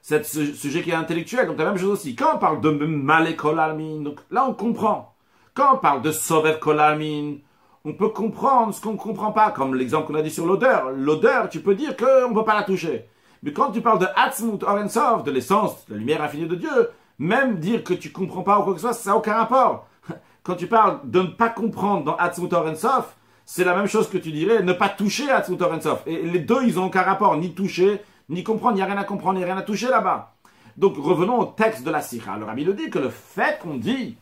ce 0.09 0.55
sujet 0.55 0.83
qui 0.83 0.91
est 0.91 0.95
intellectuel. 0.95 1.47
Donc 1.47 1.59
la 1.59 1.67
même 1.67 1.79
chose 1.79 1.91
aussi. 1.91 2.17
Quand 2.17 2.37
on 2.37 2.39
parle 2.39 2.61
de 2.61 2.71
malé 2.71 3.35
donc 3.35 4.21
là 4.31 4.47
on 4.49 4.55
comprend. 4.55 5.15
Quand 5.55 5.75
on 5.75 5.79
parle 5.79 6.03
de 6.03 6.13
kolalmin, 6.59 7.39
on 7.85 7.93
peut 7.93 8.09
comprendre 8.09 8.75
ce 8.75 8.81
qu'on 8.81 8.93
ne 8.93 8.97
comprend 8.99 9.33
pas, 9.33 9.51
comme 9.51 9.75
l'exemple 9.75 10.07
qu'on 10.07 10.15
a 10.15 10.23
dit 10.23 10.31
sur 10.31 10.47
l'odeur. 10.47 10.91
L'odeur, 10.91 11.49
tu 11.49 11.61
peux 11.61 11.75
dire 11.75 11.97
qu'on 11.97 12.31
ne 12.31 12.35
peut 12.35 12.45
pas 12.45 12.55
la 12.55 12.63
toucher. 12.63 13.09
Mais 13.43 13.53
quand 13.53 13.71
tu 13.71 13.81
parles 13.81 13.99
de 13.99 14.07
Atzmut 14.17 14.63
Orensov, 14.63 15.23
de 15.25 15.31
l'essence, 15.31 15.87
de 15.87 15.95
la 15.95 15.99
lumière 15.99 16.23
infinie 16.23 16.47
de 16.47 16.55
Dieu, 16.55 16.91
même 17.19 17.59
dire 17.59 17.85
que 17.85 17.95
tu 17.95 18.11
comprends 18.11 18.43
pas 18.43 18.61
ou 18.61 18.63
quoi 18.63 18.75
que 18.75 18.81
ce 18.81 18.87
soit, 18.87 18.93
ça 18.93 19.11
n'a 19.11 19.17
aucun 19.17 19.35
rapport. 19.35 19.87
Quand 20.43 20.55
tu 20.55 20.67
parles 20.67 21.01
de 21.05 21.23
ne 21.23 21.27
pas 21.27 21.49
comprendre 21.49 22.05
dans 22.05 22.17
Atzmut 22.17 22.53
Orensov, 22.53 23.05
c'est 23.45 23.65
la 23.65 23.75
même 23.75 23.87
chose 23.87 24.09
que 24.09 24.19
tu 24.19 24.31
dirais 24.31 24.63
ne 24.63 24.73
pas 24.73 24.89
toucher 24.89 25.31
Atzmut 25.31 25.61
Orensov. 25.63 26.01
Et 26.07 26.23
les 26.23 26.41
deux, 26.41 26.63
ils 26.65 26.77
n'ont 26.77 26.87
aucun 26.87 27.03
rapport, 27.03 27.37
ni 27.37 27.55
toucher, 27.55 28.01
ni 28.29 28.45
comprendre, 28.45 28.75
il 28.75 28.77
n'y 28.77 28.83
a 28.83 28.87
rien 28.87 28.97
à 28.97 29.05
comprendre, 29.05 29.39
il 29.39 29.45
n'y 29.45 29.51
a 29.51 29.53
rien 29.53 29.61
à 29.61 29.63
toucher 29.63 29.89
là-bas. 29.89 30.35
Donc 30.77 30.97
revenons 30.97 31.39
au 31.39 31.45
texte 31.45 31.85
de 31.85 31.91
la 31.91 32.01
Sira. 32.01 32.37
Le 32.39 32.45
Rabbi 32.45 32.65
le 32.65 32.75
dit 32.75 32.91
que 32.91 32.99
le 32.99 33.11
fait 33.11 33.59
qu'on 33.61 33.77
dit 33.77 34.17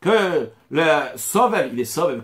que 0.00 0.50
le 0.70 1.16
Sovev, 1.16 1.70
il 1.72 1.80
est 1.80 1.84
Sovev, 1.84 2.22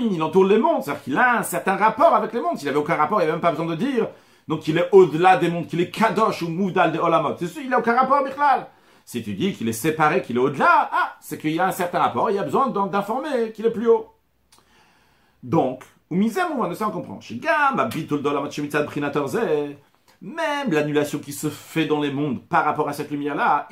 il 0.00 0.22
entoure 0.22 0.44
les 0.44 0.58
mondes, 0.58 0.82
c'est-à-dire 0.82 1.02
qu'il 1.02 1.16
a 1.16 1.38
un 1.38 1.42
certain 1.42 1.76
rapport 1.76 2.14
avec 2.14 2.32
les 2.32 2.40
mondes. 2.40 2.58
S'il 2.58 2.66
n'avait 2.66 2.78
aucun 2.78 2.96
rapport, 2.96 3.20
il 3.20 3.24
n'y 3.24 3.28
avait 3.28 3.32
même 3.32 3.40
pas 3.40 3.50
besoin 3.50 3.66
de 3.66 3.76
dire 3.76 4.08
donc 4.48 4.68
il 4.68 4.78
est 4.78 4.88
au-delà 4.92 5.36
des 5.36 5.48
mondes, 5.48 5.66
qu'il 5.66 5.80
est 5.80 5.90
Kadosh 5.90 6.42
ou 6.42 6.48
Moudal 6.48 6.92
de 6.92 6.98
Olamot. 6.98 7.36
C'est 7.38 7.46
sûr, 7.46 7.62
il 7.62 7.70
n'a 7.70 7.78
aucun 7.78 7.94
rapport, 7.94 8.22
Bichlal. 8.24 8.66
Si 9.04 9.22
tu 9.22 9.34
dis 9.34 9.54
qu'il 9.54 9.68
est 9.68 9.72
séparé, 9.72 10.22
qu'il 10.22 10.36
est 10.36 10.40
au-delà, 10.40 10.90
ah, 10.92 11.16
c'est 11.20 11.38
qu'il 11.38 11.52
y 11.52 11.60
a 11.60 11.66
un 11.66 11.72
certain 11.72 12.00
rapport, 12.00 12.30
il 12.30 12.36
y 12.36 12.38
a 12.38 12.42
besoin 12.42 12.68
d'informer 12.68 13.52
qu'il 13.52 13.66
est 13.66 13.70
plus 13.70 13.88
haut. 13.88 14.10
Donc, 15.42 15.84
même 20.22 20.72
l'annulation 20.72 21.18
qui 21.18 21.32
se 21.32 21.50
fait 21.50 21.86
dans 21.86 22.00
les 22.00 22.12
mondes 22.12 22.42
par 22.48 22.64
rapport 22.64 22.88
à 22.88 22.92
cette 22.92 23.10
lumière-là, 23.10 23.68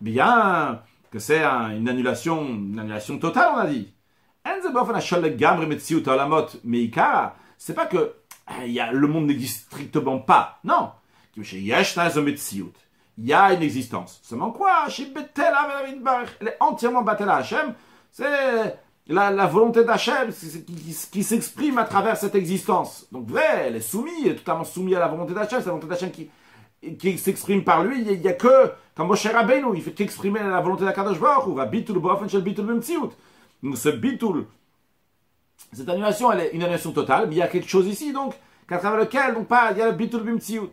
bien 0.00 0.82
que 1.10 1.18
c'est 1.18 1.44
une 1.44 1.88
annulation, 1.88 2.46
une 2.46 2.78
annulation 2.78 3.18
totale, 3.18 3.50
on 3.54 3.58
a 3.58 3.66
dit. 3.66 3.92
C'est 7.58 7.74
pas 7.74 7.86
que 7.86 8.14
a, 8.46 8.92
le 8.92 9.06
monde 9.06 9.26
n'existe 9.26 9.66
strictement 9.66 10.18
pas. 10.18 10.60
Non. 10.64 10.92
Il 13.18 13.26
y 13.26 13.32
a 13.32 13.52
une 13.52 13.62
existence. 13.62 14.20
Seulement 14.22 14.50
quoi? 14.52 14.86
Elle 16.40 16.48
est 16.48 16.56
entièrement 16.60 17.02
Batel 17.02 17.28
Hashem. 17.28 17.74
C'est 18.10 18.78
la, 19.08 19.46
volonté 19.46 19.84
d'Hachem 19.84 20.30
qui, 21.10 21.22
s'exprime 21.22 21.78
à 21.78 21.84
travers 21.84 22.16
cette 22.16 22.34
existence. 22.34 23.06
Donc 23.10 23.26
vrai, 23.26 23.66
elle 23.66 23.76
est 23.76 23.80
soumise, 23.80 24.14
elle 24.24 24.32
est 24.32 24.36
totalement 24.36 24.64
soumise 24.64 24.96
à 24.96 25.00
la 25.00 25.08
volonté 25.08 25.34
d'Hachem, 25.34 25.60
c'est 25.60 25.66
la 25.66 25.72
volonté 25.72 25.86
d'Hachem 25.86 26.10
qui, 26.10 26.28
qui 26.98 27.18
s'exprime 27.18 27.64
par 27.64 27.82
lui, 27.82 28.02
il 28.02 28.20
n'y 28.20 28.28
a, 28.28 28.32
que, 28.34 28.72
comme 28.94 29.08
Moshe 29.08 29.26
Rabbeinu, 29.26 29.74
il 29.74 29.82
fait 29.82 29.92
qu'exprimer 29.92 30.40
la 30.40 30.60
volonté 30.60 30.84
d'Akadosh 30.84 31.18
Baruch 31.18 31.46
ou 31.46 31.54
va 31.54 31.66
bitul 31.66 31.98
bofen 31.98 32.28
shel 32.28 32.42
bitul 32.42 32.66
memtziut. 32.66 33.10
Donc 33.62 33.76
ce 33.76 33.88
bitul, 33.88 34.46
cette 35.72 35.88
annulation, 35.88 36.30
elle 36.30 36.40
est 36.40 36.50
une 36.52 36.62
annulation 36.62 36.92
totale, 36.92 37.26
mais 37.28 37.34
il 37.34 37.38
y 37.38 37.42
a 37.42 37.48
quelque 37.48 37.68
chose 37.68 37.86
ici, 37.86 38.12
donc, 38.12 38.34
qu'à 38.68 38.78
travers 38.78 39.00
lequel, 39.00 39.34
donc, 39.34 39.48
pas, 39.48 39.72
il 39.72 39.78
y 39.78 39.82
a 39.82 39.86
le 39.86 39.92
bitul 39.92 40.22
memtziut. 40.22 40.70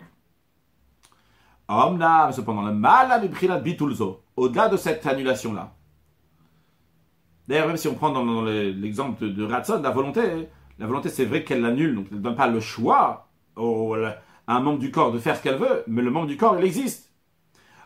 Omna, 1.67 2.31
cependant, 2.31 2.61
le 2.61 2.73
mal 2.73 3.11
a 3.11 3.57
bitul 3.57 3.95
zo, 3.95 4.21
au-delà 4.35 4.67
de 4.67 4.77
cette 4.77 5.05
annulation-là, 5.07 5.73
D'ailleurs, 7.47 7.67
même 7.67 7.77
si 7.77 7.87
on 7.87 7.93
prend 7.93 8.11
dans, 8.11 8.43
l'exemple 8.43 9.23
de, 9.23 9.29
de 9.29 9.83
la 9.83 9.91
volonté, 9.91 10.21
la 10.79 10.87
volonté 10.87 11.09
c'est 11.09 11.25
vrai 11.25 11.43
qu'elle 11.43 11.61
l'annule, 11.61 11.95
donc 11.95 12.07
elle 12.11 12.17
ne 12.17 12.23
donne 12.23 12.35
pas 12.35 12.47
le 12.47 12.59
choix 12.59 13.27
à 13.55 13.61
un 14.47 14.59
membre 14.59 14.79
du 14.79 14.91
corps 14.91 15.11
de 15.11 15.19
faire 15.19 15.37
ce 15.37 15.43
qu'elle 15.43 15.57
veut, 15.57 15.83
mais 15.87 16.01
le 16.01 16.11
membre 16.11 16.27
du 16.27 16.37
corps, 16.37 16.57
il 16.59 16.65
existe. 16.65 17.11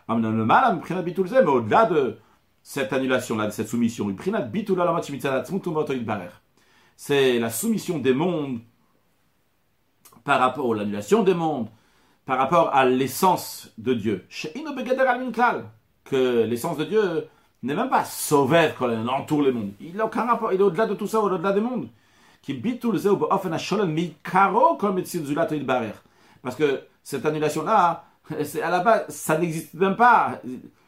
Mais 0.08 0.16
au-delà 0.16 1.86
de 1.86 2.18
cette 2.62 2.92
annulation-là, 2.92 3.46
de 3.46 3.50
cette 3.52 3.68
soumission, 3.68 4.14
c'est 6.96 7.38
la 7.38 7.50
soumission 7.50 7.98
des 7.98 8.12
mondes 8.12 8.60
par 10.24 10.40
rapport 10.40 10.72
à 10.72 10.76
l'annulation 10.76 11.22
des 11.22 11.34
mondes, 11.34 11.68
par 12.26 12.38
rapport 12.38 12.74
à 12.74 12.84
l'essence 12.84 13.72
de 13.78 13.94
Dieu. 13.94 14.26
Que 16.04 16.44
l'essence 16.44 16.76
de 16.76 16.84
Dieu 16.84 17.28
n'est 17.62 17.74
même 17.74 17.90
pas 17.90 18.04
quand 18.78 18.90
il 18.90 19.08
entoure 19.08 19.42
le 19.42 19.52
monde. 19.52 19.72
Il 19.80 19.96
n'a 19.96 20.06
aucun 20.06 20.24
rapport, 20.24 20.52
il 20.52 20.60
est 20.60 20.62
au-delà 20.62 20.86
de 20.86 20.94
tout 20.94 21.06
ça, 21.06 21.20
au-delà 21.20 21.52
des 21.52 21.60
mondes. 21.60 21.88
Parce 26.42 26.56
que 26.56 26.80
cette 27.02 27.26
annulation-là, 27.26 28.04
à 28.62 28.70
la 28.70 28.80
base, 28.80 29.04
ça 29.08 29.36
n'existe 29.36 29.74
même 29.74 29.96
pas. 29.96 30.40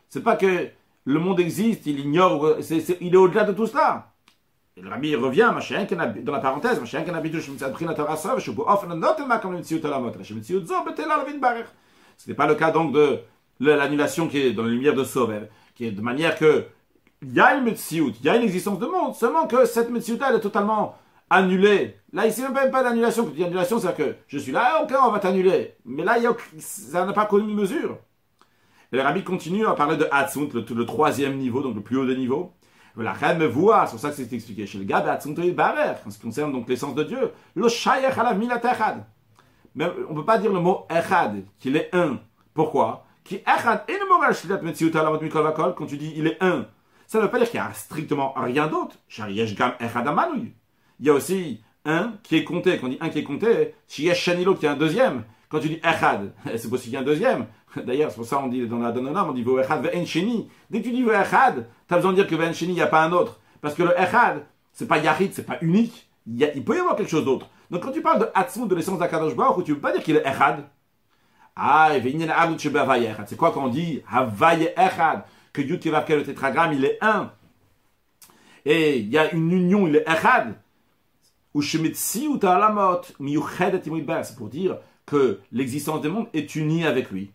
C'est 0.08 0.22
pas 0.22 0.36
que 0.36 0.68
le 1.04 1.18
monde 1.18 1.40
existe, 1.40 1.86
il 1.86 2.00
ignore, 2.00 2.56
il 3.00 3.12
est 3.12 3.16
au-delà 3.16 3.44
de 3.44 3.52
tout 3.52 3.66
cela. 3.66 4.08
Le 4.80 4.88
rabbi 4.88 5.14
revient, 5.14 5.52
dans 6.22 6.32
la 6.32 6.38
parenthèse, 6.38 6.80
ce 6.82 6.96
n'est 12.28 12.34
pas 12.34 12.46
le 12.46 12.54
cas 12.54 12.70
donc 12.70 12.92
de 12.94 13.20
l'annulation 13.60 14.28
qui 14.28 14.38
est 14.38 14.52
dans 14.52 14.62
la 14.62 14.70
lumière 14.70 14.94
de 14.94 15.04
est 15.04 15.50
de 15.90 16.00
manière 16.00 16.36
que 16.36 16.66
il 17.22 17.32
y 17.32 17.40
a 17.40 17.54
une 17.54 17.64
Metsiout, 17.64 18.12
il 18.20 18.24
y 18.24 18.28
a 18.28 18.36
une 18.36 18.42
existence 18.42 18.78
de 18.78 18.86
monde, 18.86 19.14
seulement 19.14 19.46
que 19.46 19.64
cette 19.64 19.90
Metsiout 19.90 20.18
elle 20.28 20.36
est 20.36 20.40
totalement 20.40 20.96
annulée. 21.30 21.96
Là, 22.12 22.26
ici, 22.26 22.42
même 22.42 22.70
pas 22.70 22.82
d'annulation. 22.82 23.24
Quand 23.24 23.30
tu 23.30 23.36
dis 23.36 23.44
annulation, 23.44 23.78
c'est 23.78 23.96
que 23.96 24.16
je 24.28 24.38
suis 24.38 24.52
là, 24.52 24.82
ok, 24.82 24.92
on 25.02 25.10
va 25.10 25.18
t'annuler. 25.18 25.74
Mais 25.84 26.04
là, 26.04 26.18
il 26.18 26.24
y 26.24 26.26
a, 26.26 26.36
ça 26.58 27.06
n'a 27.06 27.12
pas 27.12 27.24
connu 27.26 27.50
une 27.50 27.56
mesure. 27.56 27.98
Et 28.92 28.96
le 28.96 29.02
rabbi 29.02 29.24
continue 29.24 29.66
à 29.66 29.72
parler 29.72 29.96
de 29.96 30.06
Hatsunt, 30.10 30.48
le, 30.52 30.84
troisième 30.84 31.38
niveau, 31.38 31.62
donc 31.62 31.74
le 31.74 31.80
plus 31.80 31.96
haut 31.96 32.06
des 32.06 32.16
niveaux. 32.16 32.52
La 32.96 33.12
reine 33.12 33.42
voit, 33.46 33.86
c'est 33.86 33.92
pour 33.92 34.00
ça 34.00 34.10
que 34.10 34.16
c'est 34.16 34.30
expliqué 34.30 34.66
chez 34.66 34.76
le 34.76 34.84
gars, 34.84 34.98
Hatsunt 34.98 35.34
et 35.36 35.52
Barer, 35.52 35.94
en 36.06 36.10
ce 36.10 36.18
qui 36.18 36.24
concerne 36.24 36.52
donc 36.52 36.68
l'essence 36.68 36.94
de 36.94 37.04
Dieu. 37.04 37.32
Le 37.54 37.68
Shayach 37.68 38.18
ala 38.18 38.34
milatechad. 38.34 39.06
Mais 39.74 39.90
on 40.10 40.12
ne 40.12 40.18
peut 40.18 40.26
pas 40.26 40.36
dire 40.36 40.52
le 40.52 40.60
mot 40.60 40.86
Echad, 40.90 41.44
qu'il 41.58 41.76
est 41.76 41.88
un. 41.94 42.18
Pourquoi? 42.52 43.06
Qui 43.24 43.40
quand 45.76 45.86
tu 45.86 45.96
dis 45.96 46.12
il 46.16 46.26
est 46.26 46.42
un, 46.42 46.66
ça 47.06 47.18
ne 47.18 47.24
veut 47.24 47.30
pas 47.30 47.38
dire 47.38 47.50
qu'il 47.50 47.60
n'y 47.60 47.66
a 47.66 47.72
strictement 47.74 48.32
rien 48.36 48.68
d'autre. 48.68 48.96
Il 49.18 51.06
y 51.06 51.10
a 51.10 51.12
aussi 51.12 51.60
un 51.84 52.14
qui 52.22 52.36
est 52.36 52.44
compté. 52.44 52.78
Quand 52.78 52.86
on 52.86 52.90
dit 52.90 52.98
un 53.00 53.10
qui 53.10 53.18
est 53.18 53.24
compté, 53.24 53.74
si 53.86 54.04
y 54.04 54.14
Shanilo 54.14 54.54
qui 54.54 54.66
est 54.66 54.70
un 54.70 54.76
deuxième, 54.76 55.24
quand 55.50 55.60
tu 55.60 55.68
dis 55.68 55.80
Echad, 55.84 56.32
c'est 56.56 56.70
possible 56.70 56.80
qu'il 56.80 56.92
y 56.92 56.96
ait 56.96 56.98
un 56.98 57.02
deuxième. 57.02 57.46
D'ailleurs, 57.84 58.10
c'est 58.10 58.16
pour 58.16 58.24
ça 58.24 58.36
qu'on 58.36 58.48
dit 58.48 58.66
dans 58.66 58.78
la 58.78 58.92
Dononam, 58.92 59.28
on 59.28 59.32
dit 59.32 59.42
Echad 59.42 59.84
Ve'en 59.84 60.06
Sheni. 60.06 60.48
Dès 60.70 60.80
que 60.80 60.88
tu 60.88 60.92
dis 60.92 61.02
Echad, 61.02 61.68
tu 61.86 61.94
as 61.94 61.96
besoin 61.98 62.12
de 62.12 62.16
dire 62.16 62.26
que 62.26 62.34
Ve'en 62.34 62.52
Sheni, 62.54 62.72
il 62.72 62.76
n'y 62.76 62.80
a 62.80 62.86
pas 62.86 63.02
un 63.02 63.12
autre. 63.12 63.40
Parce 63.60 63.74
que 63.74 63.82
le 63.82 63.92
Echad, 64.00 64.46
c'est 64.72 64.88
pas 64.88 64.96
Yahid, 64.96 65.34
c'est 65.34 65.46
pas 65.46 65.58
unique. 65.60 66.08
Il, 66.26 66.38
y 66.38 66.44
a, 66.44 66.54
il, 66.54 66.64
peut 66.64 66.76
y 66.76 66.78
avoir 66.78 66.96
quelque 66.96 67.10
chose 67.10 67.26
d'autre. 67.26 67.48
Donc 67.70 67.82
quand 67.82 67.92
tu 67.92 68.00
parles 68.00 68.20
de 68.20 68.28
Hatzmut, 68.34 68.68
de 68.68 68.74
l'essence 68.74 68.98
d'Akadosh 68.98 69.36
Baruch, 69.36 69.64
tu 69.64 69.72
ne 69.72 69.74
veux 69.76 69.82
pas 69.82 69.92
dire 69.92 70.02
qu'il 70.02 70.16
est 70.16 70.26
Echad. 70.26 70.64
Ah, 71.54 71.90
c'est 73.26 73.36
quoi 73.36 73.52
quand 73.52 73.64
on 73.64 73.68
dit 73.68 74.02
Que 75.52 75.62
Dieu 75.62 75.74
le 75.74 76.22
tétragramme, 76.22 76.72
il 76.72 76.84
est 76.84 76.98
un. 77.02 77.30
Et 78.64 78.98
il 78.98 79.08
y 79.08 79.18
a 79.18 79.32
une 79.32 79.52
union, 79.52 79.86
il 79.86 79.96
est 79.96 80.08
Echad. 80.08 80.54
C'est 81.54 81.78
pour 84.36 84.48
dire 84.48 84.78
que 85.04 85.40
l'existence 85.50 86.00
des 86.00 86.08
mondes 86.08 86.28
est 86.32 86.54
unie 86.54 86.86
avec 86.86 87.10
lui. 87.10 87.32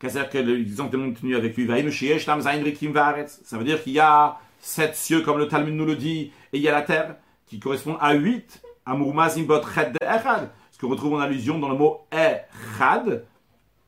C'est-à-dire 0.00 0.30
que 0.30 0.38
l'existence 0.38 0.90
des 0.90 0.96
mondes 0.96 1.12
est 1.12 1.22
unie 1.22 1.34
avec 1.34 1.56
lui. 1.56 1.68
Ça 1.68 3.58
veut 3.58 3.64
dire 3.64 3.82
qu'il 3.82 3.92
y 3.92 4.00
a 4.00 4.38
sept 4.58 4.96
cieux, 4.96 5.20
comme 5.20 5.38
le 5.38 5.46
Talmud 5.46 5.74
nous 5.74 5.86
le 5.86 5.94
dit, 5.94 6.32
et 6.52 6.56
il 6.56 6.62
y 6.62 6.68
a 6.68 6.72
la 6.72 6.82
terre, 6.82 7.16
qui 7.46 7.60
correspond 7.60 7.96
à 8.00 8.14
huit. 8.14 8.62
Ce 8.86 10.80
qu'on 10.80 10.88
retrouve 10.88 11.14
en 11.14 11.20
allusion 11.20 11.58
dans 11.58 11.68
le 11.68 11.76
mot 11.76 12.06
Echad, 12.10 13.24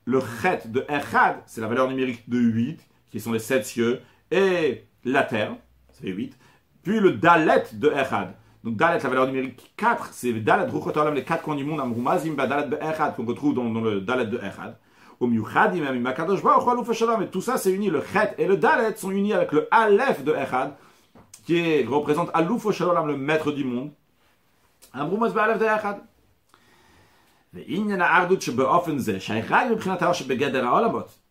le 0.05 0.19
chet 0.41 0.61
de 0.65 0.85
Echad, 0.89 1.37
c'est 1.45 1.61
la 1.61 1.67
valeur 1.67 1.87
numérique 1.87 2.29
de 2.29 2.37
8, 2.37 2.79
qui 3.11 3.19
sont 3.19 3.31
les 3.31 3.39
7 3.39 3.65
cieux, 3.65 4.01
et 4.31 4.85
la 5.05 5.23
terre, 5.23 5.55
c'est 5.91 6.07
8, 6.07 6.37
puis 6.81 6.99
le 6.99 7.13
dalet 7.13 7.63
de 7.73 7.89
Echad. 7.89 8.33
Donc 8.63 8.75
dalet, 8.75 8.99
la 9.01 9.09
valeur 9.09 9.27
numérique 9.27 9.73
4, 9.77 10.09
c'est 10.11 10.33
dalet 10.33 10.69
ruchotolam, 10.69 11.13
les 11.13 11.23
4 11.23 11.43
coins 11.43 11.55
du 11.55 11.63
monde, 11.63 11.79
amrumazim, 11.79 12.35
dalet 12.35 12.67
de 12.67 12.77
Echad, 12.77 13.15
qu'on 13.15 13.25
retrouve 13.25 13.53
dans, 13.53 13.63
le 13.63 14.01
dalet 14.01 14.25
de 14.25 14.37
Echad. 14.37 14.77
Et 15.21 17.27
tout 17.27 17.41
ça 17.41 17.57
c'est 17.57 17.71
uni, 17.71 17.89
le 17.89 18.01
chet 18.01 18.33
et 18.37 18.45
le 18.45 18.57
dalet 18.57 18.95
sont 18.95 19.11
unis 19.11 19.33
avec 19.33 19.53
le 19.53 19.67
aleph 19.71 20.23
de 20.23 20.33
Echad, 20.33 20.73
qui 21.45 21.85
représente 21.85 22.29
alouf 22.33 22.65
le 22.65 23.15
maître 23.15 23.51
du 23.51 23.63
monde. 23.63 23.91
Amrumaz 24.91 25.37
aleph 25.37 25.59
de 25.59 25.65
Echad. 25.65 26.01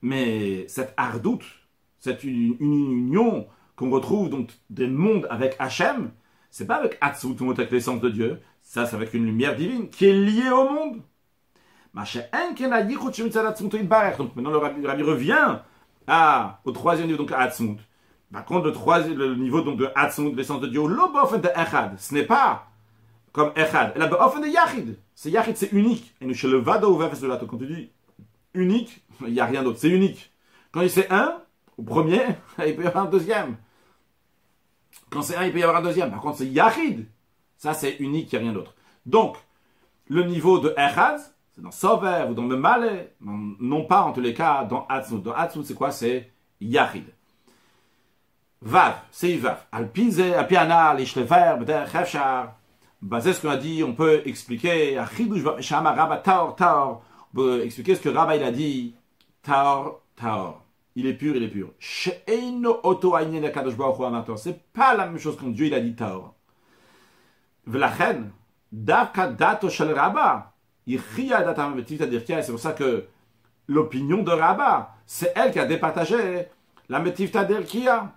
Mais 0.02 0.68
cette 0.68 0.94
ardout, 0.96 1.40
cette 1.98 2.22
une, 2.22 2.56
union 2.60 3.46
qu'on 3.74 3.90
retrouve 3.90 4.30
donc 4.30 4.50
des 4.70 4.86
mondes 4.86 5.26
avec 5.30 5.56
Hachem, 5.58 6.12
c'est 6.50 6.66
pas 6.66 6.76
avec 6.76 6.96
Atzut, 7.00 7.36
avec 7.50 7.70
l'essence 7.70 8.00
de 8.00 8.08
Dieu, 8.08 8.40
ça 8.62 8.86
c'est 8.86 8.94
avec 8.94 9.14
une 9.14 9.26
lumière 9.26 9.56
divine 9.56 9.88
qui 9.88 10.06
est 10.06 10.12
liée 10.12 10.50
au 10.50 10.68
monde. 10.68 11.02
Maintenant 14.36 14.50
le 14.50 14.58
rabbi, 14.58 15.02
revient 15.02 15.58
au 16.64 16.70
troisième 16.70 17.08
niveau, 17.08 17.24
donc. 17.24 17.32
Par 18.32 18.44
contre, 18.46 18.66
le, 18.66 18.72
troisième, 18.72 19.34
niveau 19.38 19.60
donc, 19.60 19.78
de 19.78 19.90
l'essence 20.36 20.60
de 20.60 20.68
Dieu, 20.68 20.80
Echad, 21.54 21.98
ce 21.98 22.14
n'est 22.14 22.24
pas 22.24 22.68
comme 23.32 23.52
Echad, 23.56 23.94
de. 23.98 24.96
C'est 25.14 25.30
Yachid, 25.30 25.56
c'est 25.56 25.72
unique. 25.72 26.14
Et 26.20 26.26
nous, 26.26 26.34
chez 26.34 26.48
le 26.48 26.58
Vado 26.58 26.94
ou 26.94 26.98
quand 26.98 27.58
tu 27.58 27.66
dis 27.66 27.90
unique, 28.54 29.04
il 29.20 29.32
n'y 29.32 29.40
a 29.40 29.46
rien 29.46 29.62
d'autre, 29.62 29.78
c'est 29.78 29.88
unique. 29.88 30.32
Quand 30.70 30.80
il 30.80 30.90
c'est 30.90 31.10
un, 31.10 31.42
au 31.76 31.82
premier, 31.82 32.22
il 32.66 32.74
peut 32.74 32.84
y 32.84 32.86
avoir 32.86 33.06
un 33.06 33.10
deuxième. 33.10 33.56
Quand 35.10 35.22
c'est 35.22 35.36
un, 35.36 35.44
il 35.44 35.52
peut 35.52 35.58
y 35.58 35.62
avoir 35.62 35.78
un 35.78 35.82
deuxième. 35.82 36.10
Par 36.10 36.20
contre, 36.20 36.38
c'est 36.38 36.46
Yachid. 36.46 37.06
Ça, 37.58 37.74
c'est 37.74 37.96
unique, 37.98 38.32
il 38.32 38.38
n'y 38.38 38.44
a 38.44 38.48
rien 38.48 38.52
d'autre. 38.52 38.74
Donc, 39.06 39.36
le 40.08 40.24
niveau 40.24 40.58
de 40.58 40.70
Echad, 40.76 41.20
c'est 41.54 41.62
dans 41.62 41.70
Sover 41.70 42.26
ou 42.28 42.34
dans 42.34 42.46
le 42.46 42.56
Malé, 42.56 43.10
non 43.20 43.84
pas 43.84 44.02
en 44.02 44.12
tous 44.12 44.20
les 44.20 44.34
cas 44.34 44.64
dans 44.64 44.86
Atzmut. 44.88 45.22
Dans 45.22 45.34
Atzmut, 45.34 45.64
c'est 45.64 45.74
quoi? 45.74 45.90
C'est 45.90 46.30
Yachid. 46.60 47.04
Vav, 48.62 48.94
c'est 49.10 49.36
Vav. 49.36 49.58
Alpize, 49.72 50.20
Apiana, 50.20 50.94
Lishlever, 50.94 51.56
Beder, 51.58 51.84
Chefchar, 51.90 52.56
basé 53.02 53.32
ce 53.32 53.42
qu'on 53.42 53.50
a 53.50 53.56
dit, 53.56 53.82
on 53.84 53.94
peut 53.94 54.22
expliquer, 54.24 54.98
on 54.98 55.04
peut 57.34 57.64
expliquer 57.64 57.94
ce 57.96 58.00
que 58.00 58.08
Rabba 58.08 58.36
il 58.36 58.42
a 58.44 58.52
dit, 58.52 58.94
Taor, 59.42 60.00
Taor. 60.14 60.62
il 60.94 61.06
est 61.06 61.14
pur, 61.14 61.34
il 61.36 61.42
est 61.42 61.48
pur. 61.48 61.70
C'est 61.80 62.24
pas 64.72 64.94
la 64.94 65.06
même 65.06 65.18
chose 65.18 65.36
quand 65.38 65.48
Dieu 65.48 65.66
il 65.66 65.74
a 65.74 65.80
dit 65.80 65.94
Taor. 65.94 66.34
V'lachen, 67.66 68.30
davka 68.70 69.26
dato 69.28 69.68
shel 69.68 69.92
Rabba. 69.92 70.52
C'est 70.86 72.50
pour 72.50 72.58
ça 72.58 72.72
que 72.72 73.06
l'opinion 73.68 74.22
de 74.22 74.32
Rabba, 74.32 74.96
c'est 75.06 75.32
elle 75.36 75.52
qui 75.52 75.58
a 75.60 75.64
départagé 75.64 76.48
la 76.88 76.98
metivta 76.98 77.44
dirkia. 77.44 78.12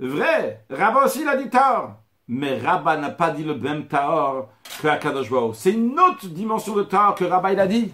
Vrai, 0.00 0.64
Rabba 0.70 1.04
aussi 1.04 1.20
il 1.22 1.42
dit 1.42 1.50
Taor. 1.50 1.96
Mais 2.28 2.58
Rabba 2.58 2.96
n'a 2.98 3.10
pas 3.10 3.30
dit 3.30 3.42
le 3.42 3.56
même 3.56 3.86
Taor 3.86 4.48
que 4.82 4.86
Akadosh. 4.86 5.30
C'est 5.54 5.72
une 5.72 5.98
autre 5.98 6.26
dimension 6.26 6.76
de 6.76 6.82
Taor 6.82 7.14
que 7.14 7.24
Rabba 7.24 7.52
il 7.52 7.60
a 7.60 7.66
dit. 7.66 7.92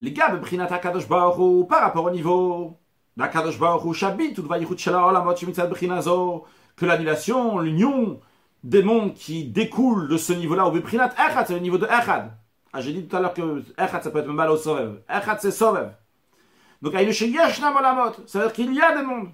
Les 0.00 0.12
gars, 0.12 0.30
Brinat 0.30 0.72
Akadosh 0.72 1.06
Baruch 1.06 1.68
par 1.68 1.80
rapport 1.82 2.04
au 2.04 2.10
niveau 2.10 2.76
d'Akadosh 3.16 3.58
Baruch 3.58 3.94
Shabit, 3.94 4.34
ou 4.38 4.42
Vayichut 4.42 4.76
Shela 4.76 5.06
Olamot 5.06 5.36
Shemitzad 5.36 5.70
Brinazo, 5.70 6.44
que 6.74 6.86
l'annulation, 6.86 7.60
l'union 7.60 8.20
des 8.64 8.82
mondes 8.82 9.14
qui 9.14 9.44
découlent 9.44 10.08
de 10.08 10.16
ce 10.16 10.32
niveau-là, 10.32 10.66
ou 10.66 10.80
Brinat 10.80 11.12
Echad, 11.14 11.46
c'est 11.46 11.54
le 11.54 11.60
niveau 11.60 11.78
de 11.78 11.86
Echad. 11.86 12.32
Ah, 12.72 12.80
j'ai 12.80 12.92
dit 12.92 13.06
tout 13.06 13.16
à 13.16 13.20
l'heure 13.20 13.34
que 13.34 13.62
Echad, 13.78 14.02
ça 14.02 14.10
peut 14.10 14.18
être 14.18 14.26
mal 14.26 14.50
au 14.50 14.56
Sovev. 14.56 15.02
Echad, 15.08 15.38
c'est 15.40 15.52
Sovev. 15.52 15.90
Donc, 16.80 16.96
Aïnu 16.96 17.12
Sheyeshnam 17.12 17.76
Olamot, 17.76 18.12
ça 18.26 18.40
veut 18.40 18.44
dire 18.46 18.52
qu'il 18.54 18.74
y 18.74 18.80
a 18.80 18.96
des 18.96 19.02
mondes. 19.02 19.28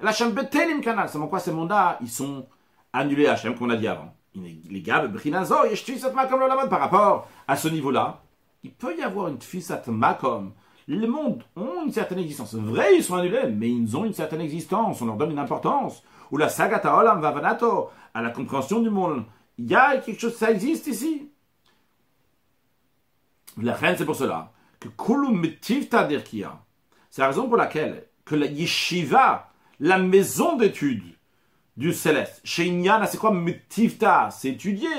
La 0.00 0.12
Shem 0.12 0.32
Betelim 0.32 0.80
Kanal, 0.80 1.08
c'est 1.08 1.18
quoi 1.18 1.38
ces 1.38 1.52
mondes-là 1.52 1.98
Ils 2.00 2.08
sont 2.08 2.46
annulés 2.92 3.26
à 3.26 3.32
Hachem, 3.32 3.54
qu'on 3.54 3.70
a 3.70 3.76
dit 3.76 3.88
avant. 3.88 4.14
Les 4.34 4.82
gars, 4.82 5.06
Brinazo, 5.06 5.64
Yeshtuisat 5.66 6.12
Makom 6.12 6.42
Olamot, 6.42 6.68
par 6.68 6.80
rapport 6.80 7.28
à 7.48 7.56
ce 7.56 7.68
niveau-là, 7.68 8.22
il 8.62 8.72
peut 8.72 8.96
y 8.96 9.02
avoir 9.02 9.28
une 9.28 9.38
Tfisat 9.38 9.82
Makom. 9.88 10.52
Les 10.86 11.06
mondes 11.06 11.42
ont 11.56 11.84
une 11.84 11.92
certaine 11.92 12.18
existence. 12.18 12.54
Vrai, 12.54 12.96
ils 12.96 13.04
sont 13.04 13.16
annulés, 13.16 13.46
mais 13.48 13.70
ils 13.70 13.96
ont 13.96 14.04
une 14.04 14.12
certaine 14.12 14.40
existence. 14.40 15.00
On 15.02 15.06
leur 15.06 15.16
donne 15.16 15.30
une 15.32 15.38
importance. 15.38 16.02
Ou 16.30 16.36
la 16.36 16.48
Sagata 16.48 16.96
Olam 16.96 17.20
Vavanato, 17.20 17.90
à 18.14 18.22
la 18.22 18.30
compréhension 18.30 18.80
du 18.80 18.90
monde. 18.90 19.24
Il 19.58 19.68
y 19.68 19.74
a 19.74 19.98
quelque 19.98 20.20
chose, 20.20 20.36
ça 20.36 20.50
existe 20.50 20.86
ici. 20.86 21.30
La 23.60 23.74
reine, 23.74 23.96
c'est 23.96 24.04
pour 24.04 24.16
cela 24.16 24.52
que 24.80 24.88
Kulum 24.88 25.44
c'est 27.10 27.22
la 27.22 27.26
raison 27.26 27.48
pour 27.48 27.56
laquelle 27.56 28.06
que 28.24 28.34
la 28.34 28.46
yeshiva, 28.46 29.50
la 29.78 29.98
maison 29.98 30.56
d'études 30.56 31.02
du 31.80 31.94
céleste, 31.94 32.42
chez 32.44 32.66
Inyana, 32.66 33.06
c'est 33.06 33.16
quoi 33.16 33.32
Metivta 33.32 34.28
C'est 34.30 34.50
étudier, 34.50 34.90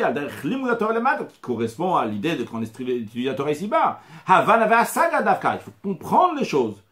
qui 1.30 1.40
correspond 1.40 1.96
à 1.96 2.08
l'idée 2.08 2.36
de 2.36 2.44
qu'on 2.44 2.60
étudie 2.64 3.24
la 3.24 3.36
Torah 3.36 3.52
ici-bas. 3.52 4.00
Il 4.28 5.60
faut 5.60 5.72
comprendre 5.84 6.40
les 6.40 6.44
choses. 6.44 6.84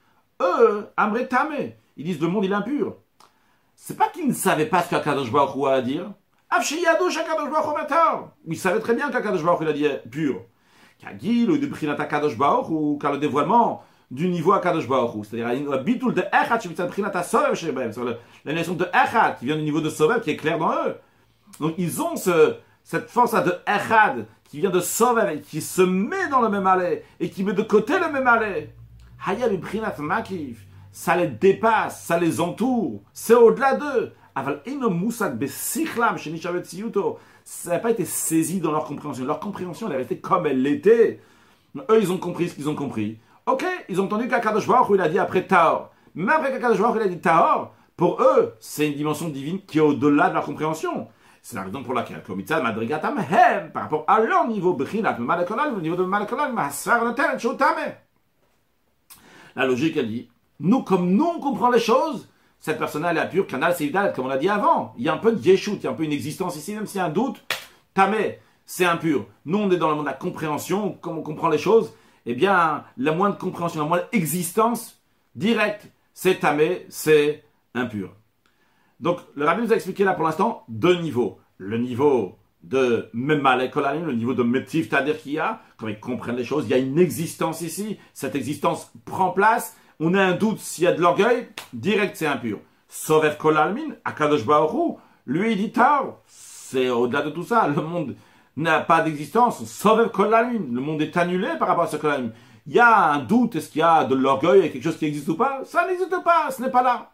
Eux, 0.43 0.87
Amretame, 0.95 1.71
ils 1.97 2.05
disent 2.05 2.21
le 2.21 2.27
monde 2.27 2.45
il 2.45 2.51
est 2.51 2.55
impur. 2.55 2.97
C'est 3.75 3.97
pas 3.97 4.09
qu'ils 4.09 4.27
ne 4.27 4.33
savaient 4.33 4.67
pas 4.67 4.83
ce 4.83 4.91
qu'Akadosh 4.91 5.31
Baruch 5.31 5.65
a 5.65 5.73
à 5.73 5.81
dire. 5.81 6.11
Ils 8.45 8.59
savaient 8.59 8.79
très 8.79 8.93
bien 8.93 9.09
qu'Akadosh 9.09 9.43
Baruch 9.43 9.61
Hu 9.61 9.69
a 9.69 9.73
dit 9.73 9.87
pur. 10.11 10.43
Kagil 10.99 11.49
ou 11.49 11.57
de 11.57 11.65
Baruch 11.65 12.69
Hu, 12.69 12.99
car 13.01 13.13
le 13.13 13.17
dévoilement 13.17 13.83
du 14.11 14.27
niveau 14.27 14.53
Akadosh 14.53 14.87
Baruch 14.87 15.25
c'est-à-dire 15.25 15.47
la 18.45 18.53
notion 18.53 18.73
de 18.73 18.85
Echad 18.85 19.37
qui 19.37 19.45
vient 19.45 19.55
du 19.55 19.63
niveau 19.63 19.81
de 19.81 19.89
Sovev 19.89 20.21
qui 20.21 20.31
est 20.31 20.37
clair 20.37 20.57
dans 20.57 20.71
eux. 20.71 20.95
Donc 21.59 21.75
ils 21.77 22.01
ont 22.01 22.15
ce, 22.15 22.55
cette 22.83 23.09
force 23.09 23.33
de 23.33 23.53
Echad 23.67 24.25
qui 24.45 24.59
vient 24.59 24.71
de 24.71 24.81
et 25.31 25.41
qui 25.41 25.61
se 25.61 25.81
met 25.81 26.27
dans 26.29 26.41
le 26.41 26.49
même 26.49 26.65
allée 26.65 27.03
et 27.19 27.29
qui 27.29 27.43
met 27.43 27.53
de 27.53 27.61
côté 27.61 27.93
le 27.99 28.11
même 28.11 28.27
allée. 28.27 28.69
Hayab 29.25 29.53
Brinat 29.59 29.95
Makif, 29.99 30.65
ça 30.91 31.15
les 31.15 31.27
dépasse, 31.27 32.03
ça 32.03 32.17
les 32.17 32.39
entoure, 32.41 33.01
c'est 33.13 33.35
au-delà 33.35 33.75
d'eux. 33.75 34.13
Aval 34.33 34.61
Eno 34.67 34.89
Moussak 34.89 35.37
Besichlam 35.37 36.17
Shenishavet 36.17 36.63
Siyuto, 36.63 37.19
ça 37.43 37.71
n'a 37.71 37.79
pas 37.79 37.91
été 37.91 38.05
saisi 38.05 38.59
dans 38.59 38.71
leur 38.71 38.85
compréhension. 38.85 39.25
Leur 39.25 39.39
compréhension, 39.39 39.87
elle 39.87 39.95
est 39.95 39.97
restée 39.97 40.19
comme 40.19 40.47
elle 40.47 40.61
l'était. 40.61 41.19
Eux, 41.75 41.99
ils 42.01 42.11
ont 42.11 42.17
compris 42.17 42.49
ce 42.49 42.55
qu'ils 42.55 42.69
ont 42.69 42.75
compris. 42.75 43.17
Ok, 43.49 43.65
ils 43.89 43.99
ont 43.99 44.03
entendu 44.03 44.27
qu'Akadosh 44.27 44.67
Baruch 44.67 44.91
il 44.93 45.01
a 45.01 45.09
dit 45.09 45.17
après 45.17 45.47
Taor. 45.47 45.89
Mais 46.13 46.31
après 46.31 46.51
qu'Akadosh 46.51 46.79
Baruch 46.79 47.01
il 47.01 47.07
a 47.07 47.07
dit 47.07 47.19
Taor, 47.19 47.73
pour 47.97 48.21
eux, 48.21 48.53
c'est 48.59 48.87
une 48.87 48.93
dimension 48.93 49.27
divine 49.27 49.59
qui 49.65 49.79
est 49.79 49.81
au-delà 49.81 50.29
de 50.29 50.35
leur 50.35 50.45
compréhension. 50.45 51.07
C'est 51.41 51.55
la 51.55 51.63
raison 51.63 51.81
pour 51.81 51.95
laquelle, 51.95 52.21
comme 52.21 52.43
Madrigatam 52.61 53.17
Hem, 53.17 53.71
par 53.71 53.83
rapport 53.83 54.05
à 54.07 54.19
leur 54.19 54.47
niveau 54.47 54.73
Bechinat, 54.73 55.17
le 55.17 55.81
niveau 55.81 55.95
de 55.95 56.03
Malakolal, 56.03 56.53
Mahasar 56.53 57.03
Noten, 57.03 57.39
Shotame. 57.39 57.95
La 59.55 59.65
logique, 59.65 59.97
elle 59.97 60.09
dit, 60.09 60.29
nous, 60.59 60.83
comme 60.83 61.09
nous, 61.09 61.25
on 61.25 61.39
comprend 61.39 61.71
les 61.71 61.79
choses, 61.79 62.29
cette 62.59 62.77
personne-là, 62.77 63.11
elle 63.11 63.17
est 63.17 63.29
pure 63.29 63.47
canal 63.47 63.75
sévidal, 63.75 64.13
comme 64.13 64.25
on 64.25 64.29
l'a 64.29 64.37
dit 64.37 64.49
avant. 64.49 64.93
Il 64.99 65.05
y 65.05 65.09
a 65.09 65.13
un 65.13 65.17
peu 65.17 65.31
de 65.31 65.43
yeshut, 65.43 65.77
il 65.77 65.83
y 65.85 65.87
a 65.87 65.89
un 65.89 65.95
peu 65.95 66.03
une 66.03 66.13
existence 66.13 66.55
ici, 66.55 66.75
même 66.75 66.85
s'il 66.85 66.99
y 66.99 67.01
a 67.01 67.05
un 67.05 67.09
doute, 67.09 67.43
tamé, 67.95 68.37
c'est 68.67 68.85
impur. 68.85 69.25
Nous, 69.45 69.57
on 69.57 69.71
est 69.71 69.77
dans 69.77 69.89
le 69.89 69.95
monde 69.95 70.05
de 70.05 70.09
la 70.11 70.15
compréhension, 70.15 70.91
comme 71.01 71.17
on 71.17 71.23
comprend 71.23 71.49
les 71.49 71.57
choses, 71.57 71.91
eh 72.25 72.35
bien, 72.35 72.83
la 72.97 73.11
moindre 73.11 73.37
compréhension, 73.37 73.81
la 73.81 73.87
moindre 73.87 74.07
existence 74.11 75.01
directe, 75.35 75.89
c'est 76.13 76.39
tamé, 76.39 76.85
c'est 76.89 77.43
impur. 77.73 78.13
Donc, 78.99 79.19
le 79.35 79.45
rabbi 79.45 79.63
nous 79.63 79.71
a 79.71 79.75
expliqué 79.75 80.03
là 80.03 80.13
pour 80.13 80.25
l'instant 80.25 80.63
deux 80.67 80.99
niveaux. 80.99 81.39
Le 81.57 81.77
niveau 81.77 82.37
de 82.63 83.09
Kolalim, 83.71 84.05
le 84.05 84.13
niveau 84.13 84.33
de 84.33 84.43
Metiv 84.43 84.89
Tadir 84.89 85.17
qu'il 85.17 85.33
y 85.33 85.39
a, 85.39 85.61
quand 85.77 85.87
ils 85.87 85.99
comprennent 85.99 86.35
les 86.35 86.43
choses, 86.43 86.65
il 86.65 86.71
y 86.71 86.73
a 86.73 86.77
une 86.77 86.99
existence 86.99 87.61
ici, 87.61 87.97
cette 88.13 88.35
existence 88.35 88.91
prend 89.05 89.31
place, 89.31 89.77
on 89.99 90.13
a 90.13 90.21
un 90.21 90.33
doute 90.33 90.59
s'il 90.59 90.83
y 90.83 90.87
a 90.87 90.91
de 90.91 91.01
l'orgueil, 91.01 91.47
direct 91.73 92.15
c'est 92.17 92.27
impur. 92.27 92.59
Sovev 92.87 93.37
Kolalmin, 93.37 93.95
Akadosh 94.03 94.45
Baoru, 94.45 94.97
lui 95.25 95.53
il 95.53 95.57
dit 95.57 95.71
Tao, 95.71 96.17
c'est 96.27 96.89
au-delà 96.89 97.21
de 97.21 97.29
tout 97.29 97.43
ça, 97.43 97.67
le 97.67 97.81
monde 97.81 98.15
n'a 98.59 98.81
pas 98.81 99.01
d'existence. 99.01 99.63
Sovev 99.65 100.09
Kolalmin, 100.09 100.73
le 100.73 100.81
monde 100.81 101.01
est 101.01 101.15
annulé 101.17 101.49
par 101.57 101.67
rapport 101.67 101.85
à 101.85 101.87
ce 101.87 101.97
Kolalmin. 101.97 102.31
Il 102.67 102.73
y 102.73 102.79
a 102.79 103.11
un 103.11 103.19
doute, 103.19 103.55
est-ce 103.55 103.69
qu'il 103.69 103.79
y 103.79 103.83
a 103.83 104.03
de 104.03 104.15
l'orgueil, 104.15 104.71
quelque 104.71 104.83
chose 104.83 104.97
qui 104.97 105.05
existe 105.05 105.27
ou 105.29 105.35
pas? 105.35 105.61
Ça 105.65 105.87
n'existe 105.87 106.23
pas, 106.23 106.51
ce 106.51 106.61
n'est 106.61 106.69
pas 106.69 106.83
là. 106.83 107.11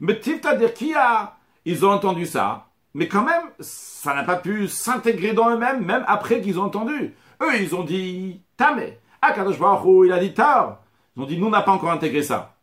Mais 0.00 0.20
Tifta 0.20 0.54
dire 0.54 0.74
qui 0.74 0.94
a, 0.94 1.36
ils 1.64 1.84
ont 1.84 1.90
entendu 1.90 2.26
ça, 2.26 2.66
mais 2.92 3.08
quand 3.08 3.24
même, 3.24 3.42
ça 3.58 4.14
n'a 4.14 4.22
pas 4.22 4.36
pu 4.36 4.68
s'intégrer 4.68 5.32
dans 5.32 5.50
eux-mêmes, 5.50 5.84
même 5.84 6.04
après 6.06 6.40
qu'ils 6.40 6.60
ont 6.60 6.64
entendu. 6.64 7.14
Eux, 7.42 7.60
ils 7.60 7.74
ont 7.74 7.82
dit 7.82 8.42
Tamé. 8.56 8.98
Akadosh 9.20 9.58
Baruch 9.58 10.06
il 10.06 10.12
a 10.12 10.18
dit 10.18 10.34
Tar. 10.34 10.78
Ils 11.16 11.22
ont 11.22 11.26
dit, 11.26 11.38
nous, 11.38 11.46
on 11.46 11.50
n'a 11.50 11.62
pas 11.62 11.72
encore 11.72 11.90
intégré 11.90 12.22
ça. 12.22 12.54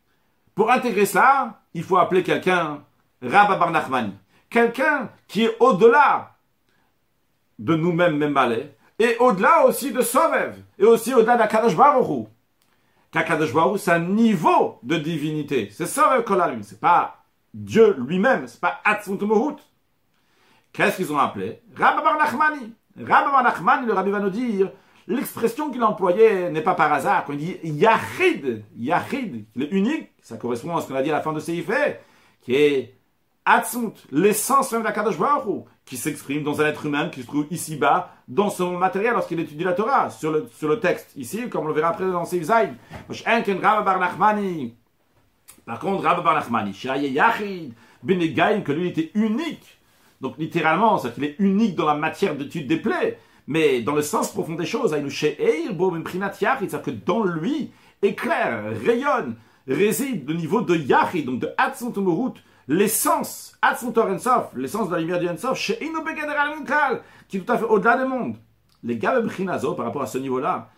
Pour 0.54 0.70
intégrer 0.70 1.06
ça, 1.06 1.60
il 1.74 1.82
faut 1.82 1.98
appeler 1.98 2.22
quelqu'un 2.22 2.82
Rabba 3.20 3.56
Bar 3.56 3.70
Nachmani. 3.70 4.12
Quelqu'un 4.48 5.10
qui 5.26 5.44
est 5.44 5.56
au-delà 5.60 6.31
de 7.58 7.74
nous-mêmes, 7.74 8.16
même 8.16 8.32
malais, 8.32 8.76
et 8.98 9.16
au-delà 9.18 9.66
aussi 9.66 9.92
de 9.92 10.02
Sovev, 10.02 10.56
et 10.78 10.84
aussi 10.84 11.14
au-delà 11.14 11.36
d'Akadosh 11.36 11.76
Baruch 11.76 12.26
Qu'Akadosh 13.10 13.52
Baruch 13.52 13.80
c'est 13.80 13.90
un 13.90 13.98
niveau 13.98 14.78
de 14.82 14.96
divinité. 14.96 15.68
C'est 15.70 15.86
Sovev 15.86 16.24
Kolalim, 16.24 16.62
c'est 16.62 16.80
pas 16.80 17.24
Dieu 17.52 17.96
lui-même, 17.98 18.46
c'est 18.46 18.60
pas 18.60 18.80
Atzmut 18.84 19.20
Qu'est-ce 20.72 20.96
qu'ils 20.96 21.12
ont 21.12 21.18
appelé? 21.18 21.60
Rabba 21.76 22.00
Bar 22.02 22.16
Nachmani. 22.16 22.72
Rabba 22.98 23.30
Bar 23.30 23.42
Nachmani, 23.42 23.86
le 23.86 23.92
rabbi 23.92 24.10
va 24.10 24.20
nous 24.20 24.30
dire, 24.30 24.70
L'expression 25.08 25.70
qu'il 25.70 25.82
employait 25.82 26.50
n'est 26.50 26.62
pas 26.62 26.74
par 26.74 26.92
hasard. 26.92 27.24
Quand 27.24 27.32
il 27.32 27.38
dit 27.38 27.58
Yachid, 27.64 28.64
Yachid, 28.76 29.44
le 29.56 29.74
unique, 29.74 30.10
ça 30.22 30.36
correspond 30.36 30.76
à 30.76 30.80
ce 30.80 30.88
qu'on 30.88 30.94
a 30.94 31.02
dit 31.02 31.10
à 31.10 31.14
la 31.14 31.20
fin 31.20 31.32
de 31.32 31.40
Seifé, 31.40 31.96
qui 32.40 32.54
est 32.54 32.94
Atzmut, 33.44 33.94
l'essence 34.10 34.72
même 34.72 34.82
de 34.82 34.86
la 34.86 34.92
Kadosh 34.92 35.18
Baruch 35.18 35.64
qui 35.84 35.96
s'exprime 35.96 36.42
dans 36.44 36.60
un 36.60 36.66
être 36.66 36.86
humain 36.86 37.08
qui 37.08 37.22
se 37.22 37.26
trouve 37.26 37.46
ici-bas, 37.50 38.14
dans 38.28 38.50
son 38.50 38.78
matériel 38.78 39.14
lorsqu'il 39.14 39.40
étudie 39.40 39.64
la 39.64 39.72
Torah, 39.72 40.10
sur 40.10 40.30
le, 40.30 40.80
texte, 40.80 41.10
ici, 41.16 41.48
comme 41.48 41.64
on 41.64 41.68
le 41.68 41.74
verra 41.74 41.88
après 41.88 42.06
dans 42.06 42.24
Seif 42.24 42.44
Zayn. 42.44 42.76
Par 45.66 45.78
contre, 45.78 46.04
Rabba 46.04 46.22
Bar 46.22 46.34
Nachmani, 46.34 46.72
Yachid, 46.72 47.74
que 48.06 48.72
lui 48.72 48.88
était 48.88 49.10
unique. 49.14 49.78
Donc 50.20 50.38
littéralement, 50.38 50.98
c'est-à-dire 50.98 51.14
qu'il 51.14 51.24
est 51.24 51.36
unique 51.40 51.74
dans 51.74 51.86
la 51.86 51.96
matière 51.96 52.36
d'étude 52.36 52.68
des 52.68 52.76
plaies 52.76 53.18
mais 53.46 53.82
dans 53.82 53.94
le 53.94 54.02
sens 54.02 54.30
profond 54.32 54.54
des 54.54 54.66
choses, 54.66 54.90
c'est-à-dire 54.90 55.08
que 56.82 56.90
dans 56.90 57.24
lui 57.24 57.70
éclaire, 58.00 58.64
rayonne, 58.84 59.36
réside 59.66 60.28
le 60.28 60.34
niveau 60.34 60.60
de 60.62 60.76
Yahi, 60.76 61.24
donc 61.24 61.40
de 61.40 61.48
Hatzon 61.56 61.92
l'essence, 62.72 63.58
l'essence 64.56 64.88
de 64.88 64.94
la 64.94 65.00
lumière 65.00 65.20
du 65.20 65.28
Ensof, 65.28 65.58
chez 65.58 65.78
qui 67.28 67.36
est 67.36 67.40
tout 67.40 67.52
à 67.52 67.58
fait 67.58 67.64
au-delà 67.64 67.98
du 67.98 68.04
monde. 68.06 68.36
Les 68.82 68.96
gars 68.96 69.20
par 69.76 69.86
rapport 69.86 70.02
à 70.02 70.06
ce 70.06 70.18
niveau-là, 70.18 70.70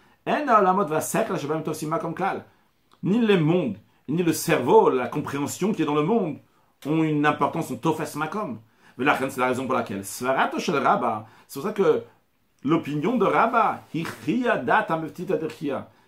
ni 3.02 3.20
les 3.20 3.38
mondes, 3.38 3.76
ni 4.08 4.22
le 4.22 4.32
cerveau, 4.32 4.90
la 4.90 5.06
compréhension 5.06 5.72
qui 5.72 5.82
est 5.82 5.86
dans 5.86 5.94
le 5.94 6.02
monde, 6.02 6.38
ont 6.86 7.02
une 7.02 7.24
importance 7.24 7.70
en 7.70 7.76
Tofes 7.76 8.14
Makom. 8.16 8.58
Mais 8.98 9.06
c'est 9.30 9.38
la 9.38 9.46
raison 9.46 9.66
pour 9.66 9.74
laquelle. 9.74 10.04
C'est 10.04 10.26
pour 10.26 11.62
ça 11.62 11.72
que 11.72 12.02
l'opinion 12.62 13.16
de 13.16 13.24
Rabba, 13.24 13.82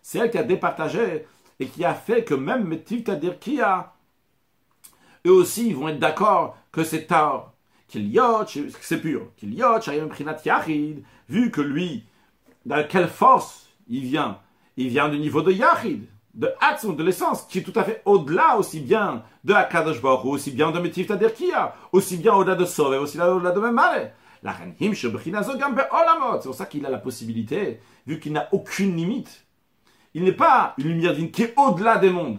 c'est 0.03 0.19
elle 0.19 0.31
qui 0.31 0.39
a 0.39 0.43
départagé 0.43 1.27
et 1.59 1.67
qui 1.67 1.85
a 1.85 1.95
fait 1.95 2.25
que 2.25 2.35
même 2.35 2.65
Metiv 2.65 3.03
Tadirkia, 3.05 3.93
eux 5.27 5.33
aussi, 5.33 5.69
ils 5.69 5.77
vont 5.77 5.89
être 5.89 5.99
d'accord 5.99 6.57
que 6.73 6.85
c'est 6.85 7.07
Taor. 7.07 7.53
Qu'il 7.89 8.13
yot, 8.13 8.45
c'est 8.81 9.01
pur. 9.01 9.29
Qu'il 9.37 9.55
yot, 9.55 9.81
prinat 10.11 10.39
yachid, 10.45 11.03
vu 11.29 11.51
que 11.51 11.61
lui, 11.61 12.05
dans 12.65 12.87
quelle 12.87 13.09
force 13.09 13.69
il 13.89 14.03
vient? 14.03 14.39
Il 14.77 14.89
vient 14.89 15.09
du 15.09 15.19
niveau 15.19 15.43
de 15.43 15.53
yachid, 15.53 16.07
de 16.35 16.51
Hatzon, 16.61 16.93
de 16.93 17.03
l'essence, 17.03 17.43
qui 17.43 17.59
est 17.59 17.63
tout 17.63 17.79
à 17.79 17.85
fait 17.85 18.03
au-delà 18.05 18.59
aussi 18.59 18.81
bien 18.81 19.23
de 19.45 19.55
Akadosh 19.55 20.03
Baruch 20.03 20.27
aussi 20.27 20.51
bien 20.51 20.71
de 20.71 20.81
Metiv 20.81 21.07
Taderkia, 21.07 21.75
aussi 21.93 22.17
bien 22.17 22.35
au-delà 22.35 22.57
de 22.57 22.65
Sove, 22.65 23.01
aussi 23.01 23.21
au-delà 23.21 23.53
de 23.53 23.61
Memare. 23.61 24.11
C'est 24.43 26.45
pour 26.45 26.55
ça 26.55 26.67
qu'il 26.67 26.87
a 26.87 26.91
la 26.91 26.99
possibilité, 26.99 27.81
vu 28.07 28.21
qu'il 28.21 28.33
n'a 28.33 28.49
aucune 28.53 28.95
limite. 28.95 29.45
Il 30.15 30.25
n'est 30.25 30.33
pas 30.33 30.75
une 30.79 30.89
lumière 30.89 31.15
divine 31.15 31.31
qui 31.31 31.43
est 31.43 31.55
au-delà 31.57 31.97
des 31.97 32.11
mondes. 32.11 32.39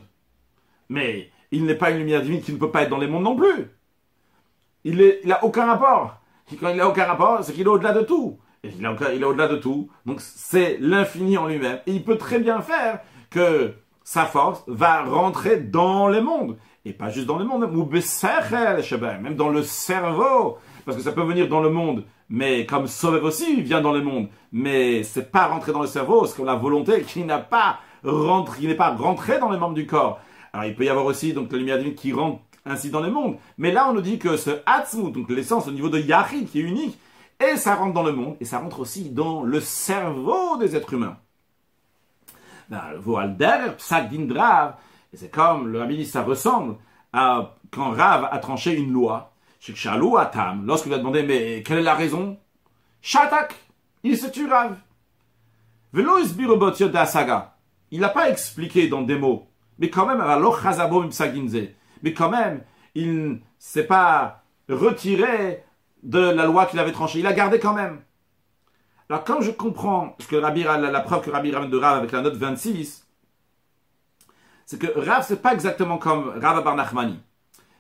Mais 0.89 1.31
il 1.51 1.65
n'est 1.65 1.75
pas 1.75 1.91
une 1.91 1.99
lumière 1.99 2.21
divine 2.21 2.41
qui 2.41 2.53
ne 2.53 2.57
peut 2.57 2.71
pas 2.71 2.83
être 2.83 2.89
dans 2.89 2.97
les 2.97 3.07
mondes 3.07 3.23
non 3.23 3.35
plus. 3.35 3.71
Il 4.83 5.19
n'a 5.25 5.43
aucun 5.43 5.65
rapport. 5.65 6.19
quand 6.59 6.69
il 6.69 6.77
n'a 6.77 6.87
aucun 6.87 7.05
rapport, 7.05 7.43
c'est 7.43 7.53
qu'il 7.53 7.63
est 7.63 7.69
au-delà 7.69 7.93
de 7.93 8.01
tout. 8.01 8.39
Il 8.63 8.83
est, 8.83 9.23
au-delà 9.23 9.47
de 9.47 9.57
tout. 9.57 9.89
Donc 10.05 10.21
c'est 10.21 10.77
l'infini 10.79 11.37
en 11.37 11.47
lui-même. 11.47 11.79
Et 11.87 11.93
il 11.93 12.03
peut 12.03 12.17
très 12.17 12.39
bien 12.39 12.61
faire 12.61 12.99
que 13.29 13.73
sa 14.03 14.25
force 14.25 14.63
va 14.67 15.03
rentrer 15.03 15.57
dans 15.57 16.07
les 16.07 16.21
mondes. 16.21 16.57
Et 16.85 16.93
pas 16.93 17.09
juste 17.09 17.27
dans 17.27 17.37
les 17.37 17.45
mondes, 17.45 17.69
même 19.21 19.35
dans 19.35 19.49
le 19.49 19.63
cerveau 19.63 20.57
parce 20.87 20.95
que 20.97 21.03
ça 21.03 21.11
peut 21.11 21.21
venir 21.21 21.49
dans 21.49 21.59
le 21.59 21.69
monde, 21.69 22.05
mais 22.29 22.65
comme 22.65 22.87
Solev 22.87 23.25
aussi 23.25 23.61
vient 23.61 23.81
dans 23.81 23.91
le 23.91 24.01
monde, 24.01 24.29
mais 24.53 25.03
c'est 25.03 25.33
pas 25.33 25.47
rentré 25.47 25.73
dans 25.73 25.81
le 25.81 25.87
cerveau, 25.87 26.25
c'est 26.25 26.37
comme 26.37 26.45
la 26.45 26.55
volonté 26.55 27.01
qui 27.01 27.25
n'a 27.25 27.39
pas 27.39 27.79
rentré, 28.05 28.61
qui 28.61 28.67
n'est 28.67 28.73
pas 28.73 28.95
rentré 28.95 29.37
dans 29.37 29.49
les 29.49 29.57
membres 29.57 29.73
du 29.73 29.85
corps. 29.85 30.21
Il 30.65 30.75
peut 30.75 30.85
y 30.85 30.89
avoir 30.89 31.05
aussi 31.05 31.33
donc 31.33 31.51
la 31.51 31.57
lumière 31.57 31.77
divine 31.77 31.95
qui 31.95 32.13
rentre 32.13 32.41
ainsi 32.65 32.89
dans 32.89 32.99
le 32.99 33.11
monde, 33.11 33.37
mais 33.57 33.71
là 33.71 33.89
on 33.89 33.93
nous 33.93 34.01
dit 34.01 34.19
que 34.19 34.35
ce 34.35 34.49
Hatzmut, 34.65 35.13
donc 35.13 35.29
l'essence 35.29 35.67
au 35.67 35.71
niveau 35.71 35.89
de 35.89 35.99
Yahid 35.99 36.49
qui 36.49 36.59
est 36.59 36.63
unique, 36.63 36.97
et 37.39 37.55
ça 37.55 37.75
rentre 37.75 37.93
dans 37.93 38.03
le 38.03 38.11
monde, 38.11 38.35
et 38.41 38.45
ça 38.45 38.59
rentre 38.59 38.79
aussi 38.79 39.09
dans 39.09 39.43
le 39.43 39.61
cerveau 39.61 40.57
des 40.57 40.75
êtres 40.75 40.93
humains. 40.93 41.17
Ben, 42.69 42.83
Voalder, 42.97 43.71
et 45.13 45.17
c'est 45.17 45.31
comme 45.31 45.69
le 45.69 45.79
rabbi 45.79 45.97
dit, 45.97 46.05
ça 46.05 46.23
ressemble 46.23 46.75
à 47.13 47.55
quand 47.71 47.91
Rav 47.91 48.27
a 48.29 48.37
tranché 48.39 48.75
une 48.75 48.91
loi, 48.91 49.33
Atam, 50.19 50.65
lorsqu'il 50.65 50.93
a 50.93 50.97
demandé, 50.97 51.23
mais 51.23 51.63
quelle 51.63 51.79
est 51.79 51.83
la 51.83 51.95
raison? 51.95 52.37
Shatak, 53.01 53.55
il 54.03 54.17
se 54.17 54.27
tue 54.27 54.47
Rav. 54.47 54.75
Velo 55.93 56.17
saga. 57.05 57.55
Il 57.91 58.01
n'a 58.01 58.09
pas 58.09 58.29
expliqué 58.29 58.87
dans 58.87 59.01
des 59.01 59.17
mots, 59.17 59.46
mais 59.79 59.89
quand 59.89 60.05
même, 60.05 60.23
mais 62.03 62.13
quand 62.13 62.29
même, 62.29 62.61
il 62.95 63.15
ne 63.15 63.35
s'est 63.59 63.83
pas 63.85 64.43
retiré 64.69 65.63
de 66.03 66.19
la 66.19 66.45
loi 66.45 66.65
qu'il 66.65 66.79
avait 66.79 66.91
tranchée. 66.91 67.19
Il 67.19 67.27
a 67.27 67.33
gardé 67.33 67.59
quand 67.59 67.73
même. 67.73 68.01
Alors, 69.09 69.23
quand 69.23 69.41
je 69.41 69.51
comprends 69.51 70.15
ce 70.19 70.27
que 70.27 70.35
Rabbi, 70.35 70.63
la, 70.63 70.99
preuve 71.01 71.21
que 71.21 71.29
Rabbi 71.29 71.51
ramène 71.51 71.69
de 71.69 71.77
Rav 71.77 71.97
avec 71.97 72.11
la 72.11 72.21
note 72.21 72.35
26, 72.35 73.07
c'est 74.65 74.79
que 74.79 74.99
Rav, 74.99 75.23
c'est 75.25 75.41
pas 75.41 75.53
exactement 75.53 75.97
comme 75.97 76.29
Rav 76.41 76.61
Bar 76.63 76.75
Nachmani. 76.75 77.19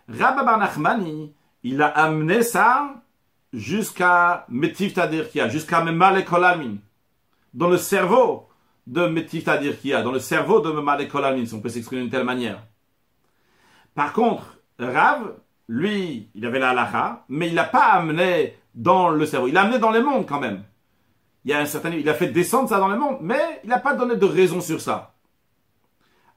Rav 0.07 0.45
Bar 0.45 0.57
Nachmani, 0.57 1.33
il 1.63 1.81
a 1.81 1.87
amené 1.87 2.43
ça 2.43 3.03
jusqu'à 3.51 4.45
Metiv 4.47 4.93
Tadirkia, 4.93 5.49
jusqu'à 5.49 5.83
Memale 5.83 6.23
Kolamin, 6.23 6.77
dans 7.53 7.69
le 7.69 7.77
cerveau 7.77 8.47
de 8.87 9.05
Metiv 9.05 9.43
Tadirkia, 9.43 10.01
dans 10.01 10.13
le 10.13 10.19
cerveau 10.19 10.61
de 10.61 10.71
Memale 10.71 11.07
Kolamin, 11.09 11.45
si 11.45 11.53
on 11.53 11.59
peut 11.59 11.69
s'exprimer 11.69 12.01
d'une 12.01 12.09
telle 12.09 12.23
manière. 12.23 12.63
Par 13.93 14.13
contre, 14.13 14.59
Rav, 14.79 15.33
lui, 15.67 16.29
il 16.33 16.45
avait 16.45 16.59
la 16.59 16.69
halakha, 16.69 17.25
mais 17.27 17.49
il 17.49 17.53
n'a 17.53 17.65
pas 17.65 17.87
amené 17.87 18.57
dans 18.73 19.09
le 19.09 19.25
cerveau. 19.25 19.47
Il 19.47 19.53
l'a 19.53 19.63
amené 19.63 19.79
dans 19.79 19.91
les 19.91 20.01
mondes 20.01 20.25
quand 20.25 20.39
même. 20.39 20.63
Il, 21.43 21.51
y 21.51 21.53
a 21.53 21.59
un 21.59 21.65
certain, 21.65 21.89
il 21.89 22.07
a 22.07 22.13
fait 22.13 22.27
descendre 22.27 22.69
ça 22.69 22.79
dans 22.79 22.87
les 22.87 22.97
mondes, 22.97 23.17
mais 23.21 23.59
il 23.63 23.69
n'a 23.69 23.79
pas 23.79 23.93
donné 23.93 24.15
de 24.15 24.25
raison 24.25 24.61
sur 24.61 24.79
ça. 24.79 25.15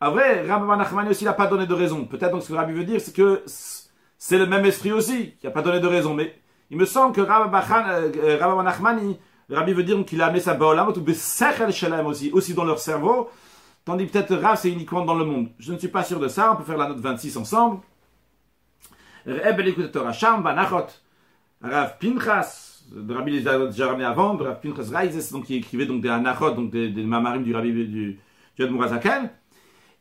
En 0.00 0.10
vrai, 0.10 0.44
Rav 0.46 0.66
Nachmani 0.66 1.10
aussi 1.10 1.24
n'a 1.24 1.34
pas 1.34 1.46
donné 1.46 1.66
de 1.66 1.74
raison. 1.74 2.04
Peut-être 2.04 2.32
donc 2.32 2.42
ce 2.42 2.48
que 2.48 2.54
Rabbi 2.54 2.72
veut 2.72 2.84
dire, 2.84 3.00
c'est 3.00 3.14
que 3.14 3.44
c'est 3.46 4.38
le 4.38 4.46
même 4.46 4.64
esprit 4.64 4.92
aussi, 4.92 5.36
qui 5.36 5.46
n'a 5.46 5.52
pas 5.52 5.62
donné 5.62 5.78
de 5.78 5.86
raison. 5.86 6.14
Mais 6.14 6.34
il 6.70 6.78
me 6.78 6.84
semble 6.84 7.14
que 7.14 7.20
Rabbi 7.20 7.54
euh, 7.54 8.62
Nachmani, 8.62 9.20
le 9.50 9.56
Rabbi 9.56 9.72
veut 9.72 9.82
dire 9.82 10.04
qu'il 10.04 10.22
a 10.22 10.26
amené 10.26 10.38
sa 10.38 10.54
Baolamot 10.54 10.96
ou 10.96 11.00
Besechel 11.00 11.72
Shalem 11.72 12.06
aussi, 12.06 12.30
aussi 12.30 12.54
dans 12.54 12.62
leur 12.62 12.78
cerveau. 12.78 13.28
Tandis 13.84 14.06
peut-être 14.06 14.36
Rav, 14.36 14.56
c'est 14.56 14.70
uniquement 14.70 15.04
dans 15.04 15.14
le 15.14 15.24
monde. 15.24 15.48
Je 15.58 15.72
ne 15.72 15.78
suis 15.78 15.88
pas 15.88 16.04
sûr 16.04 16.20
de 16.20 16.28
ça. 16.28 16.52
On 16.52 16.56
peut 16.56 16.62
faire 16.62 16.76
la 16.76 16.88
note 16.88 17.00
26 17.00 17.36
ensemble. 17.36 17.80
Rav 19.26 19.56
Pinchas, 21.98 22.84
le 22.94 23.12
Rabbi 23.12 23.32
les 23.32 23.48
a 23.48 23.66
déjà 23.66 23.88
ramenés 23.88 24.04
avant, 24.04 24.36
Rav 24.36 24.60
Pinchas 24.60 24.96
Reizes, 24.96 25.32
donc 25.32 25.46
qui 25.46 25.56
écrivait 25.56 25.86
donc 25.86 26.00
des 26.00 26.08
anachot, 26.08 26.52
donc 26.52 26.70
des, 26.70 26.88
des 26.88 27.02
mamarim 27.02 27.42
du 27.42 27.52
Rabbi 27.52 27.72
du, 27.72 28.20
du 28.56 28.62
Admurazakel. 28.62 29.30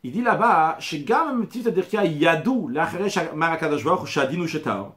Il 0.04 0.12
dit 0.12 0.22
là-bas, 0.22 0.78
Shegam 0.80 1.40
Metifta 1.40 1.72
Dirkia 1.72 2.06
Yadou, 2.06 2.68
l'Acharesh 2.68 3.18
Marakadosh 3.36 3.84
Baruch 3.84 4.08
Shadinu 4.08 4.48
Shetar. 4.48 4.94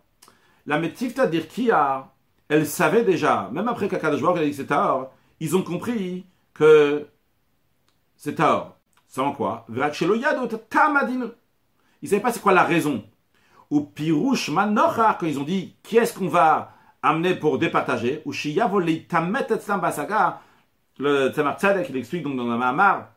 La 0.66 0.78
Metifta 0.78 1.26
Dirkia, 1.26 2.11
elle 2.52 2.66
savait 2.66 3.02
déjà, 3.02 3.48
même 3.50 3.66
après 3.66 3.88
qu'Akadosh 3.88 4.20
Baruch 4.20 4.40
a 4.40 4.44
dit 4.44 4.50
que 4.50 4.56
c'est 4.56 4.66
Tahor, 4.66 5.10
ils 5.40 5.56
ont 5.56 5.62
compris 5.62 6.26
que 6.52 7.06
c'est 8.14 8.34
Tahor. 8.34 8.76
Sans 9.08 9.32
quoi 9.32 9.64
Ils 9.70 9.74
ne 9.74 9.80
savaient 12.04 12.20
pas 12.20 12.30
c'est 12.30 12.42
quoi 12.42 12.52
la 12.52 12.64
raison. 12.64 13.02
Ou 13.70 13.80
Pirouche 13.80 14.50
Manocha, 14.50 15.16
quand 15.18 15.24
ils 15.26 15.38
ont 15.38 15.44
dit 15.44 15.76
qui 15.82 15.96
est-ce 15.96 16.12
qu'on 16.18 16.28
va 16.28 16.74
amener 17.02 17.36
pour 17.36 17.58
départager, 17.58 18.20
ou 18.26 18.32
Shiyavoli 18.32 19.06
Tamet 19.06 19.46
Etzlam 19.48 19.80
Basaga, 19.80 20.42
le 20.98 21.30
Tzemar 21.30 21.58
Tzadek, 21.58 21.88
il 21.88 21.96
explique 21.96 22.22
donc 22.22 22.36
dans 22.36 22.44
le 22.44 22.58
Mahamar, 22.58 23.12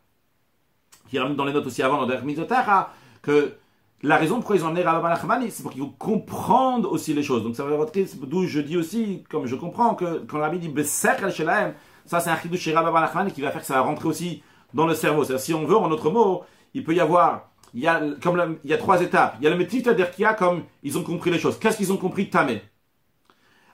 qui 1.10 1.20
ramène 1.20 1.36
dans 1.36 1.44
les 1.44 1.52
notes 1.52 1.66
aussi 1.66 1.84
avant 1.84 2.06
dans 2.06 2.22
Mizotara, 2.22 2.94
que 3.22 3.58
la 4.06 4.18
raison 4.18 4.36
pourquoi 4.36 4.56
ils 4.56 4.64
ont 4.64 4.68
emmené 4.68 4.84
Rabbi 4.84 5.08
Nachmani, 5.08 5.49
c'est 5.49 5.64
pour 5.64 5.72
qu'ils 5.72 5.84
comprendre 5.97 6.91
aussi 6.91 7.14
les 7.14 7.24
choses. 7.24 7.43
Donc 7.43 7.56
ça 7.56 7.64
va 7.64 7.76
être 7.76 8.26
d'où 8.28 8.45
je 8.45 8.60
dis 8.60 8.78
aussi, 8.78 9.24
comme 9.30 9.47
je 9.47 9.56
comprends, 9.56 9.95
que 9.95 10.24
quand 10.28 10.39
Rabbi 10.39 10.60
dit 10.60 10.70
Beser 10.70 11.14
Shelaem, 11.32 11.74
ça 12.06 12.20
c'est 12.20 12.30
un 12.30 12.38
chidou 12.38 12.56
chez 12.56 12.74
Rabbi 12.74 12.91
Nachmani 12.91 13.32
qui 13.32 13.41
va 13.41 13.49
faire 13.49 13.62
que 13.62 13.68
ça 13.68 13.74
va 13.74 13.82
rentrer 13.82 14.08
aussi 14.08 14.43
dans 14.76 14.86
le 14.86 14.93
cerveau. 14.93 15.24
C'est-à-dire, 15.24 15.43
si 15.43 15.53
on 15.56 15.66
veut, 15.66 15.76
en 15.76 15.89
autre 15.89 16.12
mot, 16.12 16.43
il 16.76 16.84
peut 16.84 16.93
y 16.93 16.99
avoir, 16.99 17.49
il 17.74 17.82
y 17.82 17.88
a, 17.88 17.99
comme 18.22 18.58
il 18.64 18.70
y 18.70 18.74
a 18.74 18.78
trois 18.78 19.01
étapes. 19.01 19.38
Il 19.39 19.43
y 19.43 19.47
a 19.47 19.56
le 19.56 20.20
y 20.20 20.26
a 20.26 20.34
comme 20.36 20.64
ils 20.84 20.97
ont 20.99 21.03
compris 21.03 21.32
les 21.32 21.39
choses. 21.39 21.58
Qu'est-ce 21.58 21.78
qu'ils 21.78 21.91
ont 21.91 21.97
compris 21.97 22.30
Tamé 22.30 22.62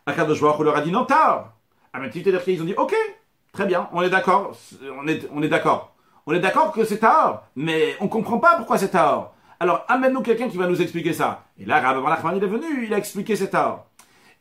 Akadosh 0.05 0.41
Baruch 0.41 0.61
leur 0.61 0.77
a 0.77 0.81
dit 0.81 0.91
non, 0.91 1.03
tard. 1.03 1.57
À 1.91 1.99
c'est-à-dire 2.09 2.41
qu'ils 2.41 2.61
ont 2.61 2.65
dit 2.65 2.73
ok, 2.75 2.95
très 3.51 3.65
bien, 3.65 3.89
on 3.91 4.01
est 4.01 4.09
d'accord, 4.09 4.55
on 4.97 5.07
est, 5.09 5.27
on 5.33 5.43
est 5.43 5.49
d'accord. 5.49 5.93
On 6.25 6.33
est 6.33 6.39
d'accord 6.39 6.71
que 6.71 6.85
c'est 6.85 6.99
Tahor, 6.99 7.43
mais 7.55 7.97
on 7.99 8.07
comprend 8.07 8.37
pas 8.37 8.55
pourquoi 8.55 8.77
c'est 8.77 8.89
Tahor. 8.89 9.33
Alors 9.61 9.85
amène-nous 9.87 10.23
quelqu'un 10.23 10.49
qui 10.49 10.57
va 10.57 10.65
nous 10.65 10.81
expliquer 10.81 11.13
ça. 11.13 11.43
Et 11.59 11.65
là, 11.65 11.79
Rabbi 11.79 12.03
Nachman 12.03 12.35
est 12.35 12.47
venu, 12.47 12.83
il 12.83 12.91
a 12.95 12.97
expliqué 12.97 13.35
c'est 13.35 13.51
Tahor. 13.51 13.85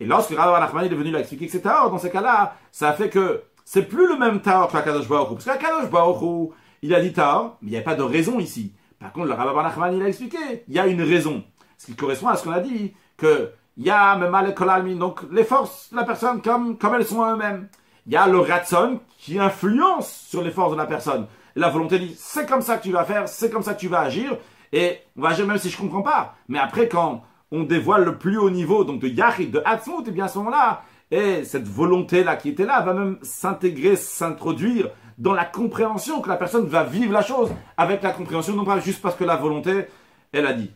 Et 0.01 0.07
lorsque 0.07 0.35
Rabbi 0.35 0.59
Nachman 0.59 0.87
est 0.87 0.89
venu, 0.89 1.11
il 1.11 1.17
a 1.17 1.21
expliqué 1.21 1.47
c'est 1.47 1.61
Tahor, 1.61 1.91
dans 1.91 1.99
ce 1.99 2.07
cas-là, 2.07 2.57
ça 2.73 2.95
fait 2.95 3.11
que 3.11 3.43
c'est 3.67 3.83
plus 3.83 4.09
le 4.09 4.17
même 4.17 4.41
Tahor 4.41 4.73
que 4.73 4.79
Kadosh 4.79 5.07
Baruch 5.07 5.35
Parce 5.35 5.45
qu'Akadosh 5.45 5.91
Baruch 5.91 6.55
il 6.81 6.95
a 6.95 7.03
dit 7.03 7.13
Tahor, 7.13 7.59
mais 7.61 7.69
il 7.69 7.73
n'y 7.73 7.77
a 7.77 7.83
pas 7.83 7.97
de 7.97 8.03
raison 8.03 8.41
ici. 8.41 8.73
Par 8.99 9.13
contre, 9.13 9.27
le 9.27 9.35
Rabbi 9.35 9.55
Nachman, 9.55 9.95
il 9.95 10.03
a 10.03 10.09
expliqué, 10.09 10.65
il 10.67 10.75
y 10.75 10.79
a 10.79 10.87
une 10.87 11.03
raison. 11.03 11.45
Ce 11.77 11.85
qui 11.85 11.95
correspond 11.95 12.29
à 12.29 12.37
ce 12.37 12.45
qu'on 12.45 12.53
a 12.53 12.61
dit, 12.61 12.95
que 13.19 13.51
il 13.77 13.85
y 13.85 13.91
a 13.91 14.17
même 14.17 14.99
donc 14.99 15.21
les 15.31 15.45
forces 15.45 15.91
de 15.91 15.97
la 15.97 16.05
personne 16.05 16.41
comme, 16.41 16.79
comme 16.79 16.95
elles 16.95 17.05
sont 17.05 17.29
elles-mêmes. 17.29 17.69
Il 18.07 18.15
y 18.15 18.17
a 18.17 18.27
le 18.27 18.39
ratson 18.39 19.01
qui 19.19 19.39
influence 19.39 20.11
sur 20.31 20.43
les 20.43 20.51
forces 20.51 20.73
de 20.73 20.79
la 20.79 20.87
personne 20.87 21.27
la 21.57 21.69
volonté 21.69 21.99
dit, 21.99 22.15
c'est 22.17 22.49
comme 22.49 22.63
ça 22.63 22.77
que 22.77 22.83
tu 22.83 22.93
vas 22.93 23.05
faire, 23.05 23.29
c'est 23.29 23.51
comme 23.51 23.63
ça 23.63 23.75
que 23.75 23.81
tu 23.81 23.89
vas 23.89 24.01
agir, 24.01 24.37
et 24.73 24.99
on 25.17 25.23
va 25.23 25.31
agir 25.31 25.47
même 25.47 25.59
si 25.59 25.71
je 25.71 25.77
comprends 25.77 26.03
pas. 26.03 26.35
Mais 26.49 26.59
après, 26.59 26.89
quand 26.89 27.23
on 27.51 27.65
dévoile 27.65 28.05
le 28.05 28.19
plus 28.19 28.39
haut 28.39 28.51
niveau, 28.51 28.85
donc 28.85 29.01
de 29.01 29.09
Yahid, 29.09 29.51
de 29.51 29.63
Hatzmut, 29.65 30.01
et 30.01 30.05
eh 30.09 30.11
bien 30.11 30.27
à 30.27 30.29
ce 30.29 30.39
moment-là, 30.39 30.83
et 31.11 31.43
cette 31.45 31.67
volonté-là 31.67 32.37
qui 32.37 32.51
était 32.51 32.65
là 32.65 32.81
va 32.83 32.95
même 32.95 33.19
s'intégrer, 33.23 33.97
s'introduire 33.97 34.91
dans 35.19 35.35
la 35.35 35.45
compréhension 35.45 36.21
que 36.21 36.29
la 36.29 36.37
personne 36.37 36.67
va 36.67 36.85
vivre 36.85 37.13
la 37.13 37.23
chose 37.23 37.51
avec 37.77 38.03
la 38.03 38.13
compréhension, 38.13 38.55
non 38.55 38.65
pas 38.65 38.79
juste 38.79 39.03
parce 39.03 39.17
que 39.17 39.25
la 39.25 39.37
volonté, 39.37 39.87
elle 40.33 40.47
a 40.47 40.53
dit. 40.53 40.71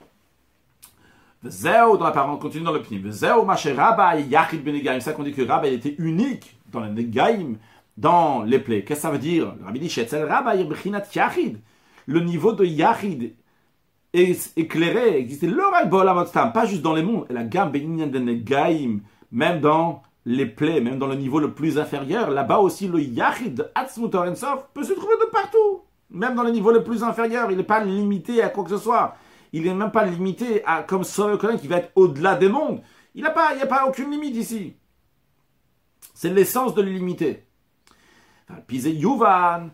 Zéo, 1.44 1.96
dans 1.96 2.04
la 2.04 2.10
parole, 2.10 2.34
on 2.34 2.38
continue 2.38 2.64
dans 2.64 2.72
le 2.72 2.82
pnim. 2.82 3.10
Zéo, 3.10 3.44
ma 3.44 3.54
Rabba, 3.54 4.16
Yachid 4.16 4.64
ben 4.64 5.00
Ça 5.00 5.12
qu'on 5.12 5.22
dit 5.22 5.32
que 5.32 5.42
Rabba, 5.42 5.68
il 5.68 5.74
était 5.74 5.94
unique 5.98 6.56
dans 6.72 6.80
le 6.80 6.88
Negaim 6.88 7.54
dans 7.96 8.42
les 8.42 8.58
plaies. 8.58 8.82
Qu'est-ce 8.82 9.00
que 9.00 9.02
ça 9.02 9.10
veut 9.10 9.18
dire? 9.18 9.54
Rabbi 9.64 9.78
dit 9.78 9.94
Le 12.06 12.20
niveau 12.20 12.52
de 12.52 12.64
Yachid 12.64 13.34
éclairé, 14.14 15.18
existait 15.18 15.48
pas 15.50 16.66
juste 16.66 16.82
dans 16.82 16.94
les 16.94 17.02
mondes, 17.02 17.26
la 17.30 17.42
gamme 17.42 17.72
de 17.72 19.00
même 19.32 19.60
dans 19.60 20.02
les 20.24 20.46
plaies, 20.46 20.80
même 20.80 20.98
dans 20.98 21.06
le 21.06 21.16
niveau 21.16 21.40
le 21.40 21.52
plus 21.52 21.78
inférieur. 21.78 22.30
Là-bas 22.30 22.58
aussi, 22.58 22.86
le 22.88 23.00
Yachid 23.00 23.70
Atzmutor 23.74 24.26
peut 24.72 24.84
se 24.84 24.92
trouver 24.92 25.14
de 25.20 25.30
partout, 25.30 25.82
même 26.10 26.34
dans 26.34 26.44
les 26.44 26.52
niveaux 26.52 26.72
les 26.72 26.82
plus 26.82 27.02
inférieurs. 27.02 27.50
Il 27.50 27.56
n'est 27.56 27.64
pas 27.64 27.82
limité 27.84 28.42
à 28.42 28.48
quoi 28.48 28.64
que 28.64 28.70
ce 28.70 28.78
soit. 28.78 29.16
il 29.52 29.64
n'est 29.64 29.74
même 29.74 29.90
pas 29.90 30.04
limité 30.04 30.64
à 30.64 30.82
comme 30.82 31.04
Sauveur 31.04 31.38
qui 31.60 31.68
va 31.68 31.78
être 31.78 31.90
au-delà 31.96 32.36
des 32.36 32.48
mondes. 32.48 32.80
Il 33.14 33.22
n'y 33.22 33.28
a, 33.28 33.30
pas, 33.30 33.54
il 33.54 33.62
a 33.62 33.66
pas 33.66 33.86
aucune 33.86 34.10
limite 34.10 34.36
ici. 34.36 34.74
C'est 36.14 36.30
l'essence 36.30 36.74
de 36.74 36.82
l'illimité. 36.82 37.44
Yuvan, 38.70 39.70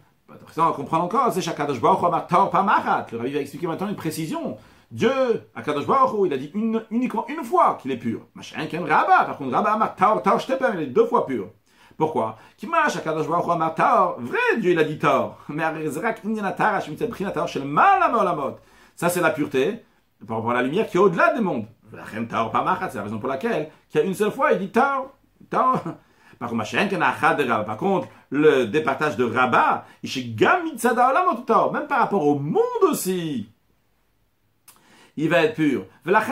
on 0.59 0.73
comprend 0.73 0.99
encore, 0.99 1.33
c'est 1.33 1.41
Shakadosh 1.41 1.81
Baruch 1.81 2.01
Le 2.03 3.19
rabbi 3.19 3.33
va 3.33 3.41
expliquer 3.41 3.67
maintenant 3.67 3.89
une 3.89 3.97
précision. 3.97 4.57
Dieu, 4.91 5.11
Akadosh 5.55 5.87
Baruch 5.87 6.27
il 6.27 6.33
a 6.33 6.37
dit 6.37 6.51
une, 6.55 6.83
uniquement 6.91 7.25
une 7.29 7.45
fois 7.45 7.79
qu'il 7.81 7.93
est 7.93 7.97
pur. 7.97 8.27
Machin, 8.35 8.67
qu'un 8.67 8.81
Rabba, 8.81 9.25
par 9.25 9.39
contre, 9.39 9.53
Rabba, 9.57 9.95
Taor, 9.97 10.23
Taor, 10.23 10.41
il 10.75 10.81
est 10.81 10.87
deux 10.87 11.07
fois 11.07 11.27
pur. 11.27 11.51
Pourquoi? 11.97 12.37
Kimash, 12.57 12.97
Akadosh 12.97 13.29
Baruch 13.29 13.75
Taor, 13.77 14.17
vrai, 14.19 14.39
Dieu, 14.59 14.73
il 14.73 14.79
a 14.79 14.85
dit 14.85 14.99
Taor. 14.99 15.39
Mais 15.49 15.63
Arizrak, 15.63 16.25
Inyanatar, 16.25 16.75
Hashim 16.75 16.97
Tzedbrin, 16.97 17.31
Taor, 17.31 17.47
Shel 17.47 17.65
Malamolamot. 17.65 18.57
Ça, 18.97 19.09
c'est 19.09 19.21
la 19.21 19.31
pureté, 19.31 19.85
par 20.27 20.39
rapport 20.39 20.51
à 20.51 20.55
la 20.55 20.63
lumière 20.63 20.89
qui 20.89 20.97
est 20.97 21.01
au-delà 21.01 21.33
des 21.35 21.41
mondes. 21.41 21.67
C'est 21.91 21.97
la 21.97 23.03
raison 23.03 23.19
pour 23.19 23.29
laquelle, 23.29 23.71
qu'il 23.89 24.01
y 24.01 24.05
a 24.05 24.07
une 24.07 24.15
seule 24.15 24.33
fois, 24.33 24.53
il 24.53 24.59
dit 24.59 24.71
Taor, 24.71 25.11
Taor. 25.49 25.81
Par 26.41 26.51
contre, 27.77 28.09
le 28.31 28.65
départage 28.65 29.19
de 29.19 29.25
Rabat, 29.25 29.85
même 31.73 31.87
par 31.87 31.99
rapport 31.99 32.27
au 32.27 32.39
monde 32.39 32.57
aussi, 32.91 33.47
il 35.19 35.29
va 35.29 35.43
être 35.43 35.55
pur. 35.55 35.85
C'est 36.03 36.13
pour 36.13 36.23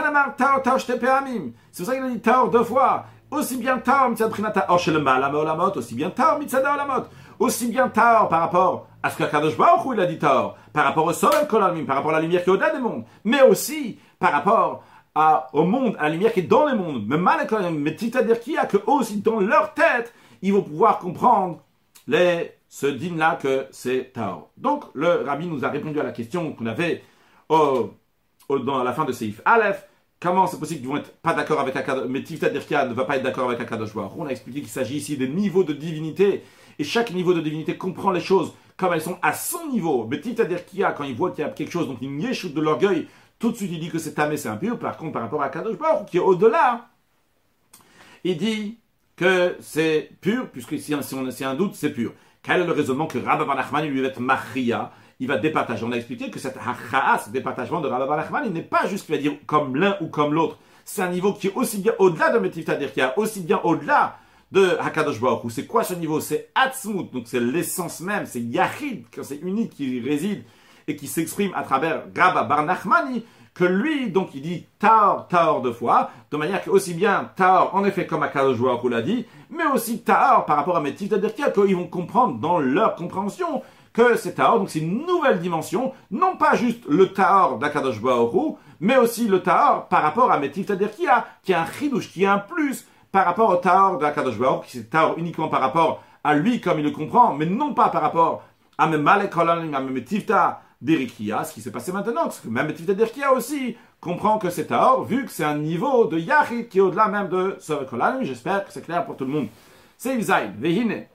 ça 1.86 1.94
qu'il 1.94 2.04
a 2.04 2.08
dit 2.08 2.20
Taor 2.20 2.50
deux 2.50 2.64
fois. 2.64 3.04
Aussi 3.30 3.58
bien 3.58 3.76
Taor 3.76 4.08
mitzad 4.08 4.30
prinata 4.30 4.66
olamot, 4.72 5.76
aussi 5.76 5.94
bien 5.94 6.08
Taor 6.08 6.40
olamot. 6.40 7.04
Aussi 7.38 7.68
bien 7.68 7.90
Taor 7.90 8.30
par 8.30 8.40
rapport 8.40 8.86
à 9.02 9.10
ce 9.10 9.18
qu'Akadosh 9.18 9.58
Baruch 9.58 9.92
il 9.92 10.00
a 10.00 10.06
dit 10.06 10.18
Taor, 10.18 10.56
par 10.72 10.84
rapport 10.84 11.04
au 11.04 11.12
soleil 11.12 11.46
kolamim, 11.46 11.84
par 11.84 11.96
rapport 11.96 12.12
à 12.12 12.14
la 12.14 12.22
lumière 12.22 12.42
qui 12.42 12.48
est 12.48 12.52
au-delà 12.54 12.70
des 12.70 12.80
mondes, 12.80 13.04
mais 13.24 13.42
aussi 13.42 13.98
par 14.18 14.32
rapport 14.32 14.84
au 15.52 15.64
monde, 15.64 15.96
à 15.98 16.04
la 16.04 16.10
lumière 16.10 16.32
qui 16.32 16.40
est 16.40 16.44
dans 16.44 16.66
les 16.66 16.74
mondes, 16.74 17.04
mais 17.06 17.96
c'est-à-dire 17.98 18.40
qu'il 18.40 18.54
y 18.54 18.58
a 18.58 18.66
que 18.66 18.78
aussi 18.86 19.20
dans 19.20 19.40
leur 19.40 19.74
tête, 19.74 20.12
ils 20.42 20.52
vont 20.52 20.62
pouvoir 20.62 20.98
comprendre 20.98 21.60
les, 22.06 22.52
ce 22.68 22.86
din-là 22.86 23.38
que 23.40 23.66
c'est 23.70 24.12
Tao. 24.12 24.48
Donc, 24.56 24.84
le 24.94 25.24
rabbi 25.24 25.46
nous 25.46 25.64
a 25.64 25.68
répondu 25.68 25.98
à 26.00 26.02
la 26.02 26.12
question 26.12 26.52
qu'on 26.52 26.66
avait 26.66 27.02
au, 27.48 27.90
dans 28.48 28.82
la 28.82 28.92
fin 28.92 29.04
de 29.04 29.12
Seif 29.12 29.40
Aleph. 29.44 29.84
Comment 30.20 30.48
c'est 30.48 30.58
possible 30.58 30.80
qu'ils 30.80 30.88
vont 30.88 31.02
pas 31.22 31.32
d'accord 31.32 31.60
avec 31.60 31.76
Akadosh, 31.76 32.06
mais 32.08 32.22
Tifta 32.24 32.50
ne 32.50 32.92
va 32.92 33.04
pas 33.04 33.16
être 33.16 33.22
d'accord 33.22 33.48
avec 33.48 33.60
Akadosh 33.60 33.90
On 33.94 34.26
a 34.26 34.30
expliqué 34.30 34.60
qu'il 34.60 34.68
s'agit 34.68 34.96
ici 34.96 35.16
des 35.16 35.28
niveaux 35.28 35.62
de 35.62 35.72
divinité, 35.72 36.42
et 36.78 36.84
chaque 36.84 37.12
niveau 37.12 37.34
de 37.34 37.40
divinité 37.40 37.76
comprend 37.76 38.10
les 38.10 38.20
choses 38.20 38.52
comme 38.76 38.92
elles 38.92 39.02
sont 39.02 39.18
à 39.22 39.32
son 39.32 39.68
niveau. 39.68 40.06
Mais 40.10 40.20
Tifta 40.20 40.44
quand 40.92 41.04
il 41.04 41.14
voit 41.14 41.30
qu'il 41.30 41.44
y 41.44 41.46
a 41.46 41.50
quelque 41.50 41.70
chose, 41.70 41.86
donc 41.86 41.98
il 42.00 42.20
yéchoute 42.20 42.54
de 42.54 42.60
l'orgueil, 42.60 43.06
tout 43.38 43.52
de 43.52 43.56
suite, 43.56 43.70
il 43.72 43.80
dit 43.80 43.90
que 43.90 43.98
c'est 43.98 44.14
tamé, 44.14 44.36
c'est 44.36 44.48
impur. 44.48 44.78
Par 44.78 44.96
contre, 44.96 45.12
par 45.12 45.22
rapport 45.22 45.42
à 45.42 45.48
Kadosh 45.48 45.76
Baruch, 45.76 46.06
qui 46.08 46.16
est 46.16 46.20
au-delà, 46.20 46.88
il 48.24 48.36
dit 48.36 48.78
que 49.16 49.56
c'est 49.60 50.10
pur, 50.20 50.48
puisque 50.50 50.78
si, 50.78 50.94
on, 50.94 51.00
a 51.00 51.48
un 51.48 51.54
doute, 51.54 51.74
c'est 51.74 51.90
pur. 51.90 52.12
Quel 52.42 52.62
est 52.62 52.66
le 52.66 52.72
raisonnement 52.72 53.06
que 53.06 53.18
Rabbi 53.18 53.44
Nachman 53.44 53.86
lui 53.86 54.00
va 54.00 54.08
être 54.08 54.20
machria 54.20 54.92
Il 55.20 55.28
va 55.28 55.38
départager. 55.38 55.84
On 55.84 55.92
a 55.92 55.96
expliqué 55.96 56.30
que 56.30 56.38
cette 56.38 56.56
hachaas, 56.56 57.24
ce 57.26 57.30
départagement 57.30 57.80
de 57.80 57.88
Rabbi 57.88 58.08
Nachman, 58.08 58.44
il 58.46 58.52
n'est 58.52 58.62
pas 58.62 58.86
juste 58.86 59.06
qu'il 59.06 59.14
va 59.14 59.20
dire 59.20 59.34
comme 59.46 59.76
l'un 59.76 59.96
ou 60.00 60.08
comme 60.08 60.34
l'autre. 60.34 60.58
C'est 60.84 61.02
un 61.02 61.10
niveau 61.10 61.32
qui 61.34 61.48
est 61.48 61.54
aussi 61.54 61.78
bien 61.78 61.92
au-delà 61.98 62.30
de 62.30 62.38
Metif 62.38 62.64
c'est-à-dire 62.64 62.92
qui 62.92 63.00
est 63.00 63.12
aussi 63.16 63.42
bien 63.42 63.60
au-delà 63.62 64.16
de 64.50 64.76
Hakadosh 64.80 65.20
Baruch 65.20 65.50
C'est 65.50 65.66
quoi 65.66 65.84
ce 65.84 65.94
niveau? 65.94 66.20
C'est 66.20 66.50
Atzmut, 66.54 67.12
donc 67.12 67.24
c'est 67.26 67.40
l'essence 67.40 68.00
même, 68.00 68.24
c'est 68.24 68.40
Yachid, 68.40 69.04
c'est 69.22 69.36
unique 69.42 69.74
qui 69.74 70.00
réside 70.00 70.44
et 70.88 70.96
qui 70.96 71.06
s'exprime 71.06 71.52
à 71.54 71.62
travers 71.62 72.04
Rabba 72.16 72.42
Bar 72.42 72.64
Nachmani, 72.64 73.24
que 73.54 73.64
lui, 73.64 74.10
donc 74.10 74.30
il 74.34 74.42
dit 74.42 74.66
Taor, 74.78 75.26
Taor 75.28 75.62
deux 75.62 75.72
fois, 75.72 76.10
de 76.30 76.36
manière 76.36 76.62
que 76.62 76.70
aussi 76.70 76.94
bien 76.94 77.30
Taor, 77.36 77.74
en 77.74 77.84
effet, 77.84 78.06
comme 78.06 78.22
Akadosh 78.22 78.58
Baruch 78.58 78.90
l'a 78.90 79.02
dit, 79.02 79.26
mais 79.50 79.66
aussi 79.66 80.02
Taor 80.02 80.46
par 80.46 80.56
rapport 80.56 80.76
à 80.76 80.80
Métis, 80.80 81.08
c'est-à-dire 81.08 81.34
qu'ils 81.34 81.76
vont 81.76 81.88
comprendre 81.88 82.38
dans 82.38 82.58
leur 82.58 82.94
compréhension 82.94 83.62
que 83.92 84.16
c'est 84.16 84.34
Taor, 84.34 84.60
donc 84.60 84.70
c'est 84.70 84.78
une 84.78 85.04
nouvelle 85.06 85.40
dimension, 85.40 85.92
non 86.10 86.36
pas 86.36 86.54
juste 86.54 86.84
le 86.88 87.12
Taor 87.12 87.58
d'Akadosh 87.58 88.00
Baruch 88.00 88.56
mais 88.80 88.96
aussi 88.96 89.26
le 89.26 89.42
Taor 89.42 89.88
par 89.88 90.02
rapport 90.02 90.30
à 90.30 90.38
Métis, 90.38 90.64
c'est-à-dire 90.66 90.92
qu'il 90.92 91.06
y 91.06 91.08
a, 91.08 91.26
qui 91.42 91.52
a 91.52 91.62
un 91.62 91.66
chidouche, 91.66 92.12
qui 92.12 92.24
a 92.24 92.34
un 92.34 92.38
plus 92.38 92.86
par 93.10 93.24
rapport 93.24 93.50
au 93.50 93.56
Taor 93.56 93.98
d'Akadosh 93.98 94.38
Baruch 94.38 94.66
qui 94.66 94.78
c'est 94.78 94.90
Taor 94.90 95.18
uniquement 95.18 95.48
par 95.48 95.60
rapport 95.60 96.02
à 96.22 96.34
lui 96.34 96.60
comme 96.60 96.78
il 96.78 96.84
le 96.84 96.90
comprend, 96.90 97.34
mais 97.34 97.46
non 97.46 97.74
pas 97.74 97.88
par 97.88 98.02
rapport 98.02 98.44
ce 101.44 101.52
qui 101.52 101.60
s'est 101.60 101.72
passé 101.72 101.92
maintenant, 101.92 102.22
parce 102.22 102.40
que 102.40 102.48
même 102.48 102.72
Tifta 102.72 102.94
d'Erikia 102.94 103.32
aussi 103.32 103.76
comprend 104.00 104.38
que 104.38 104.50
c'est 104.50 104.66
Taor, 104.66 105.04
vu 105.04 105.24
que 105.24 105.30
c'est 105.30 105.44
un 105.44 105.58
niveau 105.58 106.06
de 106.06 106.18
Yahid 106.18 106.68
qui 106.68 106.78
est 106.78 106.80
au-delà 106.80 107.08
même 107.08 107.28
de 107.28 107.56
Sovekolam. 107.58 108.22
J'espère 108.22 108.64
que 108.64 108.72
c'est 108.72 108.82
clair 108.82 109.04
pour 109.04 109.16
tout 109.16 109.24
le 109.24 109.32
monde. 109.32 109.48
C'est 109.96 110.16
Izaïd, 110.16 110.56
Vehine. 110.60 111.06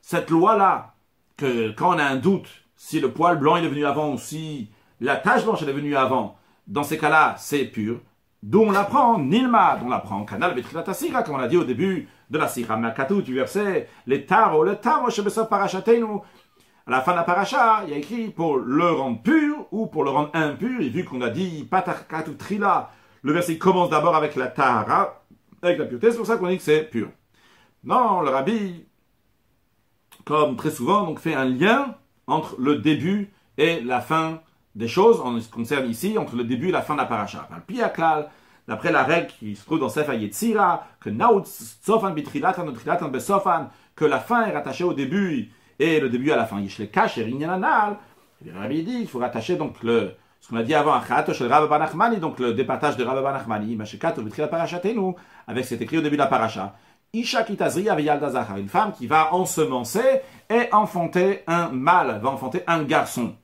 Cette 0.00 0.30
loi-là, 0.30 0.94
que 1.36 1.70
quand 1.72 1.94
on 1.94 1.98
a 1.98 2.04
un 2.04 2.16
doute, 2.16 2.48
si 2.76 3.00
le 3.00 3.12
poil 3.12 3.38
blanc 3.38 3.56
est 3.56 3.62
devenu 3.62 3.84
avant 3.84 4.12
ou 4.12 4.18
si 4.18 4.70
la 5.00 5.16
tache 5.16 5.44
blanche 5.44 5.62
est 5.62 5.66
devenue 5.66 5.96
avant, 5.96 6.38
dans 6.66 6.82
ces 6.82 6.96
cas-là, 6.96 7.34
c'est 7.38 7.64
pur. 7.64 8.00
D'où 8.46 8.60
on 8.60 8.72
l'apprend, 8.72 9.18
Nilma, 9.18 9.78
on 9.82 9.88
l'apprend, 9.88 10.22
Kanal 10.26 10.54
Betrilatasira, 10.54 11.22
comme 11.22 11.36
on 11.36 11.38
l'a 11.38 11.48
dit 11.48 11.56
au 11.56 11.64
début 11.64 12.06
de 12.28 12.36
la 12.36 12.46
Sira 12.46 12.76
Merkatou, 12.76 13.22
du 13.22 13.34
verset, 13.34 13.88
les 14.06 14.26
Taro, 14.26 14.64
le 14.64 14.76
Taro, 14.76 15.08
Shebesov 15.08 15.48
Parachatenu. 15.48 16.20
À 16.86 16.90
la 16.90 17.00
fin 17.00 17.12
de 17.12 17.16
la 17.16 17.22
paracha, 17.22 17.84
il 17.84 17.90
y 17.90 17.94
a 17.94 17.96
écrit 17.96 18.28
pour 18.28 18.58
le 18.58 18.90
rendre 18.90 19.22
pur 19.22 19.66
ou 19.70 19.86
pour 19.86 20.04
le 20.04 20.10
rendre 20.10 20.28
impur, 20.34 20.78
et 20.82 20.90
vu 20.90 21.04
qu'on 21.04 21.22
a 21.22 21.30
dit 21.30 21.66
Patakatu 21.70 22.36
Trila, 22.36 22.90
le 23.22 23.32
verset 23.32 23.56
commence 23.56 23.88
d'abord 23.88 24.14
avec 24.14 24.36
la 24.36 24.48
Tahara, 24.48 25.24
avec 25.62 25.78
la 25.78 25.86
pureté, 25.86 26.10
c'est 26.10 26.18
pour 26.18 26.26
ça 26.26 26.36
qu'on 26.36 26.48
dit 26.48 26.58
que 26.58 26.62
c'est 26.62 26.82
pur. 26.82 27.08
Non, 27.82 28.20
le 28.20 28.28
rabbi, 28.28 28.84
comme 30.26 30.56
très 30.56 30.70
souvent, 30.70 31.04
donc 31.04 31.18
fait 31.18 31.32
un 31.32 31.46
lien 31.46 31.96
entre 32.26 32.56
le 32.58 32.76
début 32.76 33.32
et 33.56 33.80
la 33.80 34.02
fin 34.02 34.42
des 34.74 34.88
choses, 34.88 35.20
en 35.20 35.38
ce 35.38 35.46
qui 35.46 35.50
concerne 35.52 35.88
ici, 35.88 36.18
entre 36.18 36.36
le 36.36 36.44
début 36.44 36.68
et 36.68 36.72
la 36.72 36.82
fin 36.82 36.94
de 36.94 36.98
la 37.00 37.06
paracha. 37.06 37.48
D'après 38.66 38.92
la 38.92 39.02
règle 39.02 39.26
qui 39.26 39.56
se 39.56 39.64
trouve 39.64 39.80
dans 39.80 39.90
Sefer 39.90 40.16
Yetzira, 40.16 40.86
que 40.98 41.10
que 43.94 44.04
la 44.04 44.18
fin 44.18 44.46
est 44.46 44.52
rattachée 44.52 44.84
au 44.84 44.94
début 44.94 45.52
et 45.78 46.00
le 46.00 46.08
début 46.08 46.30
à 46.30 46.36
la 46.36 46.46
fin. 46.46 46.60
Yishle 46.60 46.88
Rabbi 48.54 48.82
dit 48.82 48.98
il 49.00 49.06
faut 49.06 49.18
rattacher 49.18 49.56
donc 49.56 49.76
ce 49.82 50.48
qu'on 50.48 50.56
a 50.56 50.62
dit 50.62 50.74
avant, 50.74 50.98
donc 52.20 52.38
le 52.38 52.52
départage 52.52 52.96
de 52.96 53.04
Rabbi 53.04 53.22
Banachmani, 53.22 53.78
avec 55.46 55.64
cet 55.64 55.80
écrit 55.82 55.98
au 55.98 56.02
début 56.02 56.16
de 56.16 56.22
la 56.22 56.26
paracha. 56.26 56.74
Isha 57.12 57.44
Kitazri 57.44 57.86
une 57.88 58.68
femme 58.68 58.92
qui 58.92 59.06
va 59.06 59.32
ensemencer 59.32 60.20
et 60.50 60.68
enfanter 60.72 61.44
un 61.46 61.68
mâle, 61.68 62.18
va 62.20 62.30
enfanter 62.30 62.62
un 62.66 62.82
garçon. 62.82 63.36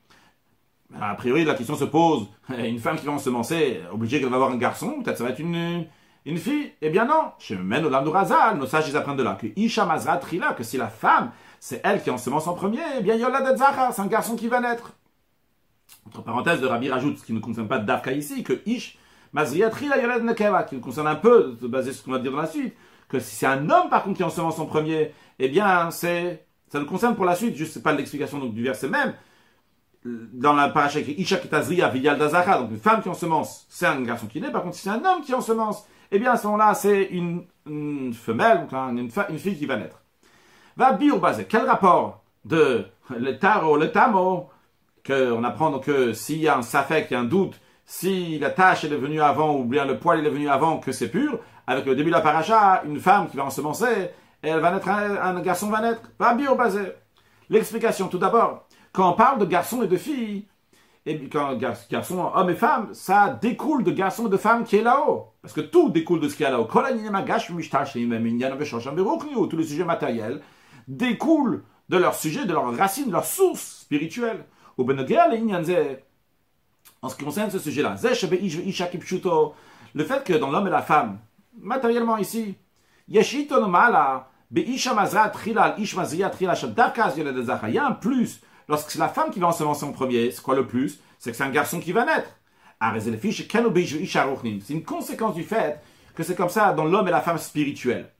A 0.98 1.14
priori, 1.14 1.44
la 1.44 1.54
question 1.54 1.76
se 1.76 1.84
pose, 1.84 2.26
une 2.48 2.78
femme 2.78 2.96
qui 2.96 3.06
va 3.06 3.12
ensemencer, 3.12 3.80
obligée 3.92 4.20
qu'elle 4.20 4.28
va 4.28 4.36
avoir 4.36 4.50
un 4.50 4.56
garçon, 4.56 5.02
peut-être 5.02 5.18
ça 5.18 5.24
va 5.24 5.30
être 5.30 5.38
une, 5.38 5.86
une 6.26 6.36
fille? 6.36 6.72
Eh 6.82 6.90
bien 6.90 7.04
non, 7.04 7.32
chez 7.38 7.56
Mène 7.56 7.84
au 7.84 8.10
Razal, 8.10 8.58
nos 8.58 8.66
sages 8.66 8.88
ils 8.88 8.96
apprennent 8.96 9.16
de 9.16 9.22
là, 9.22 9.38
que 9.40 9.46
Isha 9.54 9.86
Mazra 9.86 10.16
Trila, 10.16 10.52
que 10.52 10.64
si 10.64 10.76
la 10.76 10.88
femme, 10.88 11.30
c'est 11.60 11.80
elle 11.84 12.02
qui 12.02 12.10
ensemence 12.10 12.48
en 12.48 12.54
premier, 12.54 12.80
eh 12.98 13.02
bien 13.02 13.14
Yola 13.14 13.56
Zahar, 13.56 13.92
c'est 13.92 14.02
un 14.02 14.06
garçon 14.06 14.34
qui 14.34 14.48
va 14.48 14.60
naître. 14.60 14.92
Entre 16.06 16.22
parenthèses, 16.22 16.60
le 16.60 16.66
Rabbi 16.66 16.90
rajoute, 16.90 17.18
ce 17.18 17.24
qui 17.24 17.32
ne 17.32 17.40
concerne 17.40 17.68
pas 17.68 17.78
Dafka 17.78 18.12
ici, 18.12 18.42
que 18.42 18.60
Ish 18.66 18.98
Mazria 19.32 19.70
Trila 19.70 20.00
Yolad 20.00 20.24
Nekeva, 20.24 20.64
qui 20.64 20.74
nous 20.74 20.80
concerne 20.80 21.06
un 21.06 21.14
peu, 21.14 21.56
basé 21.62 21.92
sur 21.92 22.00
ce 22.00 22.04
qu'on 22.04 22.12
va 22.12 22.18
dire 22.18 22.32
dans 22.32 22.38
la 22.38 22.46
suite, 22.46 22.74
que 23.08 23.20
si 23.20 23.36
c'est 23.36 23.46
un 23.46 23.70
homme 23.70 23.88
par 23.88 24.02
contre 24.02 24.16
qui 24.16 24.24
ensemence 24.24 24.58
en 24.58 24.66
premier, 24.66 25.12
eh 25.38 25.48
bien 25.48 25.90
c'est, 25.92 26.46
ça 26.72 26.80
nous 26.80 26.86
concerne 26.86 27.14
pour 27.14 27.24
la 27.24 27.36
suite, 27.36 27.54
je 27.56 27.64
sais 27.64 27.80
pas 27.82 27.92
l'explication 27.92 28.44
du 28.44 28.62
verset 28.62 28.88
même, 28.88 29.14
dans 30.04 30.54
la 30.54 30.68
paracha 30.68 31.00
écrit 31.00 31.14
Isha 31.18 31.36
Kitazria 31.36 31.88
Viyal 31.88 32.18
donc 32.18 32.70
une 32.70 32.78
femme 32.78 33.02
qui 33.02 33.08
ensemence, 33.08 33.66
c'est 33.68 33.86
un 33.86 34.00
garçon 34.02 34.26
qui 34.26 34.40
naît. 34.40 34.50
Par 34.50 34.62
contre, 34.62 34.76
si 34.76 34.82
c'est 34.82 34.90
un 34.90 35.04
homme 35.04 35.22
qui 35.22 35.34
ensemence, 35.34 35.86
eh 36.10 36.18
bien 36.18 36.32
à 36.32 36.36
ce 36.36 36.46
moment-là, 36.46 36.74
c'est 36.74 37.04
une, 37.04 37.44
femelle, 38.14 38.66
donc 38.70 38.72
une, 38.72 39.38
fille 39.38 39.58
qui 39.58 39.66
va 39.66 39.76
naître. 39.76 40.00
Va 40.76 40.92
basé. 40.92 41.46
Quel 41.48 41.66
rapport 41.66 42.22
de 42.44 42.86
le 43.10 43.38
taro, 43.38 43.76
le 43.76 43.92
tamo, 43.92 44.48
qu'on 45.06 45.44
apprend 45.44 45.70
donc 45.70 45.84
que 45.84 46.12
s'il 46.12 46.38
y 46.38 46.48
a 46.48 46.56
un 46.56 46.62
safek, 46.62 47.10
il 47.10 47.14
y 47.14 47.16
a 47.16 47.20
un 47.20 47.24
doute, 47.24 47.60
si 47.84 48.38
la 48.38 48.50
tâche 48.50 48.84
est 48.84 48.88
devenue 48.88 49.20
avant, 49.20 49.56
ou 49.56 49.64
bien 49.64 49.84
le 49.84 49.98
poil 49.98 50.20
est 50.20 50.22
devenu 50.22 50.48
avant, 50.48 50.78
que 50.78 50.92
c'est 50.92 51.08
pur, 51.08 51.38
avec 51.66 51.84
le 51.86 51.94
début 51.94 52.10
de 52.10 52.14
la 52.14 52.20
paracha, 52.20 52.82
une 52.86 52.98
femme 52.98 53.28
qui 53.28 53.36
va 53.36 53.44
ensemencer, 53.44 54.10
elle 54.42 54.60
va 54.60 54.70
naître, 54.70 54.88
un, 54.88 55.40
garçon 55.40 55.68
va 55.68 55.80
naître. 55.80 56.02
Va 56.18 56.34
basé. 56.54 56.80
L'explication, 57.50 58.08
tout 58.08 58.18
d'abord, 58.18 58.66
quand 58.92 59.10
on 59.10 59.14
parle 59.14 59.38
de 59.38 59.44
garçons 59.44 59.82
et 59.82 59.88
de 59.88 59.96
filles, 59.96 60.46
et 61.06 61.28
quand 61.28 61.56
garçons, 61.56 62.30
hommes 62.34 62.50
et 62.50 62.54
femmes, 62.54 62.90
ça 62.92 63.38
découle 63.40 63.84
de 63.84 63.90
garçons 63.90 64.26
et 64.26 64.30
de 64.30 64.36
femmes 64.36 64.64
qui 64.64 64.76
est 64.76 64.82
là-haut. 64.82 65.32
Parce 65.40 65.54
que 65.54 65.62
tout 65.62 65.88
découle 65.88 66.20
de 66.20 66.28
ce 66.28 66.36
qui 66.36 66.42
est 66.42 66.50
là-haut. 66.50 66.68
Tous 69.46 69.56
les 69.56 69.64
sujets 69.64 69.84
matériels 69.84 70.42
découlent 70.86 71.62
de 71.88 71.96
leur 71.96 72.14
sujet, 72.14 72.44
de 72.44 72.52
leur 72.52 72.76
racine, 72.76 73.06
de 73.06 73.12
leur 73.12 73.24
source 73.24 73.80
spirituelle. 73.82 74.44
En 77.02 77.08
ce 77.08 77.16
qui 77.16 77.24
concerne 77.24 77.50
ce 77.50 77.58
sujet-là, 77.58 77.96
le 79.94 80.04
fait 80.04 80.24
que 80.24 80.34
dans 80.34 80.50
l'homme 80.50 80.66
et 80.66 80.70
la 80.70 80.82
femme, 80.82 81.18
matériellement 81.58 82.18
ici, 82.18 82.56
il 83.08 83.14
y 83.14 83.18
a 83.18 83.22
un 87.86 87.92
plus. 87.92 88.42
Lorsque 88.70 88.92
c'est 88.92 89.00
la 89.00 89.08
femme 89.08 89.32
qui 89.32 89.40
va 89.40 89.48
ensemencer 89.48 89.84
en 89.84 89.90
premier, 89.90 90.30
c'est 90.30 90.42
quoi 90.42 90.54
le 90.54 90.64
plus? 90.64 91.00
C'est 91.18 91.32
que 91.32 91.36
c'est 91.36 91.42
un 91.42 91.50
garçon 91.50 91.80
qui 91.80 91.90
va 91.90 92.04
naître. 92.04 92.30
C'est 92.80 94.74
une 94.74 94.84
conséquence 94.84 95.34
du 95.34 95.42
fait 95.42 95.80
que 96.14 96.22
c'est 96.22 96.36
comme 96.36 96.48
ça 96.48 96.72
dans 96.72 96.84
l'homme 96.84 97.08
et 97.08 97.10
la 97.10 97.20
femme 97.20 97.36
spirituelle. 97.36 98.12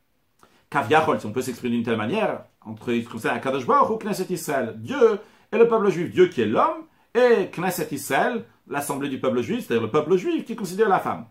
si 0.72 1.26
on 1.26 1.30
peut 1.30 1.40
s'exprimer 1.40 1.76
d'une 1.76 1.84
telle 1.84 1.96
manière, 1.96 2.46
entre 2.62 2.92
Kadosh 3.38 3.64
Baruch 3.64 3.90
ou 3.90 3.96
Knesset 3.98 4.26
Israël, 4.30 4.74
Dieu 4.78 5.20
et 5.53 5.57
le 5.57 5.68
peuple 5.68 5.88
juif, 5.88 6.11
Dieu 6.11 6.26
qui 6.26 6.42
est 6.42 6.46
l'homme, 6.46 6.84
et 7.14 7.48
Knesset 7.57 7.86
Israël, 7.92 8.44
l'assemblée 8.66 9.09
du 9.09 9.20
peuple 9.20 9.42
juif, 9.42 9.64
c'est-à-dire 9.64 9.86
le 9.86 9.92
peuple 9.92 10.16
juif 10.16 10.44
qui 10.44 10.57
considère 10.57 10.88
la 10.88 10.98
femme. 10.98 11.26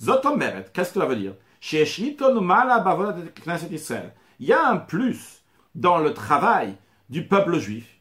Zotomeret, 0.00 0.64
qu'est-ce 0.72 0.94
que 0.94 1.00
ça 1.00 1.04
veut 1.04 1.16
dire? 1.16 1.34
Il 4.40 4.46
y 4.46 4.52
a 4.54 4.66
un 4.66 4.76
plus 4.78 5.42
dans 5.74 5.98
le 5.98 6.14
travail 6.14 6.78
du 7.10 7.28
peuple 7.28 7.58
juif. 7.58 7.91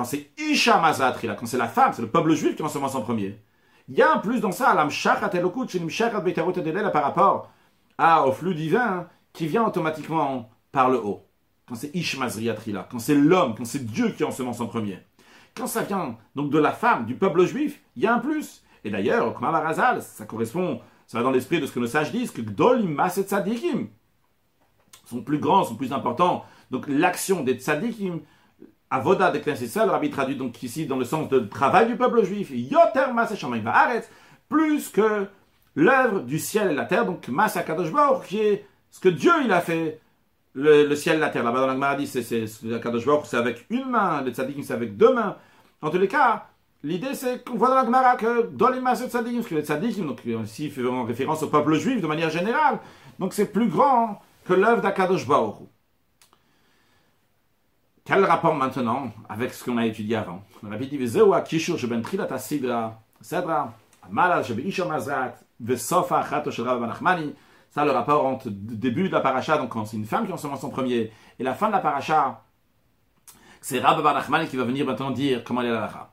Quand 0.00 0.06
c'est 0.06 0.30
Isha 0.38 0.80
Mazatri, 0.80 1.28
quand 1.38 1.44
c'est 1.44 1.58
la 1.58 1.68
femme, 1.68 1.92
c'est 1.92 2.00
le 2.00 2.08
peuple 2.08 2.32
juif 2.32 2.56
qui 2.56 2.62
ensemence 2.62 2.94
en 2.94 3.02
premier. 3.02 3.38
Il 3.86 3.98
y 3.98 4.00
a 4.00 4.14
un 4.14 4.16
plus 4.16 4.40
dans 4.40 4.50
ça, 4.50 4.74
par 4.74 7.02
rapport 7.02 7.50
à, 7.98 8.26
au 8.26 8.32
flux 8.32 8.54
divin 8.54 9.08
qui 9.34 9.46
vient 9.46 9.62
automatiquement 9.62 10.48
par 10.72 10.88
le 10.88 10.96
haut. 10.96 11.26
Quand 11.68 11.74
c'est 11.74 11.94
Ishmazriatrila, 11.94 12.88
quand 12.90 12.98
c'est 12.98 13.14
l'homme, 13.14 13.54
quand 13.54 13.66
c'est 13.66 13.84
Dieu 13.84 14.12
qui 14.12 14.24
ensemence 14.24 14.62
en 14.62 14.68
premier. 14.68 15.00
Quand 15.54 15.66
ça 15.66 15.82
vient 15.82 16.16
donc 16.34 16.48
de 16.48 16.58
la 16.58 16.72
femme, 16.72 17.04
du 17.04 17.14
peuple 17.14 17.44
juif, 17.44 17.82
il 17.94 18.04
y 18.04 18.06
a 18.06 18.14
un 18.14 18.20
plus. 18.20 18.62
Et 18.84 18.90
d'ailleurs, 18.90 19.34
comme 19.34 19.48
Razal, 19.48 20.00
ça 20.00 20.24
correspond, 20.24 20.80
ça 21.08 21.18
va 21.18 21.24
dans 21.24 21.30
l'esprit 21.30 21.60
de 21.60 21.66
ce 21.66 21.72
que 21.72 21.80
nos 21.80 21.86
sages 21.86 22.10
disent, 22.10 22.30
que 22.30 22.40
Gdolim 22.40 22.94
Maset 22.94 23.24
Tzadikim 23.24 23.88
sont 25.04 25.20
plus 25.20 25.38
grands, 25.38 25.64
sont 25.64 25.76
plus 25.76 25.92
importants. 25.92 26.46
Donc 26.70 26.86
l'action 26.88 27.44
des 27.44 27.56
Tzadikim, 27.56 28.20
Avoda 28.90 29.30
de 29.30 29.38
Knesset, 29.38 29.84
le 29.84 29.90
rabbi 29.92 30.10
traduit 30.10 30.34
donc 30.34 30.60
ici 30.64 30.86
dans 30.86 30.96
le 30.96 31.04
sens 31.04 31.28
de 31.28 31.38
travail 31.38 31.86
du 31.86 31.96
peuple 31.96 32.24
juif, 32.24 32.50
Yoter 32.50 33.12
Maset 33.14 33.36
Shamayim 33.36 33.70
plus 34.48 34.88
que 34.88 35.26
l'œuvre 35.76 36.22
du 36.22 36.40
ciel 36.40 36.72
et 36.72 36.74
la 36.74 36.86
terre, 36.86 37.06
donc 37.06 37.28
Maset 37.28 37.62
Kadosh 37.62 37.92
qui 38.26 38.40
est 38.40 38.66
ce 38.90 38.98
que 38.98 39.08
Dieu 39.08 39.30
il 39.44 39.52
a 39.52 39.60
fait 39.60 40.00
le, 40.54 40.92
ciel 40.96 41.16
et 41.16 41.20
la 41.20 41.28
terre. 41.28 41.44
Là-bas 41.44 41.60
dans 41.60 41.66
la 41.68 41.74
Gemara 41.74 41.94
dit 41.94 42.08
c'est 42.08 42.22
c'est 42.22 43.36
avec 43.36 43.66
une 43.70 43.88
main, 43.88 44.22
le 44.22 44.32
tzadikim 44.32 44.64
c'est 44.64 44.74
avec 44.74 44.96
deux 44.96 45.14
mains. 45.14 45.36
En 45.82 45.90
tous 45.90 45.98
les 45.98 46.08
cas, 46.08 46.48
l'idée 46.82 47.14
c'est 47.14 47.44
qu'on 47.44 47.56
voit 47.56 47.68
dans 47.68 47.76
la 47.76 47.84
Gemara 47.84 48.16
que 48.16 48.48
dans 48.50 48.70
les 48.70 48.80
masses 48.80 49.06
tzadikim, 49.06 49.44
que 49.44 49.54
le 49.54 49.62
tzadikim, 49.62 50.08
donc 50.08 50.24
ici 50.24 50.64
il 50.64 50.72
fait 50.72 50.82
référence 51.06 51.44
au 51.44 51.48
peuple 51.48 51.74
juif 51.74 52.00
de 52.00 52.08
manière 52.08 52.30
générale, 52.30 52.80
donc 53.20 53.34
c'est 53.34 53.52
plus 53.52 53.68
grand 53.68 54.20
que 54.44 54.54
l'œuvre 54.54 54.82
d'Akadosh 54.82 55.28
Baruch. 55.28 55.58
Quel 58.10 58.24
rapport 58.24 58.56
maintenant 58.56 59.12
avec 59.28 59.54
ce 59.54 59.62
qu'on 59.62 59.78
a 59.78 59.86
étudié 59.86 60.16
avant? 60.16 60.42
Le 60.64 60.68
rabbi 60.68 60.88
dit 60.88 60.98
kishur 61.46 61.78
sheben 61.78 62.02
sedra, 63.20 63.72
malal 64.10 64.44
shebe 64.44 64.62
isha 64.66 64.84
mazrat, 64.84 65.34
vesofa 65.60 66.18
achato 66.18 66.50
shel 66.50 66.66
ça, 67.70 67.84
le 67.84 67.92
rapport 67.92 68.26
entre 68.26 68.48
le 68.48 68.52
début 68.52 69.08
de 69.08 69.12
la 69.12 69.20
paracha, 69.20 69.58
donc 69.58 69.68
quand 69.68 69.84
c'est 69.84 69.96
une 69.96 70.06
femme 70.06 70.26
qui 70.26 70.32
ensemence 70.32 70.64
en 70.64 70.70
premier, 70.70 71.12
et 71.38 71.44
la 71.44 71.54
fin 71.54 71.68
de 71.68 71.72
la 71.72 71.78
paracha, 71.78 72.42
c'est 73.60 73.78
Bar 73.78 74.26
qui 74.48 74.56
va 74.56 74.64
venir 74.64 74.84
maintenant 74.84 75.12
dire 75.12 75.44
comment 75.44 75.62
est 75.62 75.70
l'alacha. 75.70 76.10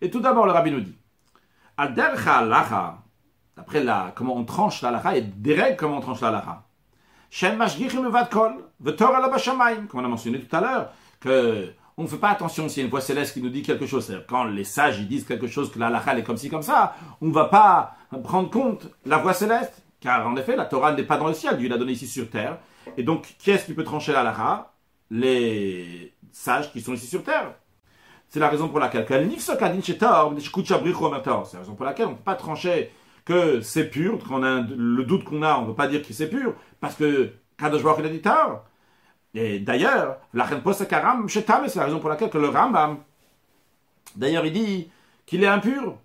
Et 0.00 0.10
tout 0.10 0.18
d'abord, 0.18 0.46
le 0.46 0.52
rabbi 0.52 0.72
nous 0.72 0.80
dit, 0.80 0.98
al 1.76 1.94
dercha 1.94 2.42
d'après 3.56 3.84
la, 3.84 4.10
comment 4.16 4.34
on 4.34 4.44
tranche 4.44 4.82
l'alacha, 4.82 5.16
et 5.16 5.22
des 5.22 5.54
règles 5.54 5.76
comment 5.76 5.98
on 5.98 6.00
tranche 6.00 6.22
l'alacha. 6.22 6.64
Shem 7.30 7.56
mashgichim 7.56 8.02
comme 9.88 10.00
on 10.00 10.04
a 10.04 10.08
mentionné 10.08 10.40
tout 10.40 10.56
à 10.56 10.60
l'heure, 10.60 10.92
on 11.98 12.02
ne 12.02 12.08
fait 12.08 12.18
pas 12.18 12.30
attention 12.30 12.68
s'il 12.68 12.78
y 12.78 12.80
a 12.82 12.84
une 12.84 12.90
voix 12.90 13.00
céleste 13.00 13.34
qui 13.34 13.42
nous 13.42 13.48
dit 13.48 13.62
quelque 13.62 13.86
chose. 13.86 14.22
Quand 14.28 14.44
les 14.44 14.64
sages 14.64 14.98
ils 14.98 15.08
disent 15.08 15.24
quelque 15.24 15.46
chose, 15.46 15.70
que 15.70 15.78
la 15.78 16.18
est 16.18 16.22
comme 16.22 16.36
ci, 16.36 16.50
comme 16.50 16.62
ça, 16.62 16.94
on 17.20 17.26
ne 17.26 17.32
va 17.32 17.46
pas 17.46 17.94
prendre 18.22 18.50
compte 18.50 18.88
la 19.04 19.18
voix 19.18 19.32
céleste. 19.32 19.82
Car 20.00 20.26
en 20.26 20.36
effet, 20.36 20.56
la 20.56 20.66
Torah 20.66 20.92
n'est 20.92 21.04
pas 21.04 21.16
dans 21.16 21.28
le 21.28 21.34
ciel, 21.34 21.56
Dieu 21.56 21.68
l'a 21.68 21.78
donné 21.78 21.92
ici 21.92 22.06
sur 22.06 22.28
terre. 22.28 22.58
Et 22.96 23.02
donc, 23.02 23.34
qui 23.38 23.50
est-ce 23.50 23.66
qui 23.66 23.74
peut 23.74 23.84
trancher 23.84 24.12
la 24.12 24.22
Lara 24.22 24.74
Les 25.10 26.12
sages 26.32 26.70
qui 26.70 26.80
sont 26.80 26.92
ici 26.92 27.06
sur 27.06 27.24
terre. 27.24 27.54
C'est 28.28 28.40
la 28.40 28.48
raison 28.48 28.68
pour 28.68 28.78
laquelle. 28.78 29.06
C'est 29.08 29.14
la 29.14 29.28
raison 29.28 29.46
pour 31.74 31.86
laquelle 31.86 32.06
on 32.06 32.10
ne 32.10 32.14
peut 32.14 32.22
pas 32.24 32.34
trancher 32.34 32.90
que 33.24 33.60
c'est 33.60 33.88
pur. 33.88 34.18
Quand 34.28 34.40
on 34.40 34.42
a 34.42 34.60
le 34.60 35.04
doute 35.04 35.24
qu'on 35.24 35.42
a, 35.42 35.58
on 35.58 35.62
ne 35.62 35.66
peut 35.68 35.74
pas 35.74 35.88
dire 35.88 36.02
que 36.02 36.12
c'est 36.12 36.28
pur. 36.28 36.54
Parce 36.80 36.94
que 36.94 37.32
Kadosh 37.56 37.82
Baruch 37.82 38.06
dit. 38.06 38.22
Et 39.36 39.58
d'ailleurs, 39.58 40.16
c'est 40.32 40.38
la 40.38 41.84
raison 41.84 42.00
pour 42.00 42.08
laquelle 42.08 42.30
que 42.30 42.38
le 42.38 42.48
Rambam, 42.48 42.96
d'ailleurs, 44.16 44.46
il 44.46 44.52
dit 44.52 44.90
qu'il 45.26 45.44
est 45.44 45.46
impur. 45.46 45.98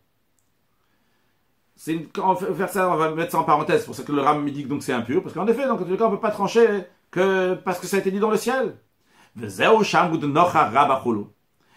C'est 1.77 2.09
on 2.21 2.33
va 2.33 2.53
faire 2.53 2.69
ça, 2.69 2.89
on 2.89 2.97
va 2.97 3.11
mettre 3.11 3.31
ça 3.31 3.39
en 3.39 3.43
parenthèse, 3.43 3.85
pour 3.85 3.95
ça 3.95 4.03
que 4.03 4.11
le 4.11 4.21
Ram 4.21 4.43
me 4.43 4.51
dit 4.51 4.65
donc 4.65 4.83
c'est 4.83 4.91
impur, 4.91 5.23
parce 5.23 5.33
qu'en 5.33 5.47
effet, 5.47 5.65
donc 5.65 5.81
en 5.81 5.85
tout 5.85 5.95
cas, 5.95 6.05
on 6.05 6.11
peut 6.11 6.19
pas 6.19 6.31
trancher 6.31 6.83
que 7.09 7.53
parce 7.55 7.79
que 7.79 7.87
ça 7.87 7.95
a 7.95 7.99
été 8.01 8.11
dit 8.11 8.19
dans 8.19 8.29
le 8.29 8.37
ciel. 8.37 8.75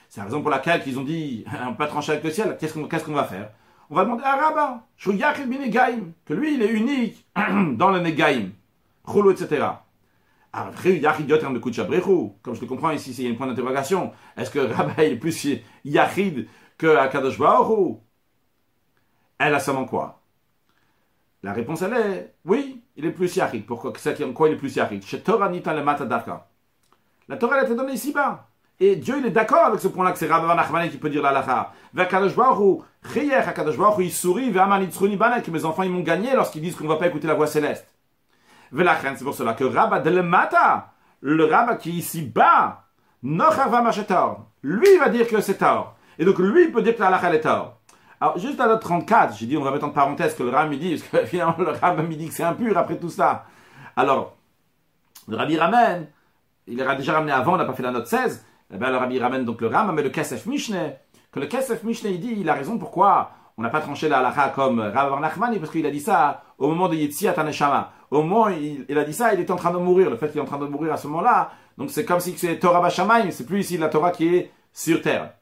C'est 0.09 0.21
la 0.21 0.25
raison 0.25 0.43
pour 0.43 0.51
laquelle 0.51 0.83
ils 0.87 0.99
ont 0.99 1.05
dit, 1.05 1.45
on 1.67 1.71
peut 1.71 1.79
pas 1.79 1.87
trancher 1.87 2.13
avec 2.13 2.25
le 2.25 2.31
ciel, 2.31 2.57
qu'est-ce 2.59 2.75
qu'on 2.75 3.13
va 3.13 3.25
faire? 3.25 3.51
On 3.91 3.95
va 3.95 4.05
demander 4.05 4.25
à 4.25 4.37
Rabba, 4.37 4.87
que 4.99 6.35
lui, 6.35 6.55
il 6.55 6.63
est 6.63 6.73
unique 6.73 7.25
dans 7.77 7.91
le 7.91 8.01
Negaim, 8.01 8.49
Cholo, 10.55 11.57
etc. 11.57 12.01
Comme 12.43 12.55
je 12.55 12.61
le 12.61 12.67
comprends 12.67 12.91
ici, 12.91 13.15
il 13.19 13.25
y 13.25 13.29
a 13.29 13.31
un 13.31 13.35
point 13.35 13.47
d'interrogation. 13.47 14.13
Est-ce 14.37 14.51
que 14.51 14.59
Rabba 14.59 15.05
est 15.05 15.17
plus 15.17 15.49
Yachid 15.85 16.47
que 16.79 16.97
Akadosh 16.97 17.39
elle 19.39 19.55
a 19.55 19.61
seulement 19.61 19.85
quoi? 19.85 20.21
La 21.43 21.53
réponse, 21.53 21.83
elle 21.83 21.93
est 21.93 22.35
oui, 22.45 22.83
il 22.97 23.05
est 23.05 23.11
plus 23.11 23.37
yachid. 23.37 23.67
Pourquoi? 23.67 23.93
En 23.93 24.33
quoi 24.33 24.49
il 24.49 24.55
est 24.55 24.57
plus 24.57 24.77
yachid? 24.77 25.05
Chez 25.05 25.21
Torah 25.21 25.49
Nita 25.49 25.75
le 25.75 25.85
La 25.85 27.37
Torah, 27.37 27.57
elle 27.57 27.63
a 27.63 27.65
été 27.67 27.75
donnée 27.75 27.93
ici-bas. 27.93 28.49
Et 28.81 28.97
Dieu, 28.97 29.17
il 29.19 29.27
est 29.27 29.31
d'accord 29.31 29.67
avec 29.67 29.81
ce 29.81 29.89
point-là 29.89 30.13
que 30.13 30.19
c'est 30.19 30.27
Rabbi 30.27 30.47
Nachmani 30.47 30.91
qui 30.91 30.97
peut 30.97 31.11
dire 31.11 31.23
la 31.23 31.33
lacha. 31.33 31.73
Vakadosh 31.93 32.35
Baruch 32.35 32.83
HaKadosh 33.05 33.77
Baruch 33.77 34.05
il 34.07 34.13
sourit, 34.13 34.51
Ve'aman 34.51 34.83
Yitzruni 34.83 35.17
Bana, 35.17 35.41
que 35.41 35.51
mes 35.51 35.65
enfants, 35.65 35.83
ils 35.83 35.91
m'ont 35.91 36.01
gagné 36.01 36.35
lorsqu'ils 36.35 36.63
disent 36.63 36.75
qu'on 36.75 36.85
ne 36.85 36.89
va 36.89 36.97
pas 36.97 37.07
écouter 37.07 37.27
la 37.27 37.35
voix 37.35 37.47
céleste. 37.47 37.87
Velachen, 38.75 39.15
c'est 39.17 39.25
pour 39.25 39.35
cela 39.35 39.55
que 39.55 39.63
Rabba 39.63 40.01
de 40.01 40.21
Mata, 40.21 40.93
le 41.21 41.45
Rabba 41.45 41.77
qui 41.77 42.01
est 42.01 42.35
Nochava 43.23 43.81
Machetor, 43.81 44.47
lui 44.63 44.99
va 44.99 45.09
dire 45.09 45.29
que 45.29 45.41
c'est 45.41 45.59
tort. 45.59 45.97
Et 46.19 46.25
donc 46.25 46.39
lui, 46.41 46.71
peut 46.73 46.83
dire 46.83 46.97
que 46.97 47.01
la 47.01 47.11
lacha 47.11 47.33
est 47.33 47.41
tort. 47.41 47.79
Alors, 48.21 48.37
juste 48.39 48.61
à 48.61 48.67
la 48.67 48.77
34, 48.77 49.37
j'ai 49.37 49.47
dit, 49.47 49.57
on 49.57 49.63
va 49.63 49.71
mettre 49.71 49.85
en 49.85 49.91
parenthèse 49.91 50.35
que 50.35 50.43
le 50.43 50.51
Ram, 50.51 50.75
dit, 50.77 50.97
parce 50.97 51.25
que 51.25 51.27
finalement, 51.31 51.57
le 51.59 51.71
Ram, 51.71 52.07
dit 52.09 52.29
que 52.29 52.35
c'est 52.35 52.43
impur 52.43 52.77
après 52.77 52.99
tout 52.99 53.09
ça. 53.09 53.47
Alors, 53.97 54.37
le 55.29 55.37
Rabbi 55.37 55.57
ramène, 55.57 56.09
il 56.67 56.83
a 56.83 56.95
déjà 56.97 57.13
ramené 57.13 57.33
avant, 57.33 57.55
on 57.55 57.57
n'a 57.57 57.65
pas 57.65 57.75
fait 57.75 57.83
la 57.83 57.93
note 57.93 58.09
16, 58.09 58.45
eh 58.73 58.77
ben, 58.77 58.91
le 58.91 58.97
Rabbi 58.97 59.19
ramène 59.21 59.45
donc 59.45 59.61
le 59.61 59.69
Ram, 59.69 59.93
mais 59.95 60.03
le 60.03 60.11
Kesef 60.11 60.47
Mishneh, 60.47 60.97
que 61.31 61.39
le 61.39 61.47
Kesef 61.47 61.85
Mishneh, 61.85 62.11
il 62.11 62.21
dit, 62.21 62.35
il 62.39 62.49
a 62.49 62.55
raison 62.55 62.77
pourquoi 62.77 63.31
on 63.57 63.63
n'a 63.63 63.71
pas 63.71 63.81
tranché 63.81 64.09
la 64.09 64.19
halakha 64.19 64.49
comme 64.49 64.81
Rav 64.81 65.21
Nachmani, 65.21 65.59
parce 65.59 65.71
qu'il 65.71 65.87
a 65.87 65.91
dit 65.91 66.01
ça 66.01 66.43
au 66.59 66.69
moment 66.69 66.89
de 66.89 66.97
Yetziat 66.97 67.39
Aneshama. 67.39 67.93
Au 68.11 68.23
moment 68.23 68.47
où 68.47 68.85
il, 68.89 68.99
a 68.99 69.05
dit 69.05 69.13
ça, 69.13 69.35
il 69.35 69.41
est 69.41 69.51
en 69.51 69.57
train 69.57 69.73
de 69.73 69.79
mourir. 69.79 70.11
Le 70.11 70.17
fait 70.17 70.29
qu'il 70.29 70.39
est 70.39 70.43
en 70.43 70.47
train 70.47 70.59
de 70.59 70.67
mourir 70.67 70.93
à 70.93 70.97
ce 70.97 71.07
moment-là, 71.09 71.53
donc 71.79 71.91
c'est 71.91 72.05
comme 72.05 72.21
si 72.21 72.37
c'est 72.37 72.59
Torah 72.59 72.81
Bashamayim, 72.81 73.31
c'est 73.31 73.47
plus 73.47 73.61
ici 73.61 73.79
la 73.79 73.89
Torah 73.89 74.11
qui 74.11 74.35
est 74.35 74.51
sur 74.73 75.01
terre. 75.03 75.35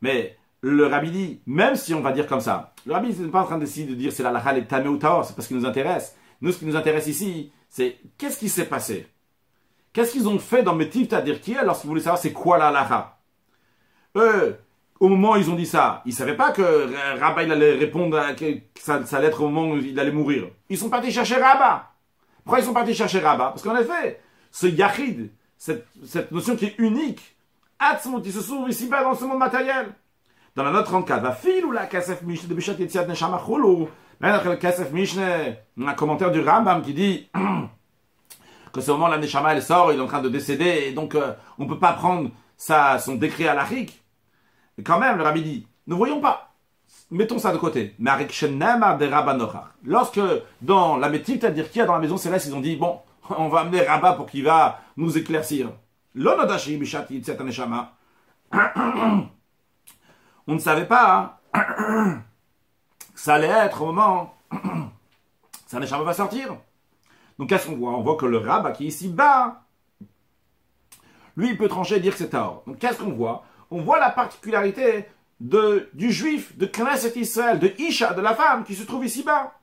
Mais 0.00 0.36
le 0.60 0.86
rabbi 0.86 1.10
dit, 1.10 1.42
même 1.46 1.76
si 1.76 1.94
on 1.94 2.00
va 2.00 2.12
dire 2.12 2.26
comme 2.26 2.40
ça, 2.40 2.72
le 2.86 2.92
rabbi 2.92 3.08
n'est 3.08 3.28
pas 3.28 3.42
en 3.42 3.46
train 3.46 3.58
d'essayer 3.58 3.86
de 3.86 3.94
dire 3.94 4.12
c'est 4.12 4.22
la 4.22 4.30
lacha 4.30 4.56
et 4.56 4.66
tamé 4.66 4.88
ou 4.88 4.96
taor, 4.96 5.24
c'est 5.24 5.34
pas 5.34 5.42
ce 5.42 5.48
qui 5.48 5.54
nous 5.54 5.66
intéresse. 5.66 6.16
Nous, 6.40 6.52
ce 6.52 6.58
qui 6.58 6.66
nous 6.66 6.76
intéresse 6.76 7.06
ici, 7.06 7.52
c'est 7.68 7.98
qu'est-ce 8.18 8.38
qui 8.38 8.48
s'est 8.48 8.66
passé? 8.66 9.06
Qu'est-ce 9.92 10.12
qu'ils 10.12 10.28
ont 10.28 10.38
fait 10.38 10.62
dans 10.62 10.74
Métiv 10.74 11.06
Tadirkiel 11.06 11.64
lorsqu'ils 11.64 11.88
voulaient 11.88 12.00
savoir 12.00 12.18
c'est 12.18 12.32
quoi 12.32 12.58
la 12.58 12.70
lacha 12.70 13.18
Eux, 14.16 14.58
au 15.02 15.08
moment 15.08 15.32
où 15.32 15.36
ils 15.36 15.50
ont 15.50 15.56
dit 15.56 15.66
ça, 15.66 16.00
ils 16.06 16.10
ne 16.10 16.14
savaient 16.14 16.36
pas 16.36 16.52
que 16.52 17.18
Rabba 17.18 17.42
il 17.42 17.50
allait 17.50 17.72
répondre 17.72 18.16
à 18.16 18.36
sa, 19.04 19.20
lettre 19.20 19.42
au 19.42 19.48
moment 19.48 19.72
où 19.72 19.76
il 19.76 19.98
allait 19.98 20.12
mourir. 20.12 20.44
Ils 20.68 20.78
sont 20.78 20.90
partis 20.90 21.10
chercher 21.10 21.34
Rabba. 21.34 21.90
Pourquoi 22.44 22.60
ils 22.60 22.64
sont 22.64 22.72
partis 22.72 22.94
chercher 22.94 23.18
Rabba 23.18 23.46
Parce 23.46 23.62
qu'en 23.62 23.76
effet, 23.76 24.20
ce 24.52 24.68
Yachid, 24.68 25.32
cette, 25.58 26.30
notion 26.30 26.54
qui 26.54 26.66
est 26.66 26.78
unique, 26.78 27.36
Atzmut, 27.80 28.22
il 28.24 28.32
se 28.32 28.38
trouve 28.48 28.70
ici-bas 28.70 29.02
dans 29.02 29.16
ce 29.16 29.24
monde 29.24 29.40
matériel. 29.40 29.88
Dans 30.54 30.62
la 30.62 30.70
note 30.70 30.86
34, 30.86 31.20
va 31.20 31.32
fil 31.32 31.64
ou 31.64 31.72
la 31.72 31.86
Kasef 31.86 32.22
Mishneh 32.22 32.48
de 32.48 32.54
Bishat 32.54 32.74
Yetziat 32.74 33.04
Neshama. 33.06 33.42
Même 34.20 34.40
le 34.44 34.54
Kasef 34.54 34.92
Mishneh, 34.92 35.58
un 35.84 35.94
commentaire 35.94 36.30
du 36.30 36.42
Rambam 36.42 36.80
qui 36.80 36.94
dit 36.94 37.28
que 38.72 38.80
ce 38.80 38.92
moment 38.92 39.08
la 39.08 39.18
Neshama 39.18 39.52
elle 39.52 39.64
sort, 39.64 39.92
il 39.92 39.98
est 39.98 40.02
en 40.02 40.06
train 40.06 40.22
de 40.22 40.28
décéder, 40.28 40.84
et 40.86 40.92
donc 40.92 41.16
euh, 41.16 41.32
on 41.58 41.66
peut 41.66 41.80
pas 41.80 41.92
prendre 41.92 42.30
ça, 42.56 43.00
son 43.00 43.16
décret 43.16 43.48
à 43.48 43.54
l'Afrique. 43.54 44.01
Quand 44.84 44.98
même, 44.98 45.18
le 45.18 45.22
rabbi 45.22 45.42
dit, 45.42 45.66
ne 45.86 45.94
voyons 45.94 46.20
pas. 46.20 46.54
Mettons 47.10 47.38
ça 47.38 47.52
de 47.52 47.58
côté. 47.58 47.94
Lorsque 49.84 50.20
dans 50.62 50.96
la 50.96 51.08
métier, 51.08 51.38
c'est-à-dire 51.38 51.70
qu'il 51.70 51.80
y 51.80 51.82
a 51.82 51.86
dans 51.86 51.94
la 51.94 51.98
maison 51.98 52.16
céleste, 52.16 52.46
ils 52.46 52.54
ont 52.54 52.60
dit, 52.60 52.76
bon, 52.76 53.00
on 53.30 53.48
va 53.48 53.60
amener 53.60 53.82
Rabat 53.82 54.14
pour 54.14 54.26
qu'il 54.26 54.44
va 54.44 54.80
nous 54.96 55.16
éclaircir. 55.18 55.70
On 60.46 60.54
ne 60.54 60.58
savait 60.58 60.86
pas 60.86 61.38
hein, 61.54 62.22
ça 63.14 63.34
allait 63.34 63.46
être 63.46 63.82
au 63.82 63.86
moment 63.86 64.34
ça 65.66 65.80
jamais 65.80 66.04
va 66.04 66.12
sortir. 66.12 66.56
Donc 67.38 67.48
qu'est-ce 67.48 67.66
qu'on 67.66 67.76
voit? 67.76 67.92
On 67.92 68.02
voit 68.02 68.16
que 68.16 68.26
le 68.26 68.38
rabat 68.38 68.72
qui 68.72 68.84
est 68.84 68.88
ici 68.88 69.08
bas, 69.08 69.62
lui 71.36 71.50
il 71.50 71.56
peut 71.56 71.68
trancher 71.68 71.96
et 71.96 72.00
dire 72.00 72.12
que 72.12 72.18
c'est 72.18 72.30
tort. 72.30 72.62
Donc 72.66 72.78
qu'est-ce 72.78 72.98
qu'on 72.98 73.12
voit? 73.12 73.44
On 73.72 73.80
voit 73.80 73.98
la 73.98 74.10
particularité 74.10 75.06
du 75.40 76.12
juif, 76.12 76.56
de 76.58 76.66
Knesset 76.66 77.18
Israël, 77.18 77.58
de 77.58 77.72
Isha, 77.78 78.12
de 78.12 78.20
la 78.20 78.34
femme 78.34 78.64
qui 78.64 78.74
se 78.74 78.84
trouve 78.84 79.06
ici 79.06 79.22
bas. 79.22 79.54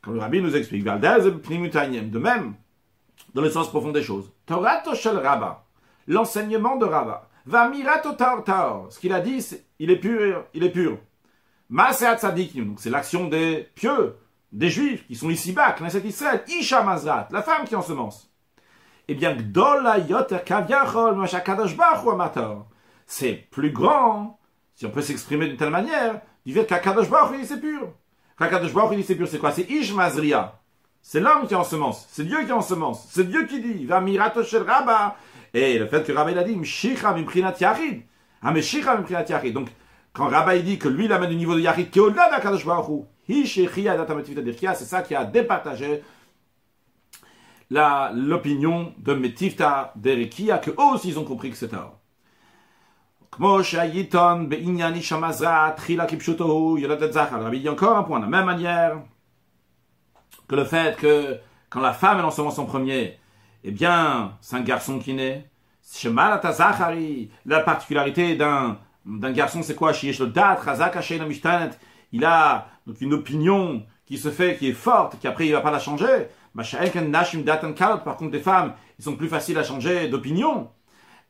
Quand 0.00 0.12
le 0.12 0.20
rabbi 0.20 0.40
nous 0.40 0.54
explique, 0.54 0.84
de 0.84 2.18
même, 2.18 2.54
dans 3.34 3.42
le 3.42 3.50
sens 3.50 3.68
profond 3.70 3.90
des 3.90 4.04
choses, 4.04 4.30
Torah 4.46 4.84
shel 4.94 5.16
Rabba, 5.18 5.64
l'enseignement 6.06 6.76
de 6.76 6.84
Rabba, 6.84 7.28
va 7.44 7.72
tar 8.16 8.86
ce 8.88 9.00
qu'il 9.00 9.12
a 9.12 9.18
dit, 9.18 9.44
il 9.80 9.90
est 9.90 9.96
pur, 9.96 10.44
il 10.54 10.62
est 10.62 10.70
pur. 10.70 10.98
Donc 11.70 12.78
c'est 12.78 12.90
l'action 12.90 13.26
des 13.26 13.68
pieux, 13.74 14.16
des 14.52 14.70
juifs 14.70 15.04
qui 15.08 15.16
sont 15.16 15.28
ici-bas, 15.28 15.72
Knesset 15.72 16.06
Israël, 16.06 16.44
Isha 16.46 16.84
Mazrat, 16.84 17.26
la 17.32 17.42
femme 17.42 17.64
qui 17.66 17.74
ensemence. 17.74 18.30
Eh 19.08 19.14
bien, 19.14 19.34
c'est 23.08 23.48
plus 23.50 23.72
grand, 23.72 24.38
si 24.74 24.86
on 24.86 24.90
peut 24.90 25.02
s'exprimer 25.02 25.48
d'une 25.48 25.56
telle 25.56 25.70
manière, 25.70 26.20
du 26.46 26.52
fait 26.52 26.66
qu'Akadosh 26.66 27.08
Baruch 27.08 27.38
il 27.40 27.46
c'est 27.46 27.60
pur. 27.60 27.92
Qu'Akadosh 28.38 28.70
il 28.92 29.04
c'est 29.04 29.16
pur, 29.16 29.26
c'est 29.26 29.38
quoi? 29.38 29.50
C'est 29.50 29.68
Ish 29.68 29.92
Mazria. 29.94 30.60
C'est 31.02 31.18
l'homme 31.18 31.48
qui 31.48 31.54
ensemence, 31.54 32.06
c'est 32.10 32.24
Dieu 32.24 32.44
qui 32.44 32.52
ensemence, 32.52 33.08
c'est 33.10 33.26
Dieu 33.28 33.46
qui 33.46 33.60
dit, 33.60 33.86
va 33.86 34.00
mirato 34.00 34.44
shel 34.44 34.62
Rabba. 34.62 35.16
Et 35.54 35.78
le 35.78 35.86
fait 35.86 36.06
que 36.06 36.12
Rabba 36.12 36.32
il 36.32 36.38
a 36.38 36.44
dit, 36.44 36.54
Mshicha 36.54 37.14
miprinat 37.14 37.56
yachid. 37.58 38.02
Ah, 38.42 38.52
Mshicha 38.52 38.96
miprinat 38.96 39.24
yachid. 39.24 39.54
Donc, 39.54 39.68
quand 40.12 40.28
Rabba 40.28 40.54
il 40.56 40.64
dit 40.64 40.78
que 40.78 40.88
lui 40.88 41.06
il 41.06 41.12
amène 41.12 41.30
du 41.30 41.36
niveau 41.36 41.54
de 41.54 41.60
Yachid 41.60 41.90
qui 41.90 41.98
est 41.98 42.02
au-delà 42.02 42.30
d'Akadosh 42.30 42.64
Baruch 42.64 43.04
c'est 43.28 44.74
ça 44.84 45.02
qui 45.02 45.14
a 45.14 45.24
départagé 45.24 46.02
l'opinion 47.70 48.94
de 48.98 49.12
Metifta 49.12 49.92
d'Erikia, 49.96 50.58
que 50.58 50.70
eux 50.70 50.94
aussi 50.94 51.08
ils 51.08 51.18
ont 51.18 51.24
compris 51.24 51.50
que 51.50 51.56
c'est 51.56 51.68
tard. 51.68 51.97
Il 57.52 57.60
dit 57.60 57.68
encore 57.68 57.96
un 57.96 58.02
point, 58.02 58.18
de 58.18 58.24
la 58.24 58.30
même 58.30 58.46
manière 58.46 58.98
que 60.48 60.56
le 60.56 60.64
fait 60.64 60.96
que 60.96 61.38
quand 61.70 61.80
la 61.80 61.92
femme 61.92 62.18
est 62.18 62.22
en 62.22 62.32
semence 62.32 62.58
en 62.58 62.64
premier, 62.64 63.18
eh 63.62 63.70
bien, 63.70 64.32
c'est 64.40 64.56
un 64.56 64.62
garçon 64.62 64.98
qui 64.98 65.14
naît. 65.14 65.48
La 67.46 67.60
particularité 67.60 68.34
d'un 68.34 68.76
garçon, 69.06 69.62
c'est 69.62 69.76
quoi? 69.76 69.92
Il 72.12 72.24
a 72.24 72.66
une 73.00 73.12
opinion 73.14 73.86
qui 74.06 74.18
se 74.18 74.30
fait, 74.30 74.56
qui 74.56 74.68
est 74.70 74.72
forte, 74.72 75.18
qui 75.20 75.28
après 75.28 75.46
il 75.46 75.52
va 75.52 75.60
pas 75.60 75.70
la 75.70 75.78
changer. 75.78 76.26
Par 76.54 78.16
contre, 78.16 78.32
les 78.32 78.40
femmes, 78.40 78.72
ils 78.98 79.04
sont 79.04 79.14
plus 79.16 79.28
faciles 79.28 79.58
à 79.58 79.62
changer 79.62 80.08
d'opinion. 80.08 80.70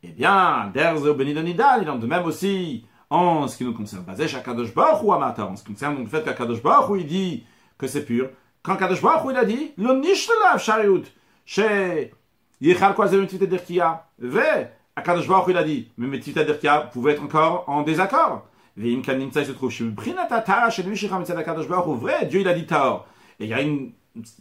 Eh 0.03 0.09
bien, 0.09 0.70
derzo 0.72 1.14
benidonidal, 1.14 1.82
il 1.82 1.90
en 1.90 1.96
de 1.96 2.07
même 2.07 2.24
aussi 2.24 2.84
en 3.11 3.49
ce 3.49 3.57
qui 3.57 3.64
nous 3.64 3.74
concerne. 3.74 4.05
Basé 4.05 4.26
Kadosh 4.26 4.72
ou 5.03 5.12
en 5.12 5.57
ce 5.57 5.62
qui 5.62 5.72
concerne 5.72 5.99
le 5.99 6.07
fait 6.07 6.24
qu'Akadosh 6.24 6.62
Baruch 6.62 7.01
il 7.01 7.07
dit 7.07 7.44
que 7.76 7.86
c'est 7.88 8.05
pur. 8.05 8.28
Quand 8.62 8.76
Kadosh 8.76 9.03
Baruch 9.03 9.26
il 9.30 9.36
a 9.36 9.44
dit, 9.44 9.72
le 9.76 9.94
nishtelav 9.94 10.59
shariut, 10.59 11.03
chez 11.44 12.12
Yechal 12.61 12.94
Kwazem 12.94 13.26
Derkia, 13.26 14.05
ve, 14.20 14.68
Akadosh 14.94 15.26
Baruch 15.26 15.46
il 15.49 15.57
a 15.57 15.64
dit, 15.64 15.90
mais 15.96 16.07
Metivita 16.07 16.44
Derkia 16.44 16.80
pouvait 16.92 17.12
être 17.12 17.22
encore 17.22 17.64
en 17.66 17.82
désaccord. 17.82 18.46
Veim 18.76 19.03
Kanim 19.03 19.32
se 19.32 19.51
trouve 19.51 19.70
chez 19.70 19.84
Prinata 19.90 20.40
Tara, 20.40 20.70
chez 20.70 20.84
lui, 20.84 20.94
chez 20.94 21.11
Akadosh 21.11 21.66
Baruch 21.66 21.99
vrai, 21.99 22.26
Dieu 22.26 22.40
il 22.40 22.49
a 22.49 22.55
dit 22.55 22.66
Taor. 22.66 23.07
Et 23.40 23.44
il 23.44 23.51
y 23.51 23.55
a 23.55 23.62
une 23.62 23.92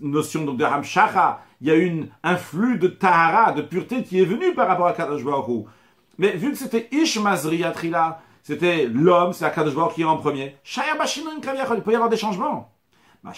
notion 0.02 0.44
donc 0.46 0.58
de 0.58 0.64
Ramshacha, 0.64 1.42
il 1.62 1.68
y 1.68 1.72
a 1.72 1.76
une, 1.76 2.10
un 2.24 2.36
flux 2.38 2.78
de 2.78 2.88
Tahara, 2.88 3.52
de 3.52 3.62
pureté 3.62 4.04
qui 4.04 4.22
est 4.22 4.26
venu 4.26 4.54
par 4.54 4.68
rapport 4.68 4.88
à 4.88 4.94
Kadosh 4.94 5.24
Mais 6.18 6.32
vu 6.32 6.52
que 6.52 6.58
c'était 6.58 6.88
Ish 6.92 7.20
Trila, 7.74 8.22
c'était 8.44 8.86
l'homme, 8.86 9.34
c'est 9.34 9.54
Kadosh 9.54 9.76
Baruch 9.76 9.94
qui 9.96 10.02
est 10.02 10.06
en 10.06 10.18
premier. 10.18 10.56
Il 10.66 11.82
peut 11.84 11.92
y 11.92 11.96
avoir 11.96 12.10
des 12.10 12.18
changements. 12.18 12.72
Par 13.24 13.34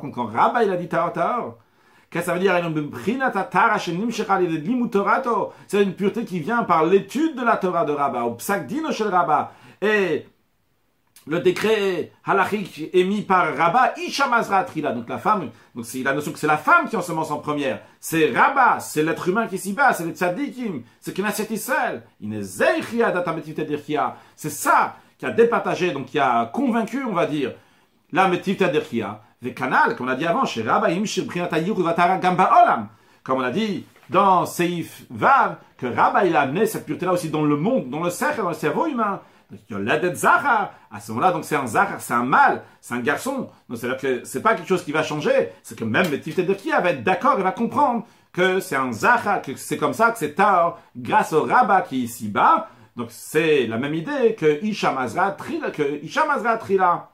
contre, 0.00 0.14
quand 0.14 0.26
Rabba 0.26 0.64
il 0.64 0.70
a 0.70 0.76
dit 0.76 0.88
Taor, 0.88 1.58
Qu'est-ce 2.10 2.24
que 2.24 2.30
ça 2.30 2.34
veut 2.34 2.40
dire 2.40 2.54
C'est 5.66 5.82
une 5.82 5.94
pureté 5.94 6.24
qui 6.24 6.40
vient 6.40 6.62
par 6.64 6.86
l'étude 6.86 7.36
de 7.36 7.44
la 7.44 7.58
Torah 7.58 7.84
de 7.84 7.92
Rabba, 7.92 8.22
au 8.22 8.34
psak 8.34 8.70
shel 8.92 9.08
Rabba. 9.08 9.52
Et 9.82 10.26
le 11.28 11.40
décret 11.40 12.12
halachique 12.24 12.88
émis 12.92 13.22
par 13.22 13.54
Rabba, 13.56 13.92
Isha 13.98 14.26
Mazra 14.28 14.64
Trila, 14.64 14.92
donc 14.92 15.08
la 15.08 15.18
femme, 15.18 15.50
donc 15.74 15.84
c'est 15.84 16.02
la 16.02 16.14
notion 16.14 16.32
que 16.32 16.38
c'est 16.38 16.46
la 16.46 16.56
femme 16.56 16.88
qui 16.88 16.96
ensemence 16.96 17.30
en 17.30 17.38
première. 17.38 17.80
C'est 18.00 18.30
Rabba, 18.30 18.80
c'est 18.80 19.02
l'être 19.02 19.28
humain 19.28 19.46
qui 19.46 19.56
est 19.56 19.58
ici-bas, 19.58 19.92
c'est 19.92 20.04
le 20.04 20.12
tzadikim, 20.12 20.82
c'est 21.00 21.14
Knesset 21.14 21.48
Israël. 21.50 22.02
C'est 24.36 24.50
ça 24.50 24.96
qui 25.18 25.26
a 25.26 25.30
départagé, 25.30 25.90
donc 25.90 26.06
qui 26.06 26.18
a 26.18 26.46
convaincu, 26.46 27.04
on 27.04 27.12
va 27.12 27.26
dire, 27.26 27.52
la 28.12 28.28
Metivta 28.28 28.68
Derkia. 28.68 29.20
Les 29.42 29.54
canals, 29.54 29.94
comme 29.96 30.08
on 30.08 30.10
a 30.10 30.16
dit 30.16 30.26
avant, 30.26 30.44
chez 30.44 30.62
Rabba 30.62 30.88
Shir 31.04 31.26
Gamba 31.26 32.50
Olam. 32.62 32.88
Comme 33.22 33.38
on 33.38 33.44
a 33.44 33.50
dit 33.50 33.84
dans 34.08 34.46
Seif 34.46 35.04
Vav, 35.10 35.56
que 35.76 35.86
Rabba 35.86 36.24
il 36.24 36.34
a 36.34 36.40
amené 36.40 36.66
cette 36.66 36.86
pureté-là 36.86 37.12
aussi 37.12 37.28
dans 37.28 37.44
le 37.44 37.56
monde, 37.56 37.90
dans 37.90 38.02
le 38.02 38.10
cercle, 38.10 38.42
dans 38.42 38.48
le 38.48 38.54
cerveau 38.54 38.86
humain. 38.86 39.20
L'adet 39.70 40.14
Zahar, 40.14 40.74
à 40.90 41.00
ce 41.00 41.10
moment-là, 41.12 41.32
donc 41.32 41.44
c'est 41.44 41.56
un 41.56 41.66
Zahar, 41.66 42.00
c'est 42.00 42.12
un 42.12 42.24
mâle, 42.24 42.62
c'est 42.82 42.94
un 42.94 43.00
garçon. 43.00 43.48
Donc 43.68 43.78
c'est-à-dire 43.78 43.98
que 43.98 44.24
c'est 44.24 44.42
pas 44.42 44.54
quelque 44.54 44.68
chose 44.68 44.84
qui 44.84 44.92
va 44.92 45.02
changer, 45.02 45.52
c'est 45.62 45.78
que 45.78 45.84
même 45.84 46.10
le 46.10 46.18
de 46.18 46.54
qui 46.54 46.70
va 46.70 46.90
être 46.90 47.02
d'accord, 47.02 47.34
il 47.38 47.44
va 47.44 47.52
comprendre 47.52 48.06
que 48.32 48.60
c'est 48.60 48.76
un 48.76 48.92
Zahar, 48.92 49.40
que 49.40 49.56
c'est 49.56 49.78
comme 49.78 49.94
ça, 49.94 50.10
que 50.10 50.18
c'est 50.18 50.34
tard, 50.34 50.78
grâce 50.96 51.32
au 51.32 51.44
Rabba 51.44 51.80
qui 51.80 51.96
est 51.96 52.04
ici 52.04 52.28
bas. 52.28 52.68
Donc 52.94 53.08
c'est 53.10 53.66
la 53.66 53.78
même 53.78 53.94
idée 53.94 54.34
que 54.34 54.62
Isha 54.62 54.92
Mazra 54.92 55.30
Trila, 55.30 55.70
que 55.70 56.04
Isha 56.04 56.24
Trila. 56.58 57.10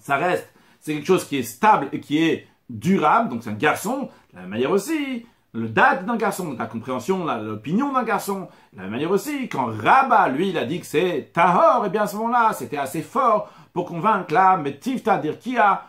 Ça 0.00 0.16
reste, 0.16 0.52
c'est 0.80 0.92
quelque 0.92 1.06
chose 1.06 1.24
qui 1.26 1.38
est 1.38 1.42
stable 1.42 1.88
et 1.92 2.00
qui 2.00 2.22
est 2.22 2.46
durable, 2.68 3.30
donc 3.30 3.42
c'est 3.42 3.50
un 3.50 3.54
garçon, 3.54 4.10
de 4.30 4.36
la 4.36 4.42
même 4.42 4.50
manière 4.50 4.70
aussi, 4.70 5.26
le 5.54 5.68
date 5.68 6.04
d'un 6.04 6.16
garçon, 6.16 6.56
la 6.58 6.66
compréhension, 6.66 7.24
l'opinion 7.24 7.92
d'un 7.92 8.02
garçon. 8.02 8.48
De 8.72 8.78
la 8.78 8.82
même 8.82 8.90
manière 8.90 9.12
aussi, 9.12 9.48
quand 9.48 9.66
Rabat, 9.66 10.28
lui, 10.30 10.48
il 10.48 10.58
a 10.58 10.64
dit 10.64 10.80
que 10.80 10.86
c'est 10.86 11.30
Tahor, 11.32 11.84
et 11.84 11.86
eh 11.86 11.90
bien 11.90 12.02
à 12.02 12.06
ce 12.08 12.16
moment-là, 12.16 12.52
c'était 12.52 12.76
assez 12.76 13.02
fort 13.02 13.48
pour 13.72 13.86
convaincre 13.86 14.34
la 14.34 14.56
Metivta 14.56 15.14
a 15.14 15.86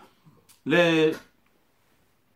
les, 0.67 1.11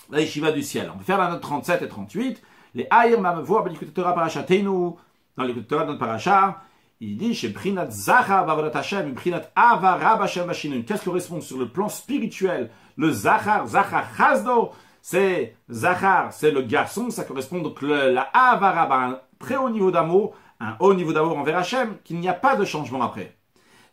la 0.09 0.21
yeshiva 0.21 0.51
du 0.51 0.63
ciel. 0.63 0.91
On 0.93 0.97
va 0.97 1.03
faire 1.03 1.19
la 1.19 1.29
note 1.29 1.41
37 1.41 1.83
et 1.83 1.87
38. 1.87 2.41
Les 2.73 2.87
Aïr 2.89 3.21
Mamavoa, 3.21 3.69
l'écoute 3.69 3.93
Torah 3.93 4.13
Parashatenu, 4.15 4.95
dans 5.37 5.43
l'écoute 5.43 5.67
Torah 5.67 5.85
dans 5.85 5.97
Parashat, 5.97 6.61
il 6.99 7.15
dit 7.15 7.33
chez 7.33 7.49
Prinat 7.53 7.91
Zachar 7.91 8.45
Bavodat 8.45 8.77
Hashem, 8.77 9.13
Prinat 9.13 9.51
Hashem 9.55 10.83
Qu'est-ce 10.83 10.99
qui 10.99 11.05
correspond 11.05 11.41
sur 11.41 11.57
le 11.57 11.67
plan 11.67 11.89
spirituel 11.89 12.71
Le 12.97 13.11
Zachar, 13.11 13.67
Zachar 13.67 14.05
Chazdo, 14.17 14.71
c'est 15.01 15.55
Zachar, 15.69 16.33
c'est 16.33 16.51
le 16.51 16.61
garçon, 16.61 17.09
ça 17.09 17.23
correspond 17.23 17.59
donc 17.59 17.81
le, 17.81 18.11
la 18.11 18.29
Avaraba, 18.33 18.95
un 18.95 19.19
très 19.39 19.55
haut 19.55 19.69
niveau 19.69 19.91
d'amour, 19.91 20.35
un 20.59 20.75
haut 20.79 20.93
niveau 20.93 21.13
d'amour 21.13 21.37
envers 21.37 21.57
Hachem, 21.57 21.97
qu'il 22.03 22.19
n'y 22.19 22.27
a 22.27 22.33
pas 22.33 22.55
de 22.55 22.65
changement 22.65 23.01
après. 23.01 23.35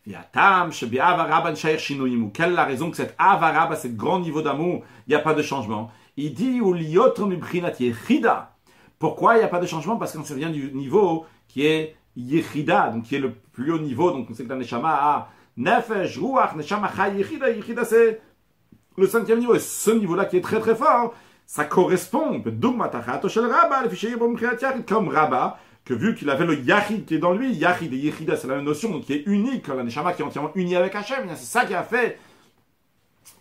Quelle 0.05 0.21
est 2.51 2.55
la 2.55 2.65
raison 2.65 2.89
que 2.91 2.97
cette 2.97 3.15
Avaraba, 3.17 3.75
ce 3.75 3.87
grand 3.89 4.19
niveau 4.19 4.41
d'amour, 4.41 4.83
il 5.05 5.09
n'y 5.09 5.15
a 5.15 5.19
pas 5.19 5.33
de 5.33 5.41
changement? 5.41 5.91
Il 6.15 6.33
dit 6.33 6.61
Pourquoi 8.99 9.35
il 9.35 9.39
n'y 9.39 9.43
a 9.43 9.47
pas 9.49 9.59
de 9.59 9.65
changement? 9.65 9.97
Parce 9.97 10.15
qu'on 10.15 10.23
se 10.23 10.33
vient 10.33 10.49
du 10.49 10.71
niveau 10.73 11.25
qui 11.47 11.65
est 11.65 11.95
Yechida, 12.15 12.89
donc 12.89 13.03
qui 13.03 13.15
est 13.15 13.19
le 13.19 13.33
plus 13.33 13.71
haut 13.71 13.79
niveau, 13.79 14.11
donc 14.11 14.27
on 14.29 14.33
sait 14.33 14.43
que 14.43 14.49
la 14.49 14.55
Neshama 14.55 14.89
a 14.89 15.29
Nefesh, 15.57 16.17
Ruach, 16.17 16.55
Neshama 16.55 16.89
Chai, 16.95 17.17
Yechida 17.17 17.85
c'est 17.85 18.21
le 18.97 19.07
cinquième 19.07 19.39
niveau, 19.39 19.55
et 19.55 19.59
ce 19.59 19.91
niveau-là 19.91 20.25
qui 20.25 20.37
est 20.37 20.41
très 20.41 20.59
très 20.59 20.75
fort, 20.75 21.13
ça 21.45 21.65
correspond, 21.65 22.43
comme 24.85 25.09
Rabba, 25.09 25.59
que 25.85 25.93
vu 25.93 26.15
qu'il 26.15 26.29
avait 26.29 26.45
le 26.45 26.55
Yachid 26.55 27.05
qui 27.05 27.15
est 27.15 27.19
dans 27.19 27.33
lui, 27.33 27.53
Yachid 27.53 27.93
et 27.93 27.97
Yechida, 27.97 28.35
c'est 28.35 28.47
la 28.47 28.55
même 28.55 28.65
notion, 28.65 28.99
qui 28.99 29.13
est 29.13 29.23
unique, 29.25 29.67
la 29.67 29.83
Neshama 29.83 30.13
qui 30.13 30.21
est 30.21 30.25
entièrement 30.25 30.51
unie 30.55 30.75
avec 30.75 30.93
Hachem, 30.95 31.25
c'est 31.29 31.45
ça 31.45 31.65
qui 31.65 31.73
a 31.73 31.83
fait 31.83 32.19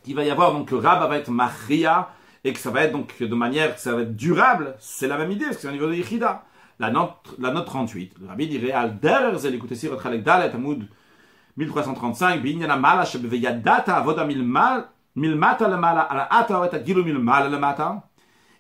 qu'il 0.05 0.15
va 0.15 0.25
y 0.25 0.31
avoir, 0.31 0.53
donc 0.53 0.69
que 0.69 0.75
Rabba 0.75 1.07
va 1.09 1.17
être 1.19 1.31
Mahria, 1.31 2.11
et 2.45 2.53
que 2.53 2.59
ça 2.61 2.71
va 2.71 2.85
être 2.85 2.93
donc 2.93 3.21
de 3.21 3.35
manière 3.35 3.75
que 3.75 3.81
ça 3.81 3.95
va 3.95 4.03
être 4.03 4.15
durable, 4.15 4.77
c'est 4.79 5.09
la 5.09 5.19
même 5.19 5.33
idée, 5.33 5.47
parce 5.47 5.57
que 5.57 5.63
c'est 5.63 5.69
au 5.69 5.73
niveau 5.73 5.89
de 5.89 5.95
Yechida. 5.95 6.45
la 6.79 6.91
note, 6.91 7.35
la 7.39 7.51
note 7.51 7.67
38. 7.67 8.13
Le 8.21 8.29
rabbi 8.29 8.47
dirait 8.47 8.73
Al 8.73 8.99
der 9.01 9.37
zel 9.39 9.59
si 9.73 9.89
votre 9.89 10.09
Dalet 10.09 10.55
Amoud 10.55 10.87
1335 11.57 12.43
Binyana 12.43 12.77
mala 12.77 13.05
shebeveyadata 13.05 13.97
avoda 13.97 14.25
milmal 14.25 14.89
milmata 15.17 15.69
lemala 15.69 16.03
ala 16.03 16.29
ataoreta 16.31 16.79
gilu 16.85 17.03
milmala 17.03 17.49
lemata. 17.49 18.03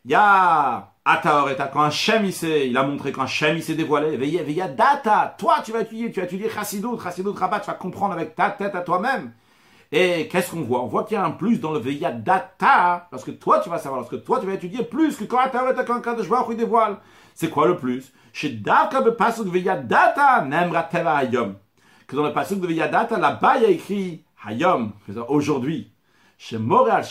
Il 0.04 0.12
y 0.12 0.14
a 0.14 0.92
Ataoreta, 1.08 1.68
quand 1.68 1.82
Hachem 1.82 2.24
il, 2.24 2.32
s'est- 2.32 2.68
il 2.68 2.76
a 2.76 2.82
montré, 2.82 3.12
quand 3.12 3.22
Hachem 3.22 3.56
il 3.56 3.62
s'est 3.62 3.76
dévoilé, 3.76 4.16
veillez, 4.16 4.42
veillez, 4.42 4.64
data, 4.76 5.36
toi 5.38 5.58
tu 5.64 5.70
vas 5.70 5.82
étudier, 5.82 6.10
tu 6.10 6.18
vas 6.18 6.26
étudier 6.26 6.50
Chassidut, 6.50 6.98
Chassidut 7.00 7.28
Rabat, 7.28 7.60
tu 7.60 7.66
vas 7.68 7.74
comprendre 7.74 8.12
avec 8.14 8.34
ta 8.34 8.50
tête 8.50 8.74
à 8.74 8.80
toi-même. 8.80 9.32
Et 9.92 10.26
qu'est-ce 10.26 10.50
qu'on 10.50 10.62
voit? 10.62 10.82
On 10.82 10.86
voit 10.86 11.04
qu'il 11.04 11.14
y 11.16 11.20
a 11.20 11.24
un 11.24 11.30
plus 11.30 11.60
dans 11.60 11.70
le 11.70 11.78
veillà 11.78 12.10
data, 12.10 13.06
parce 13.08 13.22
que 13.22 13.30
toi 13.30 13.60
tu 13.60 13.68
vas 13.70 13.78
savoir, 13.78 14.00
parce 14.00 14.10
que 14.10 14.16
toi 14.16 14.40
tu 14.40 14.46
vas 14.46 14.54
étudier 14.54 14.82
plus 14.82 15.16
que 15.16 15.22
quand 15.24 15.38
Ataoreta, 15.38 15.84
quand 15.84 16.00
Kadosh 16.00 16.28
Baruch 16.28 16.48
il 16.50 16.56
dévoile. 16.56 16.96
C'est 17.34 17.50
quoi 17.50 17.68
le 17.68 17.76
plus? 17.76 18.12
Chez 18.32 18.48
Daka 18.48 19.00
be 19.00 19.10
pasuk 19.10 19.46
veillà 19.46 19.76
data, 19.76 20.44
nemra 20.44 20.82
teva 20.82 21.16
hayom. 21.18 21.54
Que 22.08 22.16
dans 22.16 22.24
le 22.24 22.32
pasuk 22.32 22.58
de 22.60 22.66
veillà 22.66 22.88
data, 22.88 23.16
là-bas 23.16 23.58
il 23.58 23.62
y 23.62 23.66
a 23.66 23.70
écrit 23.70 24.24
hayom, 24.44 24.90
aujourd'hui. 25.28 25.92
Chez 26.38 26.58
Moral. 26.58 27.04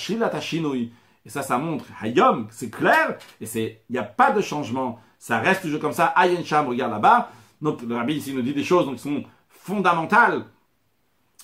Et 1.25 1.29
ça, 1.29 1.41
ça 1.41 1.57
montre, 1.57 1.85
Hayom, 2.01 2.47
c'est 2.51 2.69
clair, 2.69 3.17
et 3.41 3.47
c'est, 3.47 3.81
il 3.89 3.93
n'y 3.93 3.97
a 3.97 4.03
pas 4.03 4.31
de 4.31 4.41
changement. 4.41 4.99
Ça 5.17 5.39
reste 5.39 5.63
toujours 5.63 5.79
comme 5.79 5.91
ça. 5.91 6.13
Ayen 6.15 6.43
Sham, 6.43 6.67
regarde 6.67 6.91
là-bas. 6.91 7.31
Donc, 7.61 7.81
le 7.81 7.95
rabbi 7.95 8.13
ici 8.15 8.33
nous 8.33 8.43
dit 8.43 8.53
des 8.53 8.63
choses 8.63 8.87
qui 8.91 8.99
sont 8.99 9.23
fondamentales 9.49 10.45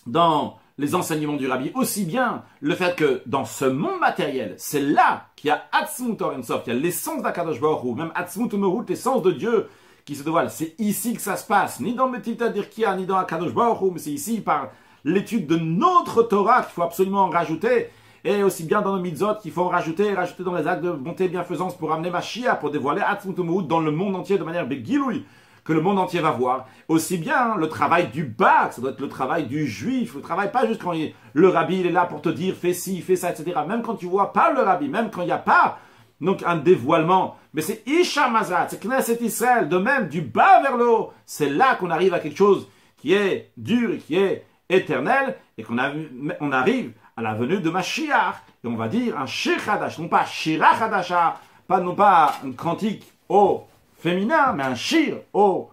dans 0.06 0.60
les 0.78 0.94
enseignements 0.94 1.36
du 1.36 1.48
rabbi. 1.48 1.72
Aussi 1.74 2.06
bien 2.06 2.44
le 2.60 2.76
fait 2.76 2.96
que 2.96 3.24
dans 3.26 3.46
ce 3.46 3.66
monde 3.66 4.00
matériel, 4.00 4.54
c'est 4.58 4.82
là 4.82 5.28
qu'il 5.36 5.48
y 5.48 5.52
a 5.52 5.64
Atzmut 5.72 6.22
Orensof, 6.22 6.64
il 6.68 6.74
y 6.74 6.76
a 6.76 6.80
l'essence 6.80 7.24
d'Akadosh 7.24 7.60
Baruch 7.60 7.96
même 7.98 8.12
Atzmut 8.14 8.54
Merut, 8.54 8.86
l'essence 8.88 9.24
de 9.24 9.32
Dieu 9.32 9.68
qui 10.06 10.16
se 10.16 10.24
dévoile. 10.24 10.50
C'est 10.52 10.76
ici 10.80 11.14
que 11.14 11.22
ça 11.22 11.38
se 11.38 11.46
passe, 11.46 11.80
ni 11.80 11.94
dans 11.94 12.08
Metita 12.08 12.50
Dirkia, 12.50 12.96
ni 12.96 13.06
dans 13.06 13.18
Akadosh 13.18 13.54
Baruch 13.54 13.92
mais 13.94 14.00
c'est 14.00 14.12
ici 14.12 14.42
par 14.42 14.70
l'étude 15.04 15.48
de 15.48 15.56
notre 15.56 16.24
Torah 16.24 16.62
qu'il 16.62 16.74
faut 16.74 16.84
absolument 16.84 17.24
en 17.24 17.30
rajouter 17.30 17.90
et 18.24 18.44
aussi 18.44 18.64
bien 18.64 18.82
dans 18.82 18.96
nos 18.96 19.02
mitzvot 19.02 19.36
qu'il 19.42 19.52
faut 19.52 19.64
en 19.64 19.70
rajouter 19.70 20.14
rajouter 20.14 20.44
dans 20.44 20.54
les 20.54 20.68
actes 20.68 20.84
de 20.84 20.92
bonté 20.92 21.26
et 21.26 21.30
bienfaisance 21.30 21.76
pour 21.76 21.92
amener 21.92 22.12
Mashiach, 22.12 22.60
pour 22.60 22.70
dévoiler 22.70 23.02
Atzmut 23.02 23.38
Merut 23.40 23.64
dans 23.64 23.80
le 23.80 23.92
monde 23.92 24.16
entier 24.16 24.38
de 24.38 24.44
manière 24.44 24.68
begiloui 24.68 25.26
que 25.64 25.74
le 25.74 25.82
monde 25.82 26.00
entier 26.00 26.20
va 26.20 26.32
voir. 26.32 26.68
Aussi 26.88 27.18
bien 27.18 27.56
le 27.56 27.70
travail 27.70 28.08
du 28.08 28.24
bac, 28.24 28.74
ça 28.74 28.82
doit 28.82 28.92
être 28.92 29.00
le 29.00 29.10
travail 29.10 29.46
du 29.46 29.68
juif, 29.68 30.16
le 30.16 30.22
travail 30.22 30.52
pas 30.52 30.66
juste 30.66 30.82
quand 30.82 30.94
le 31.34 31.48
rabbi 31.48 31.80
il 31.80 31.88
est 31.88 31.92
là 31.92 32.06
pour 32.06 32.22
te 32.22 32.30
dire 32.30 32.56
fais 32.56 32.74
ci, 32.74 33.02
fais 33.02 33.16
ça, 33.16 33.32
etc. 33.32 33.60
Même 33.68 33.82
quand 33.82 33.96
tu 33.96 34.08
vois 34.08 34.34
pas 34.34 34.52
le 34.52 34.62
rabbi, 34.62 34.88
même 34.88 35.10
quand 35.12 35.22
il 35.22 35.28
n'y 35.28 35.32
a 35.32 35.38
pas 35.38 35.78
donc 36.20 36.44
un 36.46 36.56
dévoilement. 36.56 37.36
Mais 37.54 37.62
c'est 37.62 37.84
Isha 37.88 38.30
Mazat, 38.30 38.68
c'est 38.70 38.80
Knesset 38.80 39.18
Israël, 39.22 39.68
de 39.68 39.78
même 39.78 40.08
du 40.08 40.22
bas 40.22 40.62
vers 40.62 40.78
le 40.78 40.90
haut. 40.90 41.14
C'est 41.26 41.50
là 41.50 41.76
qu'on 41.76 41.90
arrive 41.90 42.14
à 42.14 42.20
quelque 42.20 42.38
chose 42.38 42.68
qui 42.98 43.14
est 43.14 43.52
dur 43.58 43.98
qui 44.06 44.18
est 44.18 44.46
éternel 44.72 45.38
et 45.58 45.64
qu'on 45.64 45.78
arrive 45.78 46.94
à 47.16 47.22
la 47.22 47.34
venue 47.34 47.60
de 47.60 47.70
Mashiach. 47.70 48.36
Et 48.64 48.68
on 48.68 48.76
va 48.76 48.88
dire 48.88 49.20
un 49.20 49.26
Shir 49.26 49.58
Hadash, 49.68 50.00
non 50.00 50.08
pas 50.08 50.26
Shirach 50.26 50.82
Hadasha, 50.82 51.40
pas 51.68 51.80
non 51.80 51.96
pas 51.96 52.36
un 52.46 52.52
cantique 52.52 53.12
au 53.30 53.64
féminin, 53.98 54.54
mais 54.54 54.64
un 54.64 54.76
Shir 54.76 55.18
au 55.34 55.70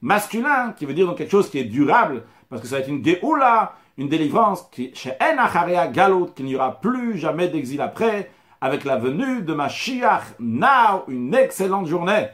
masculin, 0.00 0.72
qui 0.76 0.86
veut 0.86 0.94
dire 0.94 1.06
donc 1.06 1.18
quelque 1.18 1.30
chose 1.30 1.50
qui 1.50 1.58
est 1.58 1.64
durable, 1.64 2.22
parce 2.48 2.62
que 2.62 2.68
ça 2.68 2.76
va 2.76 2.82
être 2.82 2.88
une 2.88 3.04
Geoula, 3.04 3.74
une 3.98 4.08
délivrance, 4.08 4.68
qui, 4.72 4.92
chez 4.94 5.12
En 5.20 5.38
Acharea 5.38 5.88
Galot, 5.88 6.26
qu'il 6.26 6.46
n'y 6.46 6.56
aura 6.56 6.80
plus 6.80 7.18
jamais 7.18 7.48
d'exil 7.48 7.80
après, 7.80 8.30
avec 8.60 8.84
la 8.84 8.96
venue 8.96 9.42
de 9.42 9.54
Mashiach. 9.54 10.22
Now, 10.38 11.04
une 11.08 11.34
excellente 11.34 11.86
journée. 11.86 12.28